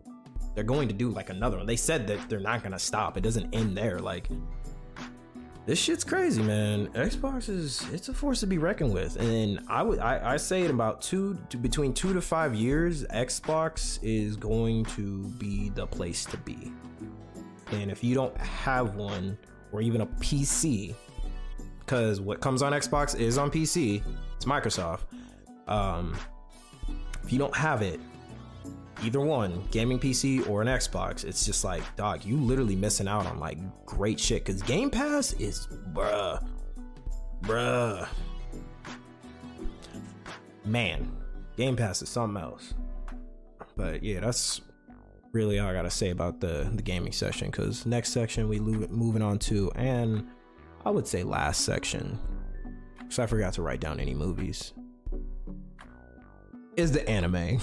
They're 0.56 0.64
going 0.64 0.88
to 0.88 0.94
do 0.94 1.10
like 1.10 1.30
another 1.30 1.58
one. 1.58 1.66
They 1.66 1.76
said 1.76 2.08
that 2.08 2.30
they're 2.30 2.40
not 2.40 2.62
going 2.62 2.74
to 2.74 2.80
stop. 2.80 3.18
It 3.18 3.22
doesn't 3.22 3.54
end 3.54 3.76
there. 3.76 4.00
Like 4.00 4.30
this 5.66 5.80
shit's 5.80 6.04
crazy, 6.04 6.44
man. 6.44 6.88
Xbox 6.90 7.48
is 7.48 7.88
it's 7.92 8.10
a 8.10 8.14
force 8.14 8.42
to 8.42 8.48
be 8.48 8.58
reckoned 8.58 8.94
with. 8.94 9.20
And 9.20 9.62
I 9.68 9.82
would 9.82 10.00
I, 10.00 10.34
I 10.34 10.38
say 10.38 10.66
in 10.66 10.72
about 10.72 11.02
two 11.02 11.40
to, 11.50 11.58
between 11.58 11.94
two 11.94 12.14
to 12.14 12.22
five 12.22 12.54
years, 12.54 13.06
Xbox 13.06 13.98
is 14.02 14.36
going 14.36 14.86
to 14.86 15.24
be 15.40 15.70
the 15.70 15.88
place 15.88 16.26
to 16.26 16.38
be. 16.38 16.72
And 17.72 17.90
if 17.90 18.04
you 18.04 18.14
don't 18.14 18.38
have 18.38 18.96
one 18.96 19.38
or 19.72 19.82
even 19.82 20.02
a 20.02 20.06
PC, 20.06 20.94
because 21.80 22.20
what 22.20 22.42
comes 22.42 22.62
on 22.62 22.74
Xbox 22.74 23.18
is 23.18 23.38
on 23.38 23.50
PC, 23.50 24.04
it's 24.44 24.52
Microsoft. 24.52 25.02
Um, 25.68 26.18
if 27.24 27.32
you 27.32 27.40
don't 27.40 27.56
have 27.56 27.82
it, 27.82 28.00
either 29.04 29.22
one, 29.22 29.64
gaming 29.72 30.00
PC 30.00 30.48
or 30.50 30.62
an 30.62 30.68
Xbox, 30.68 31.24
it's 31.24 31.46
just 31.46 31.64
like, 31.64 31.84
dog, 31.96 32.26
you 32.26 32.38
literally 32.38 32.76
missing 32.76 33.08
out 33.08 33.26
on 33.26 33.40
like 33.40 33.58
great 33.86 34.20
shit. 34.20 34.46
Cause 34.46 34.62
Game 34.62 34.90
Pass 34.90 35.34
is 35.34 35.68
bruh, 35.94 36.46
bruh, 37.42 38.08
man, 40.66 41.10
Game 41.56 41.76
Pass 41.76 42.02
is 42.02 42.10
something 42.10 42.42
else. 42.42 42.74
But 43.78 44.04
yeah, 44.04 44.20
that's 44.20 44.62
really 45.32 45.58
all 45.60 45.70
I 45.70 45.74
gotta 45.74 45.90
say 45.90 46.10
about 46.10 46.42
the 46.42 46.70
the 46.76 46.84
gaming 46.84 47.14
section. 47.14 47.50
Cause 47.52 47.86
next 47.86 48.10
section 48.10 48.50
we 48.50 48.60
lo- 48.60 48.88
moving 48.90 49.22
on 49.22 49.40
to, 49.40 49.72
and 49.76 50.28
I 50.86 50.90
would 50.90 51.08
say 51.08 51.24
last 51.24 51.62
section, 51.62 52.20
because 53.14 53.24
I 53.24 53.28
forgot 53.28 53.54
to 53.54 53.62
write 53.62 53.80
down 53.80 54.00
any 54.00 54.16
movies. 54.16 54.74
is 56.76 56.92
the 56.92 57.08
anime. 57.08 57.36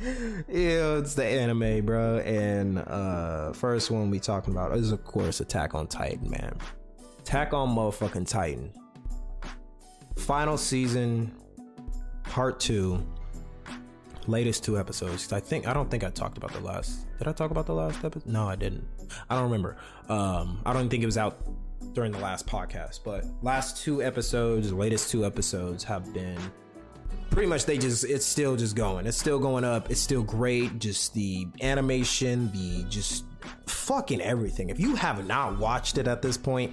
yeah, 0.00 0.98
it's 0.98 1.14
the 1.14 1.24
anime, 1.24 1.84
bro. 1.84 2.18
And 2.18 2.78
uh 2.78 3.52
first 3.52 3.90
one 3.90 4.08
we 4.10 4.20
talking 4.20 4.54
about 4.54 4.76
is 4.76 4.92
of 4.92 5.02
course 5.02 5.40
Attack 5.40 5.74
on 5.74 5.88
Titan, 5.88 6.30
man. 6.30 6.56
Attack 7.18 7.52
on 7.52 7.74
motherfucking 7.74 8.28
Titan. 8.28 8.72
Final 10.16 10.56
season, 10.56 11.34
part 12.22 12.60
two. 12.60 13.04
Latest 14.28 14.62
two 14.62 14.78
episodes. 14.78 15.32
I 15.32 15.40
think 15.40 15.66
I 15.66 15.74
don't 15.74 15.90
think 15.90 16.04
I 16.04 16.10
talked 16.10 16.38
about 16.38 16.52
the 16.52 16.60
last. 16.60 17.06
Did 17.18 17.26
I 17.26 17.32
talk 17.32 17.50
about 17.50 17.66
the 17.66 17.74
last 17.74 18.04
episode? 18.04 18.30
No, 18.30 18.46
I 18.46 18.54
didn't. 18.54 18.86
I 19.28 19.34
don't 19.34 19.44
remember. 19.44 19.76
Um, 20.08 20.60
I 20.64 20.72
don't 20.72 20.88
think 20.88 21.02
it 21.02 21.06
was 21.06 21.18
out 21.18 21.40
during 21.92 22.12
the 22.12 22.18
last 22.18 22.46
podcast, 22.46 23.00
but 23.04 23.24
last 23.42 23.82
two 23.82 24.02
episodes, 24.02 24.72
latest 24.72 25.10
two 25.10 25.24
episodes 25.24 25.84
have 25.84 26.12
been 26.12 26.38
pretty 27.30 27.48
much 27.48 27.66
they 27.66 27.76
just 27.78 28.04
it's 28.04 28.24
still 28.24 28.56
just 28.56 28.76
going. 28.76 29.06
It's 29.06 29.18
still 29.18 29.38
going 29.38 29.64
up. 29.64 29.90
It's 29.90 30.00
still 30.00 30.22
great. 30.22 30.78
Just 30.78 31.14
the 31.14 31.46
animation 31.60 32.50
the 32.52 32.84
just 32.88 33.24
fucking 33.66 34.20
everything. 34.20 34.70
If 34.70 34.80
you 34.80 34.94
have 34.94 35.26
not 35.26 35.58
watched 35.58 35.98
it 35.98 36.08
at 36.08 36.22
this 36.22 36.36
point 36.36 36.72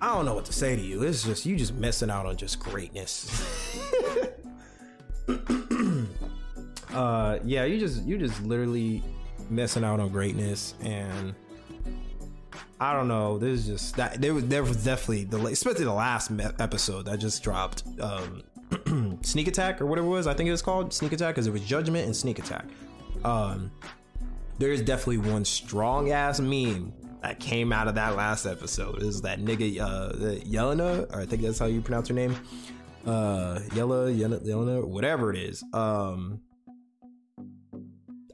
i 0.00 0.14
don't 0.14 0.24
know 0.24 0.34
what 0.34 0.44
to 0.46 0.52
say 0.52 0.74
to 0.76 0.82
you. 0.82 1.02
It's 1.02 1.22
just 1.24 1.46
you 1.46 1.56
just 1.56 1.74
missing 1.74 2.10
out 2.10 2.26
on 2.26 2.36
just 2.36 2.58
greatness. 2.58 3.30
Uh 6.92 7.38
yeah 7.44 7.64
you 7.64 7.78
just 7.78 8.04
you 8.04 8.18
just 8.18 8.42
literally 8.42 9.02
missing 9.48 9.82
out 9.82 9.98
on 9.98 10.10
greatness 10.10 10.74
and 10.82 11.34
I 12.82 12.94
don't 12.94 13.06
know. 13.06 13.38
There's 13.38 13.64
just 13.64 13.94
that 13.94 14.20
there 14.20 14.34
was 14.34 14.44
there 14.46 14.64
was 14.64 14.82
definitely 14.82 15.22
the 15.22 15.38
especially 15.46 15.84
the 15.84 15.92
last 15.92 16.32
episode 16.58 17.04
that 17.04 17.20
just 17.20 17.40
dropped. 17.40 17.84
Um, 18.00 18.42
Sneak 19.22 19.46
Attack 19.46 19.80
or 19.80 19.86
whatever 19.86 20.08
it 20.08 20.10
was. 20.10 20.26
I 20.26 20.34
think 20.34 20.48
it 20.48 20.50
was 20.50 20.62
called 20.62 20.92
Sneak 20.92 21.12
Attack 21.12 21.36
because 21.36 21.46
it 21.46 21.52
was 21.52 21.60
Judgment 21.62 22.06
and 22.06 22.16
Sneak 22.16 22.40
Attack. 22.40 22.64
Um, 23.24 23.70
there 24.58 24.72
is 24.72 24.82
definitely 24.82 25.18
one 25.18 25.44
strong 25.44 26.10
ass 26.10 26.40
meme 26.40 26.92
that 27.22 27.38
came 27.38 27.72
out 27.72 27.86
of 27.86 27.94
that 27.94 28.16
last 28.16 28.46
episode. 28.46 29.00
Is 29.00 29.22
that 29.22 29.38
nigga 29.38 29.78
uh, 29.80 30.12
Yelena? 30.44 31.08
Or 31.14 31.20
I 31.20 31.26
think 31.26 31.42
that's 31.42 31.60
how 31.60 31.66
you 31.66 31.82
pronounce 31.82 32.08
her 32.08 32.14
name. 32.14 32.34
Uh, 33.06 33.60
Yella, 33.76 34.10
Yelena, 34.10 34.44
Yelena, 34.44 34.84
whatever 34.84 35.30
it 35.32 35.38
is. 35.38 35.62
Um, 35.72 36.40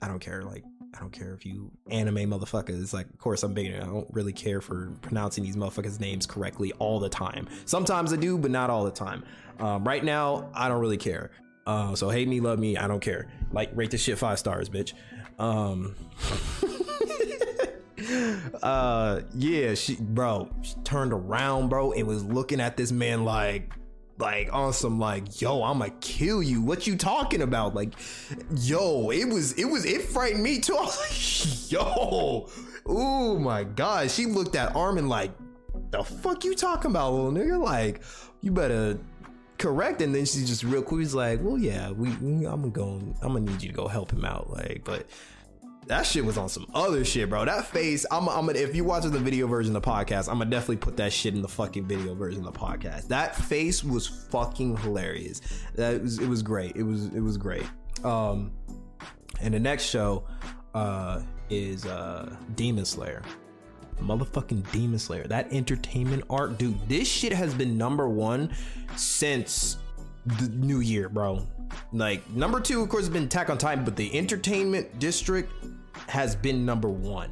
I 0.00 0.08
don't 0.08 0.20
care. 0.20 0.42
Like 0.42 0.64
I 0.98 1.00
don't 1.00 1.12
care 1.12 1.32
if 1.32 1.46
you 1.46 1.70
anime 1.90 2.16
motherfuckers. 2.16 2.92
Like, 2.92 3.06
of 3.06 3.18
course, 3.18 3.44
I'm 3.44 3.54
big. 3.54 3.72
I 3.72 3.86
don't 3.86 4.08
really 4.10 4.32
care 4.32 4.60
for 4.60 4.90
pronouncing 5.00 5.44
these 5.44 5.54
motherfuckers' 5.54 6.00
names 6.00 6.26
correctly 6.26 6.72
all 6.80 6.98
the 6.98 7.08
time. 7.08 7.48
Sometimes 7.66 8.12
I 8.12 8.16
do, 8.16 8.36
but 8.36 8.50
not 8.50 8.68
all 8.68 8.84
the 8.84 8.90
time. 8.90 9.22
Um, 9.60 9.84
right 9.84 10.02
now, 10.02 10.50
I 10.54 10.68
don't 10.68 10.80
really 10.80 10.96
care. 10.96 11.30
Uh, 11.68 11.94
so 11.94 12.10
hate 12.10 12.26
me, 12.26 12.40
love 12.40 12.58
me, 12.58 12.76
I 12.76 12.88
don't 12.88 12.98
care. 12.98 13.28
Like, 13.52 13.70
rate 13.74 13.92
this 13.92 14.02
shit 14.02 14.18
five 14.18 14.40
stars, 14.40 14.68
bitch. 14.68 14.94
Um, 15.38 15.94
uh, 18.62 19.20
yeah, 19.34 19.74
she, 19.74 19.96
bro, 20.00 20.50
she 20.62 20.74
turned 20.82 21.12
around, 21.12 21.68
bro, 21.68 21.92
and 21.92 22.08
was 22.08 22.24
looking 22.24 22.60
at 22.60 22.76
this 22.76 22.90
man 22.90 23.24
like, 23.24 23.72
like 24.18 24.52
on 24.52 24.72
some 24.72 24.98
like 24.98 25.40
yo 25.40 25.62
i'ma 25.62 25.88
kill 26.00 26.42
you. 26.42 26.60
What 26.60 26.86
you 26.86 26.96
talking 26.96 27.42
about? 27.42 27.74
Like 27.74 27.94
yo 28.56 29.10
it 29.10 29.24
was 29.24 29.52
it 29.52 29.64
was 29.64 29.84
it 29.84 30.02
frightened 30.02 30.42
me 30.42 30.60
too. 30.60 30.74
Like 30.78 31.70
yo. 31.70 32.48
Oh 32.86 33.38
my 33.38 33.64
god. 33.64 34.10
She 34.10 34.26
looked 34.26 34.56
at 34.56 34.74
armin 34.74 35.08
like 35.08 35.30
the 35.90 36.02
fuck 36.02 36.44
you 36.44 36.54
talking 36.54 36.90
about 36.90 37.12
little 37.12 37.32
nigga? 37.32 37.62
Like 37.62 38.02
you 38.40 38.50
better 38.50 38.98
correct. 39.58 40.02
And 40.02 40.14
then 40.14 40.24
she 40.24 40.44
just 40.44 40.64
real 40.64 40.82
quick 40.82 40.98
was 40.98 41.14
like 41.14 41.40
well 41.42 41.58
yeah 41.58 41.90
we, 41.90 42.10
we 42.16 42.46
i'm 42.46 42.60
gonna 42.60 42.70
go 42.70 43.00
i'm 43.22 43.34
gonna 43.34 43.40
need 43.40 43.62
you 43.62 43.68
to 43.70 43.74
go 43.74 43.88
help 43.88 44.12
him 44.12 44.24
out. 44.24 44.50
Like 44.50 44.82
but 44.84 45.06
that 45.88 46.06
shit 46.06 46.24
was 46.24 46.38
on 46.38 46.48
some 46.48 46.66
other 46.74 47.04
shit, 47.04 47.28
bro. 47.28 47.44
That 47.44 47.66
face, 47.66 48.06
I'm, 48.10 48.28
I'm 48.28 48.46
gonna, 48.46 48.58
if 48.58 48.74
you 48.76 48.84
watch 48.84 49.04
the 49.04 49.18
video 49.18 49.46
version 49.46 49.74
of 49.74 49.82
the 49.82 49.88
podcast, 49.90 50.28
I'm 50.28 50.38
gonna 50.38 50.50
definitely 50.50 50.76
put 50.76 50.96
that 50.98 51.12
shit 51.12 51.34
in 51.34 51.42
the 51.42 51.48
fucking 51.48 51.86
video 51.86 52.14
version 52.14 52.46
of 52.46 52.52
the 52.52 52.58
podcast. 52.58 53.08
That 53.08 53.34
face 53.34 53.82
was 53.82 54.06
fucking 54.06 54.76
hilarious. 54.78 55.40
That 55.74 56.02
was, 56.02 56.18
it 56.18 56.28
was 56.28 56.42
great. 56.42 56.76
It 56.76 56.82
was, 56.82 57.06
it 57.06 57.20
was 57.20 57.36
great. 57.36 57.66
Um, 58.04 58.52
and 59.40 59.52
the 59.52 59.60
next 59.60 59.84
show, 59.84 60.24
uh, 60.74 61.22
is 61.50 61.86
uh 61.86 62.34
Demon 62.54 62.84
Slayer. 62.84 63.22
Motherfucking 64.00 64.70
Demon 64.70 64.98
Slayer. 64.98 65.24
That 65.24 65.52
entertainment 65.52 66.24
art, 66.30 66.58
dude. 66.58 66.88
This 66.88 67.08
shit 67.08 67.32
has 67.32 67.52
been 67.52 67.76
number 67.76 68.08
one 68.08 68.54
since 68.96 69.78
the 70.28 70.48
new 70.48 70.80
year, 70.80 71.08
bro. 71.08 71.46
Like 71.92 72.28
number 72.30 72.60
two, 72.60 72.82
of 72.82 72.88
course, 72.88 73.04
has 73.04 73.12
been 73.12 73.24
Attack 73.24 73.50
on 73.50 73.58
Titan, 73.58 73.84
but 73.84 73.96
the 73.96 74.16
entertainment 74.16 74.98
district 74.98 75.52
has 76.08 76.34
been 76.36 76.64
number 76.64 76.88
one. 76.88 77.30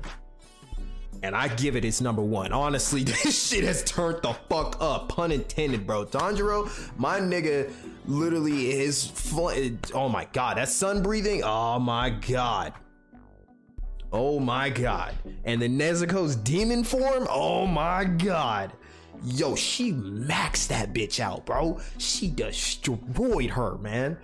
And 1.23 1.35
I 1.35 1.49
give 1.49 1.77
it 1.77 1.85
its 1.85 2.01
number 2.01 2.23
one. 2.23 2.53
Honestly, 2.53 3.03
this 3.05 3.49
shit 3.49 3.65
has 3.65 3.83
turned 3.85 4.23
the 4.23 4.35
fuck 4.49 4.77
up. 4.81 5.09
Pun 5.09 5.33
intended, 5.33 5.87
bro. 5.87 6.05
Tanjiro, 6.05 6.71
my 6.99 7.19
nigga, 7.21 7.73
literally 8.07 8.71
is. 8.73 9.07
Fl- 9.07 9.51
oh 9.95 10.09
my 10.09 10.27
god, 10.33 10.59
that 10.59 10.69
sun 10.69 11.03
breathing. 11.03 11.43
Oh 11.45 11.79
my 11.79 12.11
god. 12.11 12.75
Oh 14.13 14.39
my 14.39 14.71
god. 14.71 15.15
And 15.45 15.61
the 15.61 15.69
Nezuko's 15.69 16.37
demon 16.37 16.85
form. 16.85 17.27
Oh 17.29 17.67
my 17.67 18.05
god. 18.05 18.73
Yo, 19.25 19.55
she 19.55 19.93
maxed 19.93 20.69
that 20.69 20.93
bitch 20.93 21.21
out, 21.21 21.47
bro. 21.47 21.81
She 21.99 22.29
destroyed 22.29 23.51
her, 23.51 23.79
man. 23.79 24.19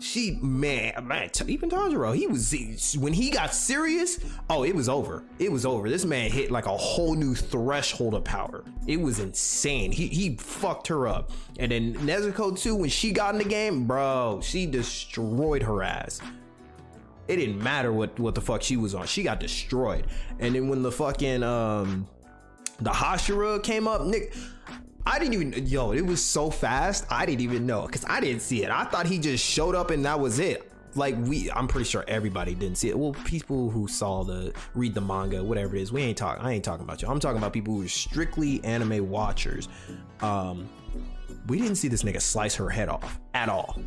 She 0.00 0.38
man, 0.40 1.08
man, 1.08 1.30
even 1.48 1.70
Tanjiro, 1.70 2.14
he 2.14 2.28
was 2.28 2.96
when 2.98 3.12
he 3.12 3.30
got 3.30 3.52
serious. 3.52 4.20
Oh, 4.48 4.62
it 4.62 4.72
was 4.72 4.88
over. 4.88 5.24
It 5.40 5.50
was 5.50 5.66
over. 5.66 5.88
This 5.88 6.04
man 6.04 6.30
hit 6.30 6.52
like 6.52 6.66
a 6.66 6.76
whole 6.76 7.16
new 7.16 7.34
threshold 7.34 8.14
of 8.14 8.22
power. 8.22 8.62
It 8.86 9.00
was 9.00 9.18
insane. 9.18 9.90
He 9.90 10.06
he 10.06 10.36
fucked 10.36 10.86
her 10.86 11.08
up. 11.08 11.32
And 11.58 11.72
then 11.72 11.94
Nezuko 11.94 12.56
too, 12.56 12.76
when 12.76 12.90
she 12.90 13.10
got 13.10 13.34
in 13.34 13.38
the 13.38 13.48
game, 13.48 13.86
bro, 13.88 14.38
she 14.40 14.66
destroyed 14.66 15.64
her 15.64 15.82
ass. 15.82 16.20
It 17.26 17.36
didn't 17.36 17.60
matter 17.60 17.92
what 17.92 18.18
what 18.20 18.36
the 18.36 18.40
fuck 18.40 18.62
she 18.62 18.76
was 18.76 18.94
on. 18.94 19.06
She 19.06 19.24
got 19.24 19.40
destroyed. 19.40 20.06
And 20.38 20.54
then 20.54 20.68
when 20.68 20.82
the 20.82 20.92
fucking 20.92 21.42
um 21.42 22.06
the 22.80 22.90
Hashira 22.90 23.62
came 23.62 23.88
up, 23.88 24.02
Nick. 24.02 24.34
I 25.06 25.18
didn't 25.18 25.34
even 25.34 25.66
yo, 25.66 25.92
it 25.92 26.02
was 26.02 26.22
so 26.22 26.50
fast. 26.50 27.06
I 27.10 27.24
didn't 27.24 27.40
even 27.40 27.66
know 27.66 27.86
because 27.86 28.04
I 28.06 28.20
didn't 28.20 28.42
see 28.42 28.62
it. 28.62 28.70
I 28.70 28.84
thought 28.84 29.06
he 29.06 29.18
just 29.18 29.44
showed 29.44 29.74
up 29.74 29.90
and 29.90 30.04
that 30.04 30.20
was 30.20 30.38
it. 30.38 30.70
Like 30.94 31.16
we, 31.18 31.50
I'm 31.50 31.66
pretty 31.66 31.88
sure 31.88 32.04
everybody 32.06 32.54
didn't 32.54 32.76
see 32.76 32.88
it. 32.90 32.98
Well, 32.98 33.14
people 33.24 33.70
who 33.70 33.88
saw 33.88 34.22
the 34.22 34.52
read 34.74 34.94
the 34.94 35.00
manga, 35.00 35.42
whatever 35.42 35.76
it 35.76 35.82
is, 35.82 35.92
we 35.92 36.02
ain't 36.02 36.18
talking. 36.18 36.44
I 36.44 36.52
ain't 36.52 36.64
talking 36.64 36.84
about 36.84 37.00
you. 37.00 37.08
I'm 37.08 37.20
talking 37.20 37.38
about 37.38 37.52
people 37.52 37.74
who 37.74 37.84
are 37.84 37.88
strictly 37.88 38.62
anime 38.64 39.08
watchers. 39.08 39.68
Um, 40.20 40.68
we 41.46 41.58
didn't 41.58 41.76
see 41.76 41.88
this 41.88 42.02
nigga 42.02 42.20
slice 42.20 42.54
her 42.56 42.68
head 42.68 42.88
off 42.88 43.18
at 43.32 43.48
all. 43.48 43.78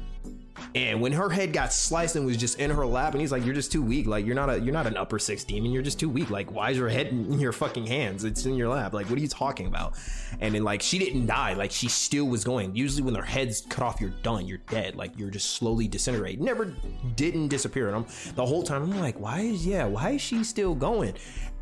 And 0.75 1.01
when 1.01 1.11
her 1.11 1.29
head 1.29 1.53
got 1.53 1.73
sliced 1.73 2.15
and 2.15 2.25
was 2.25 2.37
just 2.37 2.59
in 2.59 2.71
her 2.71 2.85
lap, 2.85 3.13
and 3.13 3.21
he's 3.21 3.31
like, 3.31 3.45
"You're 3.45 3.53
just 3.55 3.71
too 3.71 3.81
weak. 3.81 4.07
Like 4.07 4.25
you're 4.25 4.35
not 4.35 4.49
a 4.49 4.59
you're 4.59 4.73
not 4.73 4.87
an 4.87 4.97
upper 4.97 5.19
six 5.19 5.43
demon. 5.43 5.71
You're 5.71 5.83
just 5.83 5.99
too 5.99 6.09
weak. 6.09 6.29
Like 6.29 6.51
why 6.51 6.71
is 6.71 6.77
your 6.77 6.89
head 6.89 7.07
in 7.07 7.39
your 7.39 7.51
fucking 7.51 7.87
hands? 7.87 8.23
It's 8.23 8.45
in 8.45 8.55
your 8.55 8.69
lap. 8.69 8.93
Like 8.93 9.09
what 9.09 9.17
are 9.17 9.21
you 9.21 9.27
talking 9.27 9.67
about?" 9.67 9.97
And 10.39 10.55
then 10.55 10.63
like 10.63 10.81
she 10.81 10.97
didn't 10.97 11.25
die. 11.25 11.53
Like 11.53 11.71
she 11.71 11.87
still 11.87 12.25
was 12.25 12.43
going. 12.43 12.75
Usually 12.75 13.03
when 13.03 13.13
their 13.13 13.23
heads 13.23 13.61
cut 13.69 13.83
off, 13.83 14.01
you're 14.01 14.11
done. 14.23 14.47
You're 14.47 14.59
dead. 14.69 14.95
Like 14.95 15.17
you're 15.17 15.29
just 15.29 15.51
slowly 15.51 15.87
disintegrate. 15.87 16.39
Never 16.39 16.73
didn't 17.15 17.49
disappear. 17.49 17.87
And 17.87 17.97
I'm 17.97 18.05
the 18.35 18.45
whole 18.45 18.63
time 18.63 18.83
I'm 18.83 18.99
like, 18.99 19.19
why 19.19 19.41
is 19.41 19.65
yeah? 19.65 19.85
Why 19.85 20.11
is 20.11 20.21
she 20.21 20.43
still 20.43 20.75
going? 20.75 21.13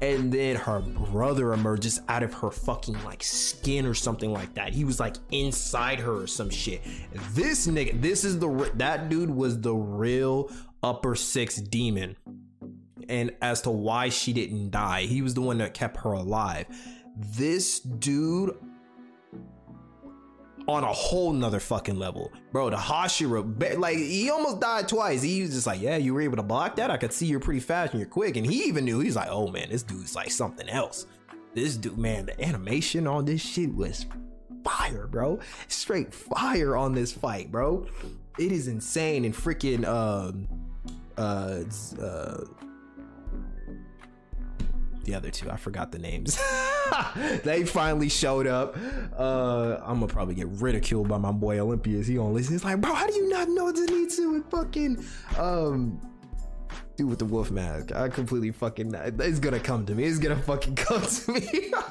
And 0.01 0.31
then 0.31 0.55
her 0.55 0.79
brother 0.79 1.53
emerges 1.53 2.01
out 2.07 2.23
of 2.23 2.33
her 2.35 2.51
fucking 2.51 3.03
like 3.03 3.21
skin 3.21 3.85
or 3.85 3.93
something 3.93 4.31
like 4.31 4.53
that. 4.53 4.73
He 4.73 4.83
was 4.83 4.99
like 4.99 5.17
inside 5.31 5.99
her 5.99 6.23
or 6.23 6.27
some 6.27 6.49
shit. 6.49 6.81
This 7.33 7.67
nigga, 7.67 8.01
this 8.01 8.23
is 8.23 8.39
the 8.39 8.71
that 8.75 9.09
dude 9.09 9.29
was 9.29 9.59
the 9.59 9.73
real 9.73 10.51
upper 10.81 11.15
six 11.15 11.57
demon. 11.57 12.15
And 13.09 13.31
as 13.41 13.61
to 13.63 13.71
why 13.71 14.09
she 14.09 14.33
didn't 14.33 14.69
die, 14.69 15.01
he 15.01 15.21
was 15.21 15.33
the 15.33 15.41
one 15.41 15.57
that 15.57 15.73
kept 15.73 15.97
her 15.97 16.11
alive. 16.11 16.67
This 17.17 17.79
dude 17.79 18.55
on 20.67 20.83
a 20.83 20.93
whole 20.93 21.33
nother 21.33 21.59
fucking 21.59 21.97
level. 21.97 22.31
Bro, 22.51 22.71
the 22.71 22.77
Hashira, 22.77 23.79
like, 23.79 23.97
he 23.97 24.29
almost 24.29 24.59
died 24.59 24.87
twice. 24.87 25.21
He 25.21 25.41
was 25.41 25.51
just 25.51 25.67
like, 25.67 25.81
yeah, 25.81 25.97
you 25.97 26.13
were 26.13 26.21
able 26.21 26.37
to 26.37 26.43
block 26.43 26.75
that. 26.75 26.91
I 26.91 26.97
could 26.97 27.13
see 27.13 27.25
you're 27.25 27.39
pretty 27.39 27.59
fast 27.59 27.93
and 27.93 27.99
you're 27.99 28.09
quick. 28.09 28.37
And 28.37 28.45
he 28.45 28.65
even 28.65 28.85
knew, 28.85 28.99
he's 28.99 29.15
like, 29.15 29.29
oh 29.29 29.47
man, 29.47 29.69
this 29.69 29.83
dude's 29.83 30.15
like 30.15 30.31
something 30.31 30.69
else. 30.69 31.05
This 31.53 31.75
dude, 31.75 31.97
man, 31.97 32.27
the 32.27 32.41
animation 32.45 33.07
on 33.07 33.25
this 33.25 33.41
shit 33.41 33.73
was 33.73 34.05
fire, 34.63 35.07
bro. 35.07 35.39
Straight 35.67 36.13
fire 36.13 36.75
on 36.75 36.93
this 36.93 37.11
fight, 37.11 37.51
bro. 37.51 37.87
It 38.37 38.51
is 38.51 38.67
insane 38.67 39.25
and 39.25 39.33
freaking, 39.33 39.85
um, 39.85 40.47
uh, 41.17 41.63
uh, 42.01 42.43
the 45.03 45.15
other 45.15 45.31
two, 45.31 45.49
I 45.49 45.57
forgot 45.57 45.91
the 45.91 45.99
names. 45.99 46.39
they 47.43 47.65
finally 47.65 48.09
showed 48.09 48.47
up. 48.47 48.75
Uh, 49.17 49.77
I'm 49.81 49.99
gonna 49.99 50.07
probably 50.07 50.35
get 50.35 50.47
ridiculed 50.47 51.07
by 51.07 51.17
my 51.17 51.31
boy 51.31 51.59
Olympius. 51.59 52.07
He 52.07 52.15
gonna 52.15 52.31
listen. 52.31 52.53
He's 52.53 52.63
like, 52.63 52.79
bro, 52.81 52.93
how 52.93 53.07
do 53.07 53.13
you 53.13 53.29
not 53.29 53.49
know 53.49 53.71
Zenitsu 53.71 54.35
and 54.35 54.45
fucking 54.49 55.05
um 55.37 56.01
dude 56.95 57.09
with 57.09 57.19
the 57.19 57.25
wolf 57.25 57.51
mask? 57.51 57.93
I 57.95 58.09
completely 58.09 58.51
fucking. 58.51 58.93
It's 58.95 59.39
gonna 59.39 59.59
come 59.59 59.85
to 59.85 59.95
me. 59.95 60.05
It's 60.05 60.19
gonna 60.19 60.35
fucking 60.41 60.75
come 60.75 61.01
to 61.01 61.31
me. 61.31 61.73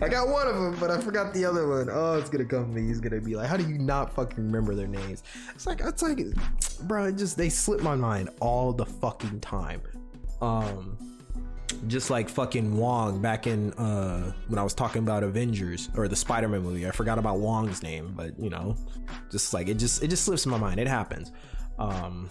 I 0.00 0.08
got 0.08 0.28
one 0.28 0.46
of 0.46 0.54
them, 0.54 0.76
but 0.80 0.90
I 0.90 0.98
forgot 1.00 1.34
the 1.34 1.44
other 1.44 1.68
one. 1.68 1.88
Oh, 1.90 2.18
it's 2.18 2.30
gonna 2.30 2.46
come 2.46 2.74
to 2.74 2.80
me. 2.80 2.86
He's 2.88 3.00
gonna 3.00 3.20
be 3.20 3.36
like, 3.36 3.46
"How 3.48 3.56
do 3.56 3.68
you 3.68 3.78
not 3.78 4.12
fucking 4.14 4.44
remember 4.44 4.74
their 4.74 4.86
names?" 4.86 5.22
It's 5.54 5.66
like, 5.66 5.80
it's 5.80 6.02
like, 6.02 6.18
bro, 6.82 7.06
it 7.06 7.16
just 7.16 7.36
they 7.36 7.48
slip 7.48 7.82
my 7.82 7.94
mind 7.94 8.30
all 8.40 8.72
the 8.72 8.86
fucking 8.86 9.40
time. 9.40 9.82
Um, 10.40 10.96
just 11.86 12.10
like 12.10 12.28
fucking 12.28 12.76
Wong 12.76 13.20
back 13.20 13.46
in 13.46 13.72
uh 13.74 14.32
when 14.48 14.58
I 14.58 14.62
was 14.62 14.74
talking 14.74 15.02
about 15.02 15.22
Avengers 15.22 15.88
or 15.96 16.08
the 16.08 16.16
Spider-Man 16.16 16.62
movie. 16.62 16.86
I 16.86 16.90
forgot 16.90 17.18
about 17.18 17.38
Wong's 17.38 17.82
name, 17.82 18.12
but 18.16 18.38
you 18.38 18.50
know, 18.50 18.76
just 19.30 19.52
like 19.52 19.68
it 19.68 19.74
just 19.74 20.02
it 20.02 20.08
just 20.08 20.24
slips 20.24 20.46
my 20.46 20.58
mind. 20.58 20.80
It 20.80 20.88
happens. 20.88 21.32
Um, 21.78 22.30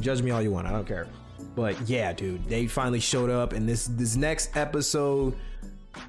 judge 0.00 0.22
me 0.22 0.30
all 0.30 0.42
you 0.42 0.50
want. 0.50 0.66
I 0.66 0.70
don't 0.72 0.86
care. 0.86 1.06
But 1.54 1.80
yeah, 1.88 2.12
dude, 2.12 2.48
they 2.48 2.66
finally 2.66 3.00
showed 3.00 3.30
up, 3.30 3.52
and 3.52 3.68
this 3.68 3.86
this 3.86 4.16
next 4.16 4.56
episode 4.56 5.34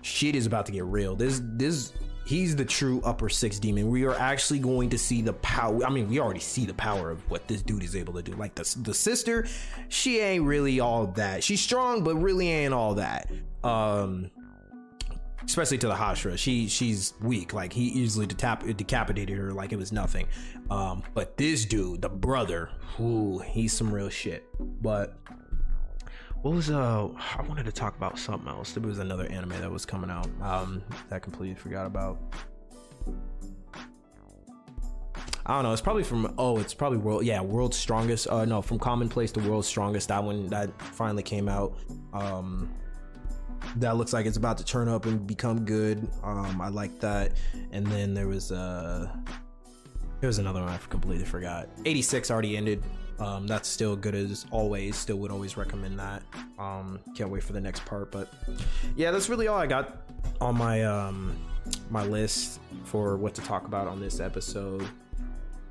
shit 0.01 0.35
is 0.35 0.45
about 0.45 0.65
to 0.67 0.71
get 0.71 0.85
real. 0.85 1.15
This 1.15 1.41
this 1.43 1.93
he's 2.25 2.55
the 2.55 2.65
true 2.65 3.01
upper 3.05 3.29
six 3.29 3.59
demon. 3.59 3.89
We 3.89 4.03
are 4.05 4.15
actually 4.15 4.59
going 4.59 4.89
to 4.89 4.97
see 4.97 5.21
the 5.21 5.33
power. 5.33 5.85
I 5.85 5.89
mean, 5.89 6.09
we 6.09 6.19
already 6.19 6.39
see 6.39 6.65
the 6.65 6.73
power 6.73 7.11
of 7.11 7.29
what 7.29 7.47
this 7.47 7.61
dude 7.61 7.83
is 7.83 7.95
able 7.95 8.13
to 8.13 8.21
do. 8.21 8.33
Like 8.33 8.55
the 8.55 8.77
the 8.81 8.93
sister, 8.93 9.47
she 9.87 10.19
ain't 10.19 10.43
really 10.43 10.79
all 10.79 11.07
that. 11.07 11.43
She's 11.43 11.61
strong, 11.61 12.03
but 12.03 12.15
really 12.15 12.49
ain't 12.49 12.73
all 12.73 12.95
that. 12.95 13.29
Um, 13.63 14.31
especially 15.45 15.77
to 15.79 15.87
the 15.87 15.95
Hashira, 15.95 16.37
she 16.37 16.67
she's 16.67 17.13
weak. 17.21 17.53
Like 17.53 17.71
he 17.71 17.85
easily 17.85 18.27
decap- 18.27 18.75
decapitated 18.75 19.37
her 19.37 19.51
like 19.51 19.71
it 19.71 19.77
was 19.77 19.91
nothing. 19.91 20.27
Um, 20.69 21.03
but 21.13 21.37
this 21.37 21.65
dude, 21.65 22.01
the 22.01 22.09
brother, 22.09 22.71
whoo, 22.97 23.39
he's 23.39 23.71
some 23.71 23.93
real 23.93 24.09
shit. 24.09 24.45
But 24.59 25.17
what 26.45 26.53
was 26.53 26.69
uh 26.69 27.07
I 27.35 27.41
wanted 27.41 27.65
to 27.65 27.71
talk 27.71 27.97
about 27.97 28.19
something 28.19 28.47
else. 28.47 28.73
There 28.73 28.83
was 28.83 28.99
another 28.99 29.25
anime 29.31 29.49
that 29.49 29.71
was 29.71 29.83
coming 29.83 30.11
out 30.11 30.29
um 30.43 30.83
that 31.09 31.15
I 31.15 31.19
completely 31.19 31.55
forgot 31.55 31.87
about. 31.87 32.19
I 35.47 35.55
don't 35.55 35.63
know. 35.63 35.73
It's 35.73 35.81
probably 35.81 36.03
from 36.03 36.35
oh, 36.37 36.59
it's 36.59 36.75
probably 36.75 36.99
world 36.99 37.25
yeah, 37.25 37.41
world's 37.41 37.77
strongest. 37.77 38.27
Uh 38.27 38.45
no, 38.45 38.61
from 38.61 38.77
commonplace 38.77 39.31
to 39.31 39.39
world's 39.39 39.67
strongest. 39.67 40.09
That 40.09 40.23
one 40.23 40.45
that 40.49 40.79
finally 40.79 41.23
came 41.23 41.49
out. 41.49 41.79
Um 42.13 42.71
that 43.77 43.97
looks 43.97 44.13
like 44.13 44.27
it's 44.27 44.37
about 44.37 44.59
to 44.59 44.63
turn 44.63 44.87
up 44.87 45.07
and 45.07 45.25
become 45.25 45.65
good. 45.65 46.07
Um 46.21 46.61
I 46.61 46.67
like 46.67 46.99
that. 46.99 47.37
And 47.71 47.87
then 47.87 48.13
there 48.13 48.27
was 48.27 48.51
uh 48.51 49.09
there 50.21 50.27
was 50.27 50.37
another 50.37 50.61
one 50.61 50.69
I 50.69 50.77
completely 50.77 51.25
forgot. 51.25 51.69
86 51.85 52.29
already 52.29 52.55
ended. 52.55 52.83
Um, 53.19 53.47
that's 53.47 53.69
still 53.69 53.95
good 53.95 54.15
as 54.15 54.45
always. 54.51 54.95
Still 54.95 55.17
would 55.17 55.31
always 55.31 55.55
recommend 55.55 55.97
that. 55.99 56.21
Um, 56.59 56.99
can't 57.15 57.29
wait 57.29 57.43
for 57.43 57.53
the 57.53 57.61
next 57.61 57.85
part. 57.85 58.11
But 58.11 58.33
yeah, 58.95 59.11
that's 59.11 59.29
really 59.29 59.47
all 59.47 59.57
I 59.57 59.67
got 59.67 60.01
on 60.41 60.57
my 60.57 60.83
um, 60.83 61.35
my 61.89 62.03
list 62.03 62.59
for 62.83 63.17
what 63.17 63.33
to 63.35 63.41
talk 63.41 63.67
about 63.67 63.87
on 63.87 63.99
this 63.99 64.19
episode. 64.19 64.85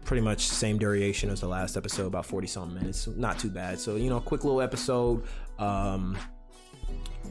Pretty 0.04 0.22
much 0.22 0.46
same 0.46 0.78
duration 0.78 1.30
as 1.30 1.40
the 1.40 1.48
last 1.48 1.76
episode, 1.76 2.06
about 2.06 2.26
forty 2.26 2.46
something 2.46 2.74
minutes. 2.74 3.06
Not 3.08 3.38
too 3.38 3.50
bad. 3.50 3.78
So 3.78 3.96
you 3.96 4.08
know, 4.08 4.20
quick 4.20 4.44
little 4.44 4.62
episode. 4.62 5.24
Um, 5.58 6.16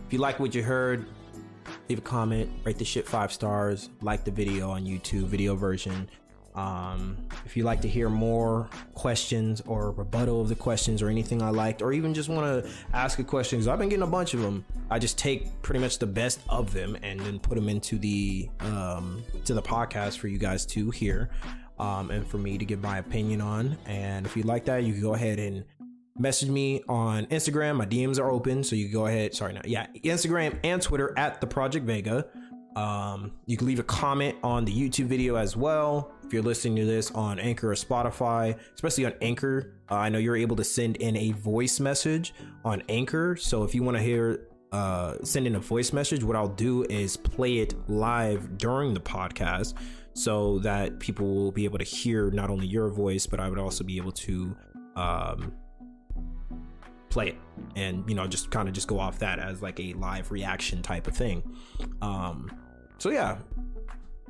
if 0.06 0.14
you 0.14 0.20
like 0.20 0.40
what 0.40 0.54
you 0.54 0.64
heard, 0.64 1.06
leave 1.90 1.98
a 1.98 2.02
comment, 2.02 2.50
rate 2.64 2.78
the 2.78 2.86
shit 2.86 3.08
five 3.08 3.32
stars, 3.32 3.90
like 4.02 4.24
the 4.24 4.32
video 4.32 4.70
on 4.70 4.86
YouTube, 4.86 5.26
video 5.26 5.56
version. 5.56 6.08
Um, 6.56 7.18
if 7.46 7.58
you'd 7.58 7.66
like 7.66 7.82
to 7.82 7.88
hear 7.88 8.10
more 8.10 8.70
questions 8.94 9.62
or 9.66 9.92
rebuttal 9.92 10.42
of 10.42 10.50
the 10.50 10.56
questions 10.56 11.02
or 11.02 11.10
anything 11.10 11.42
I 11.42 11.50
liked, 11.50 11.82
or 11.82 11.94
even 11.94 12.14
just 12.14 12.30
want 12.30 12.64
to 12.64 12.72
ask 12.94 13.20
a 13.20 13.24
question, 13.24 13.60
because 13.60 13.68
I've 13.68 13.80
been 13.80 13.90
getting 13.90 14.04
a 14.04 14.08
bunch 14.08 14.34
of 14.34 14.42
them. 14.42 14.66
I 14.90 15.00
just 15.00 15.18
take 15.18 15.62
pretty 15.62 15.80
much 15.80 16.00
the 16.00 16.08
best 16.08 16.42
of 16.50 16.74
them 16.74 16.98
and 17.02 17.20
then 17.20 17.40
put 17.40 17.56
them 17.56 17.70
into 17.70 17.98
the 17.98 18.50
um, 18.60 19.24
to 19.46 19.54
the 19.54 19.62
podcast 19.62 20.18
for 20.18 20.28
you 20.28 20.38
guys 20.38 20.66
to 20.68 20.92
hear 20.92 21.30
um, 21.80 22.12
and 22.12 22.28
for 22.28 22.38
me 22.38 22.58
to 22.58 22.66
give 22.66 22.82
my 22.82 23.00
opinion 23.00 23.42
on. 23.42 23.78
And 23.86 24.26
if 24.26 24.38
you 24.38 24.44
like 24.44 24.66
that, 24.66 24.84
you 24.84 24.94
can 24.94 25.02
go 25.02 25.16
ahead 25.16 25.40
and 25.40 25.64
message 26.18 26.50
me 26.50 26.84
on 26.88 27.26
Instagram. 27.28 27.78
My 27.78 27.86
DMs 27.86 28.20
are 28.20 28.30
open, 28.30 28.64
so 28.64 28.76
you 28.76 28.86
can 28.86 28.94
go 28.94 29.08
ahead. 29.08 29.34
Sorry, 29.34 29.54
no, 29.54 29.62
yeah, 29.66 29.88
Instagram 30.04 30.60
and 30.64 30.82
Twitter 30.82 31.14
at 31.18 31.42
the 31.42 31.48
Project 31.48 31.86
Vega. 31.86 32.28
Um, 32.76 33.32
you 33.46 33.58
can 33.58 33.68
leave 33.68 33.80
a 33.80 33.84
comment 33.84 34.36
on 34.44 34.66
the 34.66 34.72
YouTube 34.72 35.06
video 35.06 35.36
as 35.36 35.56
well. 35.56 36.12
If 36.26 36.32
you're 36.34 36.44
listening 36.44 36.78
to 36.78 36.86
this 36.86 37.12
on 37.12 37.40
Anchor 37.40 37.72
or 37.72 37.76
Spotify, 37.76 38.58
especially 38.74 39.06
on 39.06 39.14
Anchor, 39.22 39.76
uh, 39.92 39.96
I 39.96 40.10
know 40.10 40.18
you're 40.18 40.38
able 40.38 40.56
to 40.56 40.64
send 40.64 40.98
in 40.98 41.16
a 41.18 41.32
voice 41.32 41.80
message 41.80 42.34
on 42.64 42.82
Anchor. 42.90 43.36
So 43.36 43.64
if 43.64 43.76
you 43.76 43.84
want 43.84 43.98
to 43.98 44.04
hear, 44.04 44.48
uh, 44.72 45.16
send 45.24 45.46
in 45.46 45.56
a 45.56 45.60
voice 45.60 45.94
message, 45.94 46.24
what 46.24 46.36
I'll 46.36 46.48
do 46.48 46.84
is 46.84 47.18
play 47.18 47.60
it 47.60 47.76
live 47.90 48.58
during 48.58 48.94
the 48.94 49.00
podcast 49.00 49.76
so 50.14 50.60
that 50.60 51.00
people 51.00 51.34
will 51.34 51.52
be 51.52 51.66
able 51.66 51.78
to 51.78 51.84
hear 51.84 52.32
not 52.32 52.50
only 52.50 52.68
your 52.68 52.90
voice, 52.90 53.28
but 53.28 53.40
I 53.40 53.50
would 53.50 53.60
also 53.60 53.84
be 53.84 53.98
able 53.98 54.12
to, 54.14 54.56
um, 54.96 55.54
play 57.10 57.28
it 57.28 57.36
and 57.76 58.10
you 58.10 58.16
know 58.16 58.26
just 58.26 58.50
kind 58.50 58.68
of 58.68 58.74
just 58.74 58.88
go 58.88 59.00
off 59.00 59.20
that 59.20 59.38
as 59.38 59.62
like 59.62 59.80
a 59.80 59.94
live 59.94 60.32
reaction 60.32 60.82
type 60.82 61.06
of 61.06 61.16
thing 61.16 61.44
um 62.02 62.52
so 62.98 63.12
yeah 63.12 63.38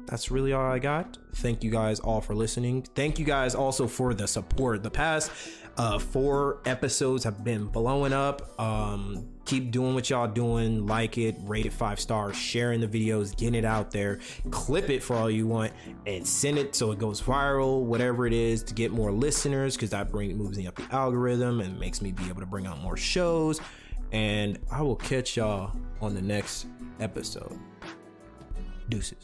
that's 0.05 0.31
really 0.31 0.53
all 0.53 0.65
I 0.65 0.79
got. 0.79 1.17
Thank 1.35 1.63
you 1.63 1.71
guys 1.71 1.99
all 1.99 2.21
for 2.21 2.35
listening. 2.35 2.83
Thank 2.95 3.19
you 3.19 3.25
guys 3.25 3.55
also 3.55 3.87
for 3.87 4.13
the 4.13 4.27
support. 4.27 4.83
The 4.83 4.91
past 4.91 5.31
uh, 5.77 5.97
four 5.97 6.59
episodes 6.65 7.23
have 7.23 7.43
been 7.43 7.65
blowing 7.65 8.13
up. 8.13 8.59
Um, 8.59 9.27
keep 9.45 9.71
doing 9.71 9.95
what 9.95 10.09
y'all 10.09 10.27
doing. 10.27 10.85
Like 10.85 11.17
it, 11.17 11.35
rate 11.41 11.65
it 11.65 11.73
five 11.73 11.99
stars, 11.99 12.35
sharing 12.35 12.81
the 12.81 12.87
videos, 12.87 13.35
getting 13.35 13.55
it 13.55 13.65
out 13.65 13.91
there. 13.91 14.19
Clip 14.51 14.89
it 14.89 15.01
for 15.01 15.15
all 15.15 15.31
you 15.31 15.47
want, 15.47 15.73
and 16.05 16.27
send 16.27 16.57
it 16.57 16.75
so 16.75 16.91
it 16.91 16.99
goes 16.99 17.21
viral. 17.21 17.81
Whatever 17.81 18.27
it 18.27 18.33
is 18.33 18.63
to 18.63 18.73
get 18.73 18.91
more 18.91 19.11
listeners, 19.11 19.75
because 19.75 19.89
that 19.91 20.11
brings 20.11 20.35
moves 20.35 20.57
me 20.57 20.67
up 20.67 20.75
the 20.75 20.87
algorithm 20.93 21.61
and 21.61 21.79
makes 21.79 22.01
me 22.01 22.11
be 22.11 22.27
able 22.29 22.41
to 22.41 22.47
bring 22.47 22.67
out 22.67 22.79
more 22.81 22.97
shows. 22.97 23.59
And 24.11 24.59
I 24.71 24.83
will 24.83 24.95
catch 24.95 25.37
y'all 25.37 25.75
on 26.01 26.13
the 26.13 26.21
next 26.21 26.67
episode. 26.99 27.59
Deuces. 28.89 29.17